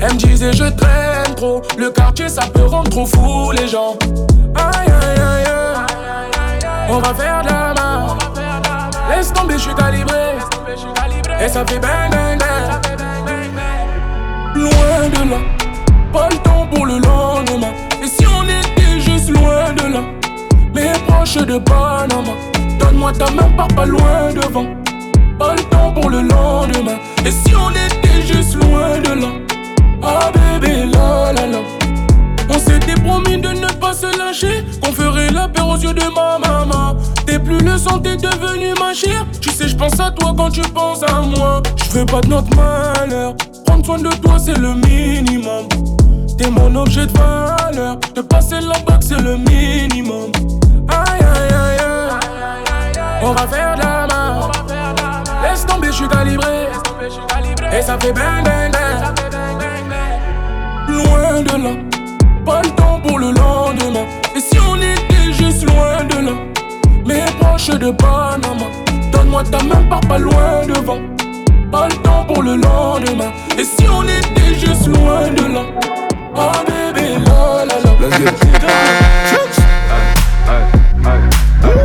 Elle 0.00 0.12
me 0.12 0.18
disait 0.18 0.52
je 0.52 0.64
traîne 0.64 1.34
trop. 1.36 1.62
Le 1.76 1.90
quartier 1.90 2.28
ça 2.28 2.42
peut 2.52 2.66
rendre 2.66 2.90
trop 2.90 3.06
fou 3.06 3.50
les 3.52 3.66
gens. 3.66 3.96
Aïe 4.54 4.86
aïe 4.86 5.20
aïe 5.20 5.44
aïe. 5.44 6.60
On 6.88 6.98
va 6.98 7.14
faire 7.14 7.42
de 7.42 7.48
la 7.48 7.74
main. 7.74 8.16
Laisse 9.10 9.32
tomber, 9.32 9.54
je 9.54 9.62
suis 9.62 9.74
calibré. 9.74 10.36
Et 11.40 11.48
ça 11.48 11.64
fait 11.66 11.78
bang 11.78 12.10
bang 12.10 12.38
bang. 12.38 12.80
Loin 14.54 15.08
de 15.12 15.30
là. 15.30 15.36
Pas 16.12 16.28
le 16.30 16.36
temps 16.38 16.66
pour 16.72 16.86
le 16.86 16.94
lendemain. 16.94 17.72
Et 18.02 18.06
si 18.06 18.24
on 18.26 18.44
était 18.44 19.00
juste 19.00 19.30
loin 19.30 19.72
de 19.72 19.94
là? 19.94 20.00
Mais 20.74 20.92
proche 21.06 21.34
de 21.34 21.58
Panama. 21.58 22.34
Donne-moi 22.78 23.12
ta 23.12 23.30
main, 23.32 23.50
pars 23.56 23.68
pas 23.68 23.84
loin 23.84 24.32
devant. 24.34 24.66
Pas 25.38 25.54
le 25.54 25.62
temps 25.64 25.92
pour 25.92 26.08
le 26.10 26.22
lendemain. 26.22 26.98
Et 27.24 27.30
si 27.30 27.54
on 27.54 27.70
était 27.70 28.22
juste 28.22 28.54
loin 28.54 28.98
de 28.98 29.20
là? 29.20 29.47
Ah 30.02 30.30
bébé, 30.32 30.86
la 30.92 31.32
la 31.32 31.46
la. 31.46 31.58
On 32.50 32.58
s'était 32.58 32.94
promis 33.00 33.38
de 33.40 33.48
ne 33.48 33.66
pas 33.74 33.92
se 33.92 34.06
lâcher, 34.18 34.64
qu'on 34.82 34.92
ferait 34.92 35.30
la 35.30 35.48
paix 35.48 35.62
aux 35.62 35.76
yeux 35.76 35.92
de 35.92 36.04
ma 36.14 36.38
maman. 36.38 36.96
T'es 37.26 37.38
plus 37.38 37.58
le 37.58 37.76
sang, 37.76 37.98
t'es 37.98 38.16
devenu 38.16 38.72
ma 38.80 38.94
chère. 38.94 39.26
Tu 39.40 39.50
sais, 39.50 39.68
je 39.68 39.76
pense 39.76 40.00
à 40.00 40.10
toi 40.10 40.32
quand 40.36 40.50
tu 40.50 40.62
penses 40.62 41.02
à 41.02 41.20
moi. 41.20 41.62
Je 41.84 41.98
veux 41.98 42.06
pas 42.06 42.20
de 42.20 42.28
notre 42.28 42.48
malheur. 42.56 43.34
Prendre 43.66 43.84
soin 43.84 43.98
de 43.98 44.08
toi, 44.08 44.36
c'est 44.38 44.56
le 44.56 44.74
minimum. 44.74 45.68
T'es 46.38 46.50
mon 46.50 46.74
objet 46.74 47.06
de 47.06 47.12
valeur. 47.12 47.98
De 48.14 48.20
passer 48.22 48.60
la 48.60 48.78
bague, 48.80 49.02
c'est 49.02 49.20
le 49.20 49.36
minimum. 49.36 50.30
Aïe 50.88 51.20
aïe 51.20 51.52
aïe 51.52 51.78
aïe. 51.78 53.20
On 53.22 53.32
va 53.32 53.46
faire 53.46 53.74
de 53.74 53.80
la 53.80 54.06
main. 54.06 54.50
Laisse 55.42 55.66
tomber, 55.66 55.88
je 55.88 55.96
suis 55.96 56.08
calibré. 56.08 56.68
Et 57.76 57.82
ça 57.82 57.98
fait 58.00 58.12
bang 58.12 58.44
bang 58.44 58.72
bang. 58.72 59.17
Loin 60.98 61.42
de 61.42 61.56
là. 61.64 61.70
Pas 62.44 62.62
le 62.62 62.70
temps 62.70 63.00
pour 63.06 63.18
le 63.18 63.30
lendemain. 63.30 64.06
Et 64.34 64.40
si 64.40 64.58
on 64.58 64.76
était 64.76 65.32
juste 65.32 65.62
loin 65.70 66.04
de 66.10 66.26
là. 66.26 66.32
Mais 67.06 67.24
proche 67.38 67.68
de 67.68 67.90
Panama. 67.92 68.66
Donne-moi 69.12 69.42
ta 69.44 69.62
main, 69.62 69.82
pars 69.88 70.00
pas 70.00 70.18
loin 70.18 70.66
devant. 70.66 71.00
Pas 71.70 71.88
le 71.88 71.96
temps 72.02 72.24
pour 72.26 72.42
le 72.42 72.56
lendemain. 72.56 73.32
Et 73.56 73.64
si 73.64 73.86
on 73.88 74.02
était 74.02 74.54
juste 74.58 74.86
loin 74.88 75.28
de 75.30 75.52
là. 75.54 75.62
Oh 76.34 76.52
bébé, 76.66 77.16
la 77.26 77.64
la 77.64 77.76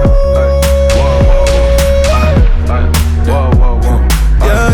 la. 0.08 0.13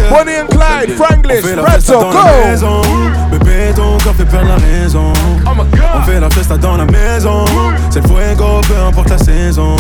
Bonnie 0.10 0.38
and 0.38 0.48
Clyde, 0.48 0.98
dans 0.98 2.12
la 2.12 2.12
go! 2.12 2.48
maison. 2.48 2.82
Bébé, 3.32 3.74
ton 3.76 3.98
corps 4.04 4.16
fait 4.16 4.26
perdre 4.26 4.48
la 4.48 4.56
raison. 4.56 5.14
On 5.46 6.02
fait 6.02 6.20
la 6.20 6.30
festa 6.30 6.58
dans 6.58 6.78
la 6.78 6.86
maison. 6.86 7.46
C'est 7.90 8.02
le 8.02 8.08
fuego, 8.08 8.62
peu 8.68 8.76
importe 8.88 9.10
la 9.10 9.18
saison. 9.18 9.76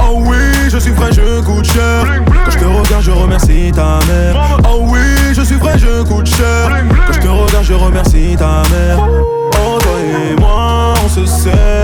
Oh 0.00 0.22
oui, 0.22 0.36
je 0.70 0.78
suis 0.78 0.92
vrai, 0.92 1.12
je 1.12 1.40
coûte 1.42 1.66
cher. 1.66 2.04
Quand 2.44 2.50
je 2.50 2.58
te 2.58 2.64
regarde, 2.64 3.02
je 3.02 3.10
remercie 3.10 3.72
ta 3.74 3.98
mère. 4.06 4.58
Oh 4.68 4.84
oui, 4.88 5.34
je 5.34 5.42
suis 5.42 5.56
vrai, 5.56 5.78
je 5.78 6.02
coûte 6.02 6.26
cher. 6.26 6.70
Quand 7.06 7.12
je 7.12 7.20
te 7.20 7.28
regarde, 7.28 7.64
je 7.64 7.74
remercie 7.74 8.36
ta 8.38 8.62
mère. 8.70 8.98
Oh, 9.60 9.78
toi 9.80 9.92
et 10.00 10.40
moi, 10.40 10.94
on 11.04 11.08
se 11.08 11.26
sait. 11.26 11.77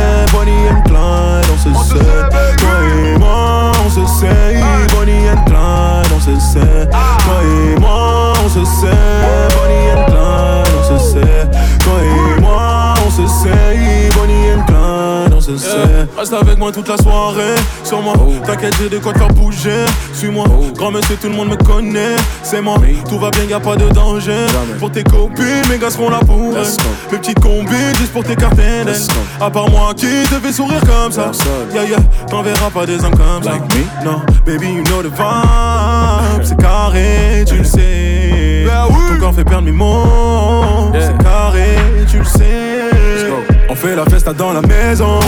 Moi 16.65 16.73
toute 16.73 16.89
la 16.89 16.97
soirée. 16.97 17.57
Sur 17.83 18.01
moi, 18.01 18.15
t'inquiète, 18.47 18.75
j'ai 18.81 18.89
de 18.89 18.97
quoi 18.97 19.13
te 19.13 19.19
faire 19.19 19.29
bouger. 19.29 19.85
Suis-moi, 20.15 20.47
grand 20.75 20.91
monsieur, 20.91 21.17
tout 21.17 21.29
le 21.29 21.35
monde 21.35 21.51
me 21.51 21.57
connaît. 21.57 22.17
C'est 22.43 22.63
moi, 22.63 22.79
tout 23.07 23.19
va 23.19 23.29
bien, 23.29 23.45
y 23.45 23.53
a 23.53 23.61
pas 23.61 23.77
de 23.77 23.87
danger. 23.91 24.47
Pour 24.79 24.91
tes 24.91 25.05
copines, 25.05 25.69
mes 25.69 25.77
gars 25.77 25.91
seront 25.91 26.09
là 26.09 26.21
pour 26.27 26.57
elles. 26.57 26.67
Mes 27.13 27.19
petites 27.19 27.39
combines, 27.41 27.95
juste 27.99 28.15
pour 28.15 28.25
t'écarter 28.25 28.83
d'elles. 28.87 28.97
À 29.43 29.51
part 29.51 29.69
moi 29.69 29.93
qui 29.95 30.07
te 30.07 30.41
fait 30.41 30.53
sourire 30.53 30.81
comme 30.81 31.13
ça. 31.13 31.33
Yeah, 31.75 31.85
yeah, 31.85 31.99
t'en 32.31 32.41
verras 32.43 32.71
pas 32.73 32.87
des 32.87 33.05
hommes 33.05 33.15
comme 33.15 33.43
ça. 33.43 33.59
Non, 34.03 34.23
baby, 34.47 34.69
you 34.69 34.85
know 34.85 35.03
the 35.03 35.13
vibe. 35.15 36.45
C'est 36.45 36.57
carré, 36.57 37.45
tu 37.47 37.59
le 37.59 37.65
sais. 37.65 38.65
Ton 38.67 39.21
corps 39.21 39.35
fait 39.35 39.45
perdre 39.45 39.67
mes 39.67 39.73
mots. 39.73 40.91
C'est 40.95 41.23
carré, 41.23 41.77
tu 42.11 42.21
le 42.21 42.25
sais. 42.25 43.54
On 43.69 43.75
fait 43.75 43.97
la 43.97 44.05
festa 44.05 44.33
dans 44.33 44.53
la 44.53 44.61
maison. 44.63 45.19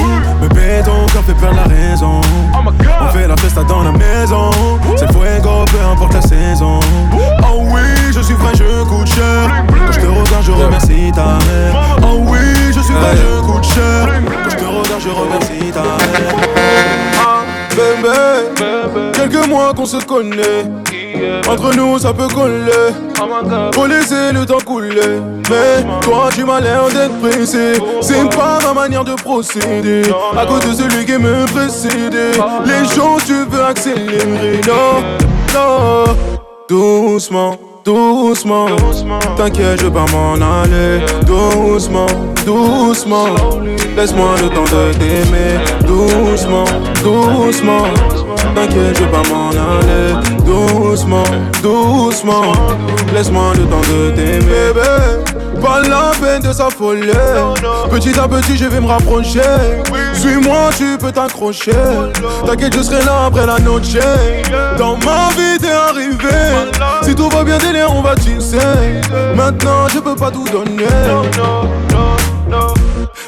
Bébé, 0.41 0.83
ton 0.85 1.07
corps 1.13 1.25
fait 1.25 1.35
perdre 1.35 1.57
la 1.57 1.75
raison. 1.75 2.21
On 2.55 3.09
fait 3.09 3.27
la 3.27 3.37
festa 3.37 3.63
dans 3.65 3.83
la 3.83 3.93
maison. 3.93 4.51
C'est 4.97 5.11
fuego, 5.13 5.65
peu 5.71 5.81
importe 5.93 6.15
la 6.15 6.23
saison. 6.23 6.81
Oh 7.43 7.63
oui, 7.73 8.13
je 8.15 8.21
suis 8.21 8.35
vrai, 8.35 8.53
je 8.55 8.85
coûte 8.85 9.09
cher. 9.09 9.65
Quand 9.69 9.93
je 9.93 10.01
te 10.01 10.07
regarde, 10.07 10.45
je 10.45 10.53
remercie 10.53 11.13
ta 11.15 11.39
mère. 11.47 11.97
Oh 12.03 12.23
oui, 12.27 12.39
je 12.75 12.81
suis 12.81 12.95
vrai, 12.95 13.17
je 13.17 13.41
coûte 13.41 13.65
cher. 13.65 14.09
Quand 14.45 14.51
je 14.51 14.57
te 14.57 14.65
regarde, 14.65 15.03
je 15.03 15.11
remercie 15.11 15.73
ta 15.73 15.83
mère. 15.83 17.16
Bébé, 17.77 19.13
quelques 19.13 19.47
mois 19.49 19.75
qu'on 19.75 19.85
se 19.85 19.99
connaît. 19.99 20.65
Entre 21.47 21.77
nous, 21.77 21.99
ça 21.99 22.13
peut 22.13 22.27
coller. 22.27 22.95
Faut 23.75 23.87
laisser 23.87 24.33
le 24.33 24.47
temps 24.47 24.59
couler. 24.65 25.21
Mais 25.51 25.85
toi, 26.01 26.29
tu 26.35 26.45
m'as 26.45 26.61
l'air 26.61 26.89
d'être 26.89 27.21
pressé. 27.21 27.75
C'est 28.01 28.29
pas 28.35 28.59
ma 28.65 28.73
manière 28.73 29.05
de 29.05 29.13
procéder. 29.15 30.03
À 30.37 30.47
cause 30.47 30.61
de 30.61 30.73
celui 30.75 31.05
qui 31.05 31.19
me 31.19 31.45
précédait. 31.53 32.33
Les 32.65 32.89
choses, 32.89 33.25
tu 33.27 33.45
veux 33.49 33.65
accélérer. 33.65 34.61
Non, 34.67 35.03
non. 35.55 36.17
Doucement, 36.69 37.57
doucement. 37.85 38.67
T'inquiète, 39.37 39.81
je 39.81 39.87
vais 39.87 39.93
pas 39.93 40.07
m'en 40.13 40.35
aller. 40.35 41.05
Doucement, 41.27 42.07
doucement. 42.45 43.27
Laisse-moi 43.97 44.35
le 44.43 44.49
temps 44.49 44.65
de 44.65 44.93
t'aimer. 44.99 45.61
Doucement, 45.87 46.65
doucement. 47.07 47.85
T'inquiète, 48.55 48.99
je 48.99 49.05
vais 49.05 49.11
pas 49.11 49.23
m'en 49.31 49.51
aller. 49.51 50.15
Doucement, 50.45 51.23
doucement. 51.63 52.53
Laisse-moi 53.15 53.53
le 53.57 53.65
temps 53.65 53.81
de 53.81 54.11
t'aimer, 54.11 54.73
bébé. 54.75 55.61
Pas 55.63 55.81
la 55.81 56.13
peine 56.21 56.43
de 56.43 56.53
s'affoler. 56.53 57.13
Petit 57.91 58.19
à 58.19 58.27
petit, 58.29 58.57
je 58.57 58.67
vais 58.67 58.81
me 58.81 58.89
rapprocher. 58.89 59.41
Suis-moi, 60.15 60.71
tu 60.77 60.99
peux 60.99 61.13
t'accrocher. 61.13 61.73
T'inquiète, 62.45 62.77
je 62.77 62.83
serai 62.83 63.05
là 63.05 63.27
après 63.27 63.47
la 63.47 63.59
noche. 63.59 63.97
Dans 64.79 64.97
ma 64.97 65.31
vie, 65.37 65.59
t'es 65.61 65.71
arrivé. 65.71 66.37
Si 67.03 67.15
tout 67.15 67.29
va 67.29 67.45
bien, 67.45 67.59
délire, 67.59 67.93
on 67.95 68.03
va 68.03 68.15
tisser. 68.17 68.59
Maintenant, 69.35 69.89
je 69.93 70.01
peux 70.01 70.17
pas 70.17 70.31
tout 70.31 70.47
donner. 70.53 70.87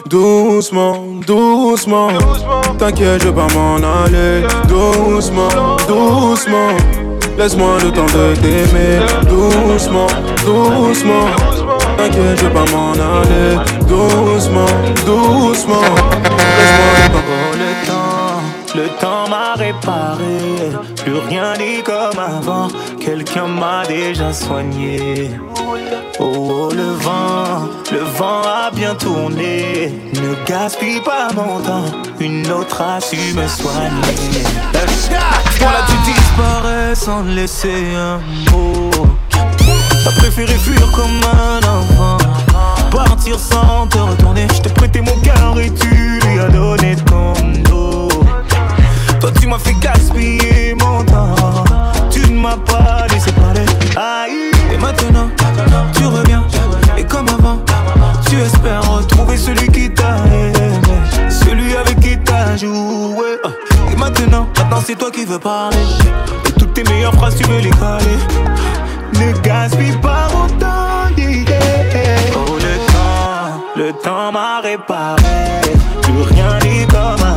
Doucement, 0.06 1.04
doucement. 1.26 2.08
T'inquiète, 2.78 3.22
je 3.22 3.28
vais 3.28 3.34
pas 3.34 3.46
m'en 3.54 3.76
aller. 3.76 4.42
Doucement, 4.68 5.48
doucement. 5.86 6.76
Laisse-moi 7.36 7.78
le 7.84 7.90
temps 7.92 8.06
de 8.06 8.34
t'aimer. 8.36 9.00
Doucement, 9.28 10.06
doucement. 10.44 11.26
T'inquiète, 11.96 12.38
je 12.38 12.44
vais 12.46 12.54
pas 12.54 12.64
m'en 12.72 12.92
aller. 12.92 13.56
Doucement, 13.86 14.66
doucement. 15.04 15.82
Laisse-moi 16.58 16.92
le 17.02 17.08
temps. 17.12 17.22
Oh, 17.30 17.54
le 17.54 17.70
temps, 17.86 18.76
le 18.76 18.88
temps 19.00 19.28
m'a 19.28 19.54
réparé. 19.54 20.38
Plus 20.96 21.18
rien 21.28 21.54
n'est 21.56 21.82
comme 21.82 22.18
avant. 22.18 22.68
Quelqu'un 23.08 23.46
m'a 23.46 23.86
déjà 23.86 24.34
soigné. 24.34 25.30
Oh, 26.20 26.24
oh, 26.36 26.68
le 26.74 26.92
vent, 26.92 27.66
le 27.90 28.00
vent 28.00 28.42
a 28.42 28.70
bien 28.70 28.94
tourné. 28.94 29.94
Ne 30.12 30.34
gaspille 30.46 31.00
pas 31.00 31.28
mon 31.34 31.58
temps. 31.60 31.86
Une 32.20 32.46
autre 32.52 32.82
a 32.82 33.00
su 33.00 33.16
me 33.32 33.48
soigner. 33.48 34.44
Voilà, 35.58 35.78
tu 35.88 36.12
disparais 36.12 36.94
sans 36.94 37.22
laisser 37.22 37.96
un 37.96 38.18
mot. 38.52 38.90
T'as 40.04 40.12
préféré 40.18 40.52
fuir 40.58 40.92
comme 40.92 41.22
un 41.32 41.66
enfant. 41.66 42.18
Partir 42.90 43.38
sans 43.38 43.86
te 43.86 43.96
retourner. 43.96 44.46
Je 44.54 44.60
t'ai 44.60 44.68
prêté 44.68 45.00
mon 45.00 45.16
cœur 45.22 45.58
et 45.58 45.70
tu 45.70 46.20
lui 46.26 46.40
as 46.40 46.50
donné 46.50 46.94
ton 47.06 47.32
dos. 47.70 48.08
Toi, 49.18 49.30
tu 49.40 49.46
m'as 49.46 49.58
fait 49.58 49.76
gaspiller 49.80 50.74
mon 50.74 51.02
temps. 51.04 51.67
M'as 52.38 52.56
pas 52.56 53.04
laissé 53.12 53.32
parler. 53.32 53.64
Aïe. 53.96 54.52
Et 54.72 54.78
maintenant, 54.78 55.28
tu 55.92 56.06
reviens. 56.06 56.44
Et 56.96 57.02
comme 57.02 57.26
avant, 57.28 57.58
tu 58.30 58.40
espères 58.40 58.88
retrouver 58.88 59.36
celui 59.36 59.68
qui 59.68 59.92
t'a 59.92 60.18
aimé. 60.32 60.52
Celui 61.28 61.74
avec 61.76 61.98
qui 61.98 62.16
t'as 62.18 62.56
joué. 62.56 63.40
Et 63.92 63.96
maintenant, 63.96 64.46
maintenant 64.56 64.80
c'est 64.86 64.96
toi 64.96 65.10
qui 65.10 65.24
veux 65.24 65.40
parler. 65.40 65.78
Et 66.46 66.52
toutes 66.52 66.74
tes 66.74 66.84
meilleures 66.84 67.14
phrases, 67.14 67.34
tu 67.34 67.42
veux 67.42 67.58
les 67.58 67.70
caler. 67.70 68.18
Ne 69.14 69.32
gaspille 69.40 69.96
pas 70.00 70.28
autant 70.28 71.12
d'idées. 71.16 71.54
Oh, 72.36 72.54
le 72.54 72.76
temps, 72.92 73.62
le 73.76 73.92
temps 73.94 74.30
m'a 74.32 74.60
réparé. 74.60 75.22
Plus 76.02 76.22
rien 76.22 76.58
n'est 76.62 76.86
comme 76.86 77.27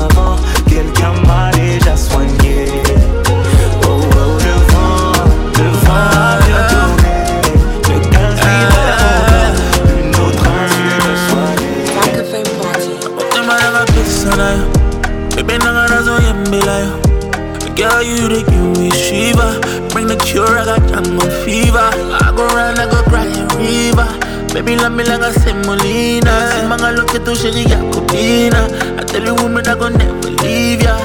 I 21.01 21.09
got 21.09 21.17
jungle 21.17 21.29
fever. 21.45 21.77
I 21.79 22.33
go 22.35 22.45
run 22.47 22.77
I 22.79 22.85
go 22.89 23.01
cry 23.03 23.25
a 23.25 23.45
river. 23.57 24.53
Baby 24.53 24.75
love 24.75 24.91
me 24.91 25.03
like 25.05 25.21
a 25.21 25.31
semolina 25.39 26.51
Simanga 26.51 26.95
look 26.95 27.15
at 27.15 27.23
shiri 27.37 27.63
ya 27.69 27.77
kupina 27.91 28.67
I 28.99 29.03
tell 29.05 29.23
you 29.23 29.35
woman 29.35 29.65
I 29.67 29.75
go 29.75 29.87
never 29.89 30.29
leave 30.43 30.83
ya. 30.83 30.97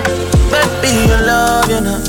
Baby 0.50 1.12
I 1.12 1.20
love 1.26 1.70
you 1.70 1.80
now. 1.80 2.00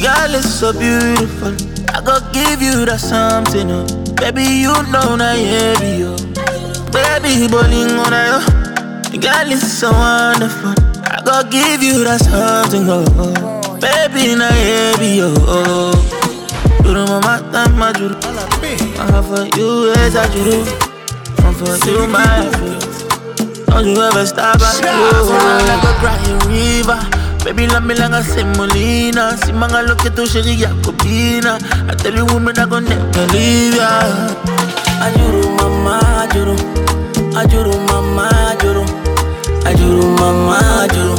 Girl 0.00 0.34
it's 0.34 0.48
so 0.54 0.72
beautiful. 0.72 1.54
I 1.92 2.00
go 2.02 2.20
give 2.32 2.62
you 2.62 2.84
that 2.86 3.00
something 3.00 3.70
uh. 3.70 3.84
Baby 4.14 4.44
you 4.62 4.72
know 4.92 5.16
na 5.16 5.34
heavy 5.34 6.00
yo 6.06 6.16
Baby 6.94 7.48
bowling 7.50 7.98
on 7.98 8.12
yo 8.12 8.40
Girl, 9.20 9.50
it's 9.50 9.66
so 9.66 9.90
wonderful. 9.90 10.72
I 11.04 11.20
go 11.24 11.42
give 11.50 11.82
you 11.82 12.04
that 12.04 12.20
something, 12.22 12.88
oh, 12.88 13.04
oh. 13.18 13.76
Baby, 13.82 14.36
na 14.38 14.48
baby, 14.50 15.18
oh, 15.20 15.92
Juru 16.90 17.06
mama 17.06 17.38
tama 17.54 17.92
juru. 17.94 18.18
I 18.98 19.06
have 19.14 19.22
for 19.30 19.46
you 19.54 19.94
a 19.94 20.10
juru. 20.34 20.58
I'm 21.38 21.54
for 21.54 21.70
you 21.86 22.02
my 22.10 22.50
faith. 22.58 23.06
Don't 23.70 23.86
you 23.86 24.02
ever 24.02 24.26
stop 24.26 24.58
at 24.58 24.82
you. 24.82 24.90
Like 25.70 25.86
a 25.86 25.92
crying 26.02 26.42
river. 26.50 26.98
Baby, 27.44 27.68
love 27.70 27.84
me 27.86 27.94
like 27.94 28.10
a 28.10 28.24
semolina. 28.26 29.38
Simanga 29.38 29.86
look 29.86 30.02
at 30.04 30.16
tu 30.16 30.26
shiri 30.26 30.58
Jacobina. 30.58 31.62
I 31.88 31.94
tell 31.94 32.12
you 32.12 32.26
women 32.26 32.58
I 32.58 32.66
go 32.66 32.80
never 32.80 33.26
leave 33.30 33.76
ya. 33.78 34.10
Ajuru 35.06 35.46
mama, 35.62 36.26
ajuru. 36.26 36.56
Ajuru 37.38 37.74
mama, 37.86 38.26
ajuru. 38.50 38.82
Ajuru 39.62 40.06
mama, 40.18 40.58
ajuru. 40.82 41.14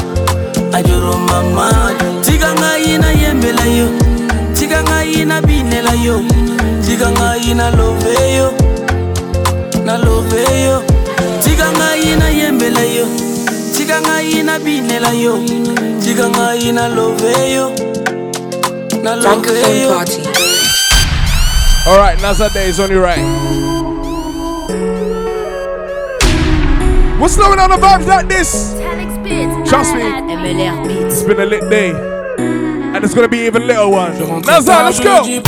Ajuru 0.76 1.16
mama, 1.32 1.72
ajuru. 1.96 2.22
Tika 2.28 2.52
ngai 2.60 2.98
na 3.00 3.08
yembela 3.16 3.66
yo. 3.72 3.88
Tika 4.82 4.94
ngai 4.94 5.26
na 5.26 5.42
binela 5.42 5.94
yo. 5.94 6.22
Tika 6.82 7.12
ngai 7.12 7.54
na 7.54 7.70
love 7.70 8.14
yo. 8.36 8.52
Na 9.86 9.98
love 9.98 10.34
yo. 10.66 10.82
Tika 11.44 11.72
ngai 11.72 12.18
na 12.18 12.30
yembela 12.30 12.82
yo. 12.82 13.06
Tika 13.78 14.02
ngai 14.02 14.44
na 14.44 14.58
binela 14.58 15.14
yo. 15.14 15.38
Tika 16.02 16.30
ngai 16.30 16.72
na 16.74 16.88
love 16.88 17.54
yo. 17.54 17.70
Na 19.04 19.16
love 19.16 19.46
yo. 19.82 19.94
Party. 19.94 20.24
Alright, 21.88 22.20
Nazar 22.22 22.50
Day 22.50 22.70
is 22.70 22.80
on 22.80 22.90
your 22.90 23.04
right. 23.04 23.22
What's 27.20 27.36
slowing 27.36 27.58
down 27.58 27.70
the 27.70 27.78
vibes 27.78 28.08
like 28.08 28.28
this? 28.28 28.74
Trust 29.70 29.94
me, 29.94 30.02
it's 31.06 31.22
been 31.22 31.40
a 31.40 31.46
lit 31.46 31.70
day. 31.70 32.11
And 32.94 33.06
it's 33.06 33.14
gonna 33.14 33.30
be 33.30 33.46
even 33.46 33.68
litter 33.68 33.88
one. 33.88 34.12
Nazar, 34.46 34.84
let's 34.84 35.00
go! 35.00 35.24
J'suis 35.24 35.40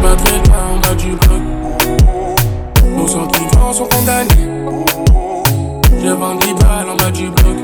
pas 0.00 0.16
très 0.16 0.38
loin 0.48 0.64
en 0.72 0.78
bas 0.80 0.94
du 0.94 1.10
bloc. 1.12 1.42
Nos 2.96 3.06
sentiments 3.06 3.72
sont 3.74 3.86
condamnés. 3.86 4.48
Je 6.02 6.08
vends 6.08 6.34
10 6.36 6.54
balles 6.54 6.88
en 6.90 6.96
bas 6.96 7.10
du 7.10 7.28
bloc. 7.28 7.56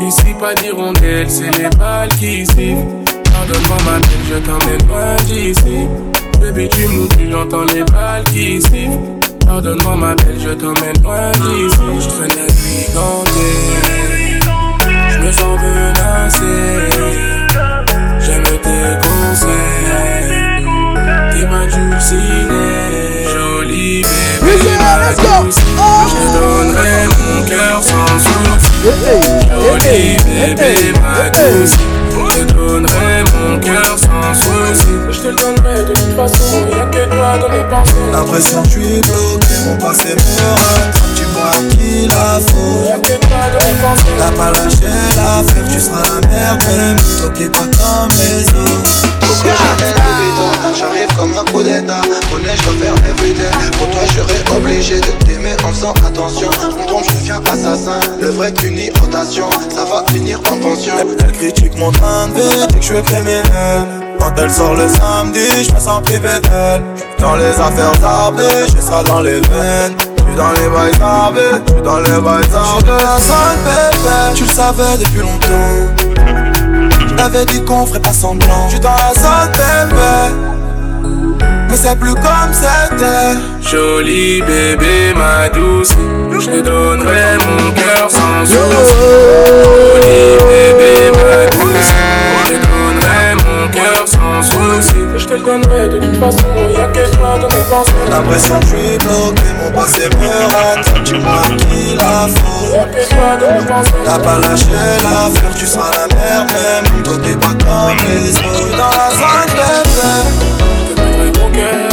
Ici, 0.00 0.34
pas 0.40 0.54
d'hirondelle, 0.54 1.30
c'est 1.30 1.56
les 1.56 1.68
balles 1.78 2.08
qui 2.18 2.44
sifflent. 2.44 2.86
Pardonne-moi 3.32 3.76
ma 3.84 3.98
belle, 4.00 4.24
je 4.28 4.38
t'emmène 4.38 4.88
loin 4.88 5.16
d'ici. 5.26 5.86
Baby, 6.40 6.68
tu 6.70 6.88
me 6.88 7.06
tu 7.06 7.34
entends 7.34 7.64
les 7.72 7.84
balles 7.84 8.24
qui 8.24 8.60
sifflent. 8.60 8.98
Pardonne-moi 9.46 9.96
ma 9.96 10.14
belle, 10.16 10.40
je 10.40 10.50
t'emmène 10.50 11.02
loin 11.04 11.30
d'ici. 11.32 12.00
Je 12.00 12.08
traîne 12.08 12.34
la 12.36 12.46
vie 12.52 12.86
gantée. 12.92 13.54
Je 14.12 14.19
me 15.30 15.36
sens 15.36 15.60
menacé. 15.60 16.90
J'aime 18.20 18.42
tes 18.42 18.86
conseils. 19.06 20.54
T'es 21.32 21.46
ma 21.46 21.66
dulcinée. 21.66 23.26
Jolie 23.32 24.02
bébé, 24.42 24.72
ma 24.80 25.12
douce. 25.14 25.60
Je 26.08 26.22
donnerai 26.38 26.98
mon 27.18 27.44
cœur 27.44 27.82
sans 27.82 28.18
souci. 28.18 28.72
Jolie 29.62 30.16
bébé, 30.24 30.72
ma 31.00 31.30
douce. 31.30 31.76
Je 32.10 32.44
donnerai 32.54 33.24
mon 33.34 33.58
cœur 33.60 33.96
sans 33.98 34.34
souci. 34.34 34.94
Je 35.10 35.18
te 35.20 35.28
le 35.28 35.34
donnerai 35.34 35.84
de 35.84 35.92
toute 35.92 36.16
façon. 36.16 36.66
Y'a 36.70 36.86
que 36.86 37.08
toi 37.08 37.38
dans 37.38 37.48
mes 37.48 37.64
pensées. 37.70 37.94
L'impression 38.12 38.62
que 38.62 38.68
je 38.68 38.72
suis 38.72 39.00
bloqué, 39.00 39.46
mon 39.66 39.76
passé 39.76 40.08
me 40.08 40.20
rate. 40.40 41.00
Dis-moi 41.40 41.70
qui 41.70 42.06
la 42.08 42.40
faut. 42.40 42.84
Y'a 42.86 42.98
que 42.98 43.26
toi 43.26 43.38
dans 43.52 43.66
mes 43.66 43.74
pensées. 43.80 44.16
T'as 44.18 44.32
pas 44.32 44.50
lâché 44.50 44.92
l'affaire, 45.16 45.64
tu 45.72 45.80
seras 45.80 46.02
la 46.02 46.28
merde, 46.28 46.62
même. 46.68 46.96
Ok, 47.24 47.38
pas 47.50 47.64
les 48.08 48.48
autres. 48.48 49.10
Faut 49.22 49.42
que 49.42 49.48
jamais 49.48 49.92
le 49.94 50.02
bidon. 50.20 50.50
J'arrive 50.78 51.16
comme 51.16 51.32
un 51.38 51.44
coup 51.50 51.62
d'état. 51.62 52.00
Connais, 52.30 52.56
je 52.56 52.62
dois 52.64 52.74
faire 52.80 52.94
everyday. 53.08 53.50
Pour 53.78 53.88
toi, 53.90 54.02
je 54.06 54.12
serais 54.12 54.56
obligé 54.56 55.00
de 55.00 55.24
t'aimer 55.24 55.56
en 55.64 55.72
faisant 55.72 55.94
attention. 56.06 56.50
Je 56.60 56.66
me 56.66 56.86
trompe, 56.86 57.04
je 57.08 57.14
deviens 57.14 57.42
assassin. 57.52 58.00
Le 58.20 58.28
vrai 58.28 58.52
qu'une 58.52 58.78
rotation, 59.00 59.48
ça 59.74 59.84
va 59.84 60.04
finir 60.12 60.40
en 60.50 60.56
pension. 60.56 60.94
Elle 60.98 61.32
critique 61.32 61.78
mon 61.78 61.90
train 61.92 62.28
de 62.28 62.34
vie, 62.34 62.66
que 62.68 62.80
je 62.80 62.94
suis 62.94 63.02
criminel. 63.02 63.42
Quand 64.18 64.32
elle 64.36 64.50
sort 64.50 64.74
le 64.74 64.86
samedi, 64.88 65.64
je 65.66 65.72
me 65.74 65.80
sens 65.80 66.02
privé 66.02 66.28
d'elle. 66.42 66.82
Dans 67.18 67.36
les 67.36 67.50
affaires 67.50 67.96
d'arbées, 68.00 68.66
j'ai 68.68 68.82
ça 68.82 69.02
dans 69.02 69.20
les 69.20 69.40
veines. 69.40 69.94
Dans 70.40 70.52
les 70.52 70.68
bails 70.70 71.02
arbés, 71.02 71.40
j'suis 71.66 71.82
dans 71.82 71.98
les 71.98 72.18
bails 72.18 72.48
arbés. 72.54 72.86
de 72.86 72.92
la 72.92 73.18
zone, 73.28 73.60
bébé, 73.62 74.34
tu 74.34 74.44
le 74.44 74.48
savais 74.48 74.96
depuis 74.98 75.20
longtemps. 75.20 75.92
Je 77.08 77.14
t'avais 77.14 77.44
dit 77.44 77.62
qu'on 77.62 77.84
ferait 77.84 78.00
pas 78.00 78.14
semblant. 78.14 78.66
J'suis 78.70 78.80
dans 78.80 78.88
la 78.88 79.12
zone, 79.20 79.52
bébé. 79.52 80.48
Mais 81.68 81.76
c'est 81.76 81.94
plus 81.98 82.14
comme 82.14 82.52
c'était. 82.54 83.36
Jolie 83.60 84.40
bébé, 84.40 85.12
ma 85.14 85.50
douce, 85.50 85.94
je 86.32 86.46
te 86.46 86.60
donnerai 86.62 87.36
mon 87.46 87.72
cœur 87.72 88.10
sans 88.10 88.46
souci. 88.46 88.56
Jolie 88.56 90.38
bébé, 90.48 91.12
ma 91.16 91.50
douce, 91.50 91.92
te 95.30 95.34
le 95.34 95.42
donnerai 95.42 95.88
de 95.88 95.98
toute 95.98 96.16
façon, 96.16 96.46
y'a 96.76 96.86
que 96.88 97.16
toi 97.16 97.38
dans 97.38 97.46
mes 97.46 97.64
pensées. 97.70 97.92
L'impression 98.10 98.58
que 98.58 98.66
je 98.66 98.70
suis 98.70 98.98
bloqué, 98.98 99.48
mon 99.62 99.70
passé 99.70 100.08
me 100.18 100.28
rate. 100.52 101.02
Dis-moi 101.04 101.42
qui 101.56 101.94
la 101.94 102.26
faut. 102.34 102.74
Y'a 102.74 102.84
que 102.86 103.08
toi 103.08 103.30
dans 103.38 103.52
mes 103.54 103.66
pensées. 103.66 103.92
T'as 104.04 104.18
pas 104.18 104.38
lâché 104.40 104.76
l'affaire, 105.04 105.54
tu 105.56 105.66
seras 105.66 105.90
la 105.92 106.06
merde 106.16 106.50
même. 106.50 107.02
Toi 107.04 107.14
t'es 107.22 107.36
pas 107.36 107.54
comme 107.64 107.96
les 108.08 108.30
autres. 108.38 108.76
Dans 108.76 108.90
la 108.90 109.08
zone. 109.20 109.50
Je 110.96 111.30
te 111.30 111.44
cœur, 111.54 111.89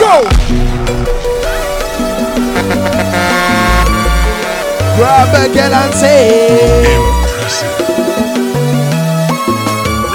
Go, 0.00 0.22
Grab 4.96 5.28
a 5.34 5.54
girl 5.54 5.74
and 5.74 5.94
say. 5.94 6.86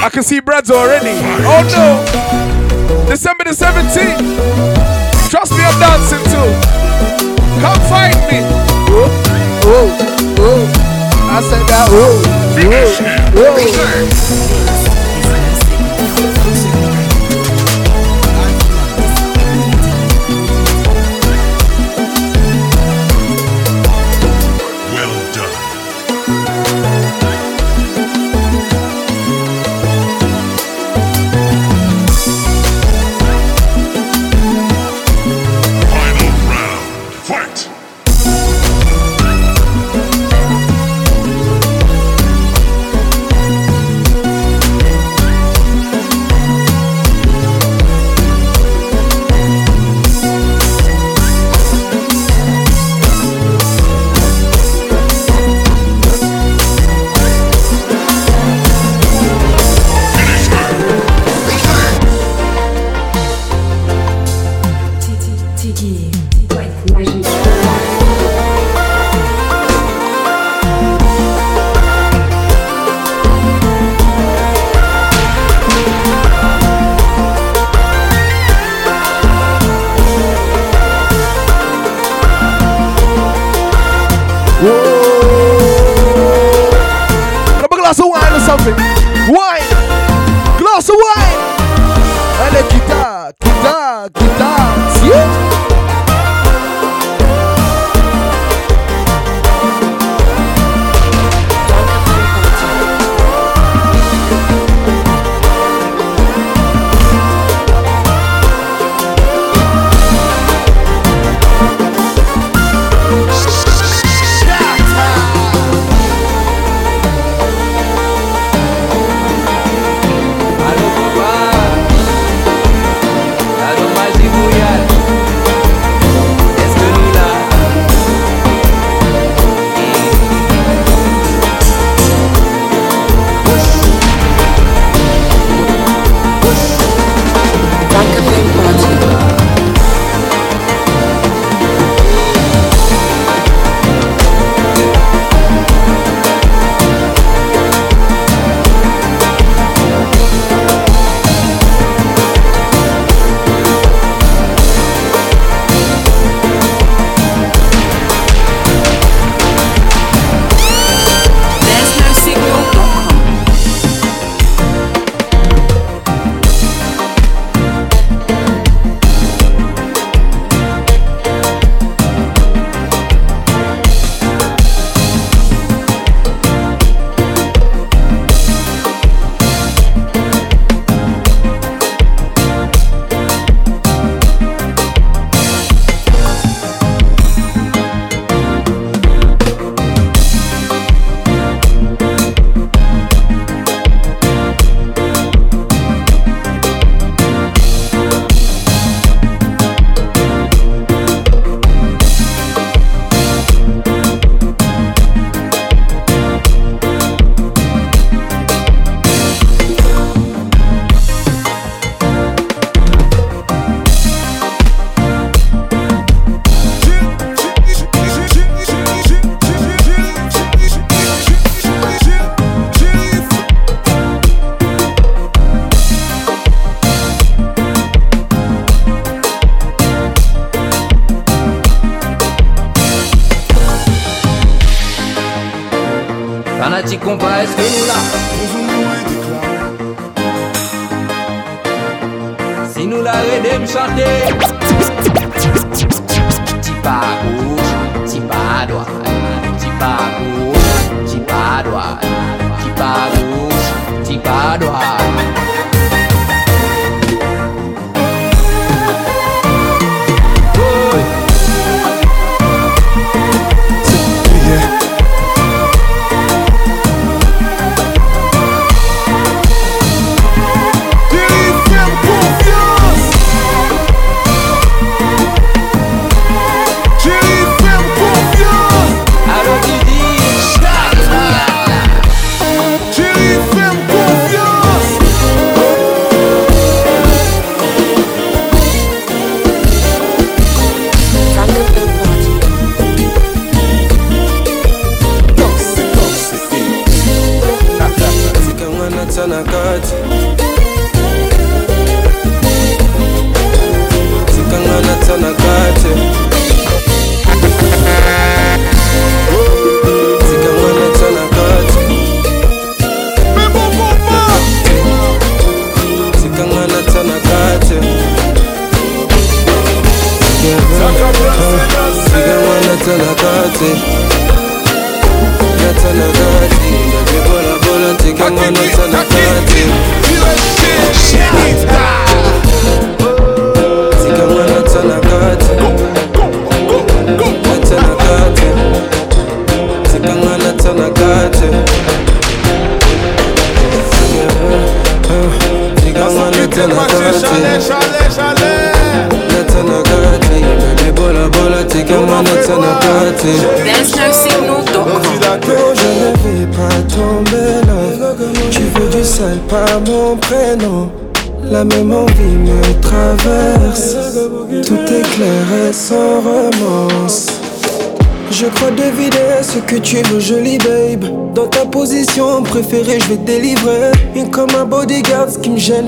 I 0.01 0.09
can 0.11 0.23
see 0.23 0.39
Brad's 0.39 0.71
already. 0.71 1.11
Oh 1.45 1.61
no! 1.69 2.03
December 3.07 3.43
the 3.43 3.51
17th. 3.51 5.29
Trust 5.29 5.51
me, 5.51 5.63
I'm 5.63 5.79
dancing 5.79 6.23
too. 6.33 6.49
Come 7.61 7.79
find 7.87 8.17
me. 8.25 8.41
Oh, 8.89 9.09
oh, 9.65 9.89
oh. 10.39 10.65
I 11.29 11.41
said 11.41 11.61
that. 11.67 11.89
Oh, 11.91 12.23
oh, 12.57 13.03
oh. 13.35 14.61
oh. 14.61 14.64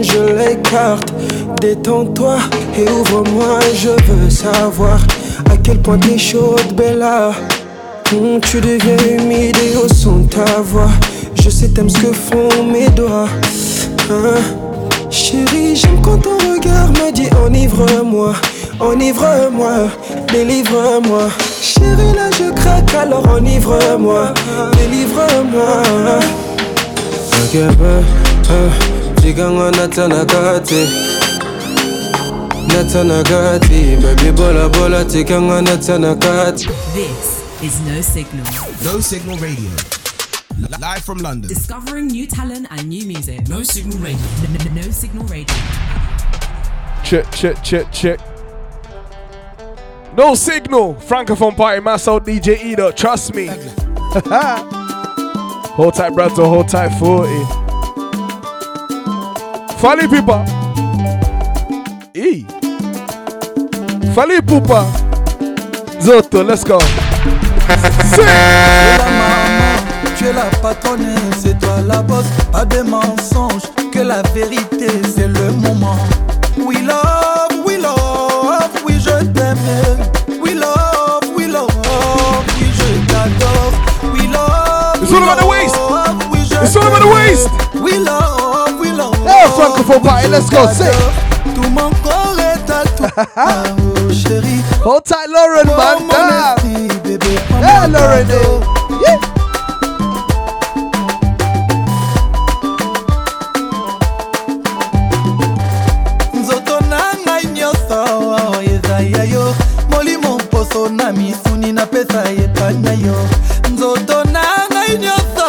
Je 0.02 0.20
l'écarte. 0.38 1.14
Détends-toi 1.62 2.38
et 2.78 2.90
ouvre-moi, 2.90 3.60
je 3.74 3.90
veux 3.90 4.30
savoir 4.30 5.00
à 5.50 5.58
quel 5.58 5.82
point 5.82 5.98
t'es 5.98 6.18
chaude, 6.18 6.74
Bella. 6.76 7.32
Hum, 8.12 8.40
tu 8.42 8.62
deviens 8.62 8.98
humide 9.18 9.58
et 9.58 9.78
au 9.78 9.88
son 9.88 10.20
de 10.20 10.30
ta 10.30 10.62
voix. 10.62 10.90
Je 11.42 11.50
sais 11.50 11.70
t'aimes 11.70 11.90
ce 11.90 12.00
que 12.00 12.14
font 12.14 12.64
mes 12.72 12.90
doigts. 12.90 13.30
Hein? 14.10 14.42
Chérie, 15.10 15.76
j'aime 15.76 16.02
quand 16.02 16.18
ton 16.18 16.38
regard 16.38 16.90
me 16.90 17.12
dit 17.12 17.30
enivre-moi, 17.46 18.34
enivre-moi, 18.80 19.90
délivre-moi. 20.32 21.30
Chérie, 21.62 22.14
là 22.14 22.30
je 22.38 22.52
craque, 22.54 22.94
alors 22.94 23.28
enivre-moi, 23.30 24.34
délivre-moi. 24.78 25.82
Akeba, 27.44 28.02
ah, 28.50 28.97
jiganga 29.28 29.72
natanagati 29.72 30.88
Natanagati, 32.68 34.02
baby 34.02 34.32
bola 34.32 34.70
bola 34.70 35.04
tikanga 35.06 35.62
natanagati 35.62 36.68
This 36.94 37.44
is 37.62 37.82
No 37.82 38.02
Signal. 38.02 38.46
No 38.86 39.02
Signal 39.02 39.38
Radio. 39.40 39.70
Live 40.80 41.04
from 41.04 41.18
London. 41.18 41.50
Discovering 41.50 42.08
new 42.08 42.26
talent 42.26 42.68
and 42.72 42.88
new 42.88 43.06
music. 43.06 43.50
No 43.50 43.64
Signal 43.64 43.98
Radio. 44.00 44.26
No, 44.48 44.82
no 44.82 44.92
Signal 44.92 45.26
Radio. 45.26 45.56
Check, 47.04 47.30
check, 47.32 47.62
check, 47.64 47.92
check. 47.92 48.20
No 50.16 50.36
signal. 50.36 50.96
Francophone 50.96 51.58
party, 51.58 51.82
mass 51.82 52.08
out 52.08 52.26
DJ 52.26 52.64
Edo. 52.64 52.92
Trust 52.92 53.36
me. 53.36 53.48
hold 55.76 55.96
tight, 55.96 56.14
brother. 56.14 56.46
Hold 56.46 56.70
tight, 56.70 56.98
40. 56.98 57.67
Fali 59.80 60.08
Pipa. 60.08 60.44
E. 62.14 62.46
Fali 64.16 64.42
Pupa. 64.42 64.86
Zotto, 66.00 66.44
let's 66.44 66.64
go. 66.64 66.80
Maman, 67.68 69.36
tu 70.18 70.26
es 70.26 70.34
la 70.34 70.46
patronne, 70.62 71.16
c'est 71.40 71.60
toi 71.60 71.82
la 71.86 72.02
boss, 72.02 72.26
pas 72.52 72.66
de 72.66 72.82
mensonges, 72.82 73.64
que 73.92 74.00
la 74.00 74.22
vérité 74.34 74.88
c'est 75.16 75.28
le 75.28 75.52
moment. 75.52 75.98
We 76.58 76.82
love, 76.82 77.66
we 77.66 77.78
love, 77.78 78.70
oui 78.86 78.96
je 79.00 79.26
t'aime. 79.26 80.07
Party, 89.88 90.28
let's 90.28 90.50
go, 90.50 90.68
say. 90.74 90.92
Tout 91.56 91.70
mon 91.70 91.90
corps 92.04 92.36
est 92.40 92.70
à 92.70 92.84
toi, 92.98 93.26
oh 93.78 94.12
chérie. 94.12 94.62
Hold 94.84 95.04
tight, 95.06 95.28
Lauren, 95.30 95.66
man. 95.66 96.08
Damn. 96.10 97.64
Hey, 97.64 97.88
Lauren. 97.90 98.28
Yeah. 99.02 99.18
nzoto 106.34 106.80
na 106.90 107.02
ngai 107.26 107.46
nyonso 107.46 108.06
eza 108.64 109.00
ya 109.00 109.24
yo 109.24 109.56
molimo 109.90 110.36
mposo 110.38 110.90
na 110.90 111.12
misuni 111.12 111.72
napesa 111.74 112.24
epanya 112.32 112.92
yo 112.92 113.16
nzoto 113.74 114.24
na 114.24 114.44
ngai 114.72 114.98
nyonso 114.98 115.48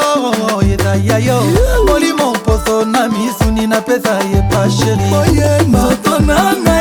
eza 0.73 0.95
ya 1.05 1.19
yo 1.19 1.43
molimo 1.87 2.31
mposo 2.35 2.85
na 2.85 3.09
misuni 3.09 3.48
na 3.69 3.81
pesa 3.81 4.19
ye 4.33 4.43
pasheri 4.51 5.05
oye 5.21 5.51
moto 5.69 6.19
nanga 6.27 6.78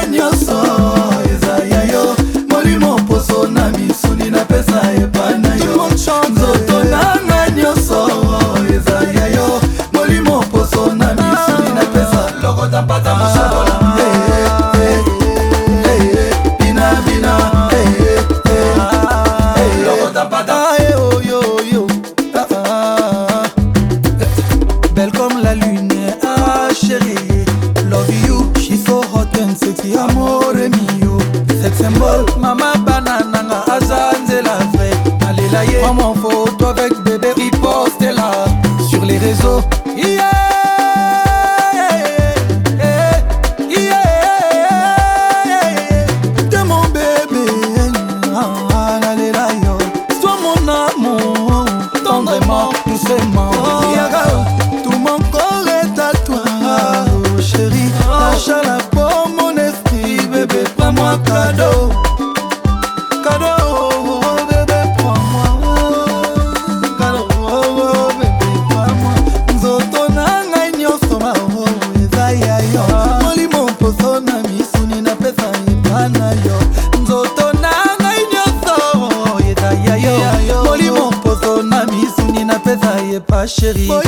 chérie. 83.47 83.87
Boy, 83.87 84.06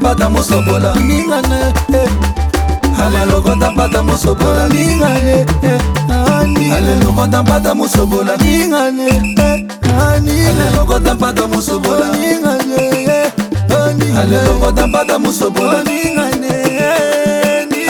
mpata 0.00 0.28
mosobola 0.30 0.94
mingane 0.94 1.60
eh. 1.94 2.10
alelokonda 3.04 3.70
mpata 3.70 4.02
mosobola 4.02 4.68
mingane 4.68 5.46
eh. 5.62 5.80
alelokonda 6.76 7.42
mpata 7.42 7.74
mosobola 7.74 8.36
mingane 8.36 9.06
eh. 9.08 9.64
alelokonda 10.60 11.14
mpata 11.14 11.46
mosobola 11.48 12.06
mingane 12.12 13.32
alelokonda 14.20 14.86
mpata 14.86 15.18
mosobola 15.18 15.84
mingane 15.84 16.50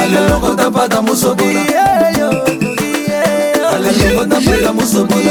alelokonda 0.02 0.70
mpata 0.70 1.02
mosobola 1.02 1.60
alelokonda 3.74 4.40
mpata 4.40 4.72
mosobola 4.72 5.30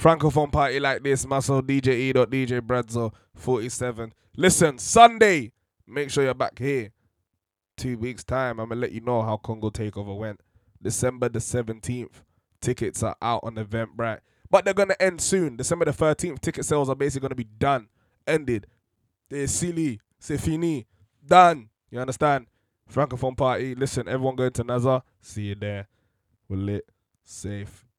Francophone 0.00 0.50
party 0.50 0.80
like 0.80 1.02
this, 1.02 1.26
muscle 1.26 1.62
DJ 1.62 1.88
E. 1.88 2.12
DJ 2.14 2.62
Bradzo 2.62 3.12
47. 3.34 4.14
Listen, 4.34 4.78
Sunday, 4.78 5.52
make 5.86 6.08
sure 6.08 6.24
you're 6.24 6.32
back 6.32 6.58
here. 6.58 6.88
Two 7.76 7.98
weeks' 7.98 8.24
time, 8.24 8.60
I'm 8.60 8.70
gonna 8.70 8.80
let 8.80 8.92
you 8.92 9.02
know 9.02 9.20
how 9.20 9.36
Congo 9.36 9.68
Takeover 9.68 10.16
went. 10.16 10.40
December 10.82 11.28
the 11.28 11.38
17th. 11.38 12.22
Tickets 12.62 13.02
are 13.02 13.14
out 13.20 13.40
on 13.42 13.56
Eventbrite. 13.56 14.20
But 14.48 14.64
they're 14.64 14.72
gonna 14.72 14.96
end 14.98 15.20
soon. 15.20 15.58
December 15.58 15.84
the 15.84 15.92
13th, 15.92 16.40
ticket 16.40 16.64
sales 16.64 16.88
are 16.88 16.94
basically 16.94 17.28
gonna 17.28 17.34
be 17.34 17.44
done. 17.44 17.88
Ended. 18.26 18.68
They're 19.28 19.46
silly. 19.48 20.00
C'est 20.18 20.40
fini. 20.40 20.86
Done. 21.26 21.68
You 21.90 22.00
understand? 22.00 22.46
Francophone 22.90 23.36
party. 23.36 23.74
Listen, 23.74 24.08
everyone 24.08 24.36
going 24.36 24.52
to 24.52 24.64
Nazar. 24.64 25.02
See 25.20 25.42
you 25.42 25.56
there. 25.56 25.88
We're 26.48 26.56
lit. 26.56 26.88
Safe. 27.22 27.89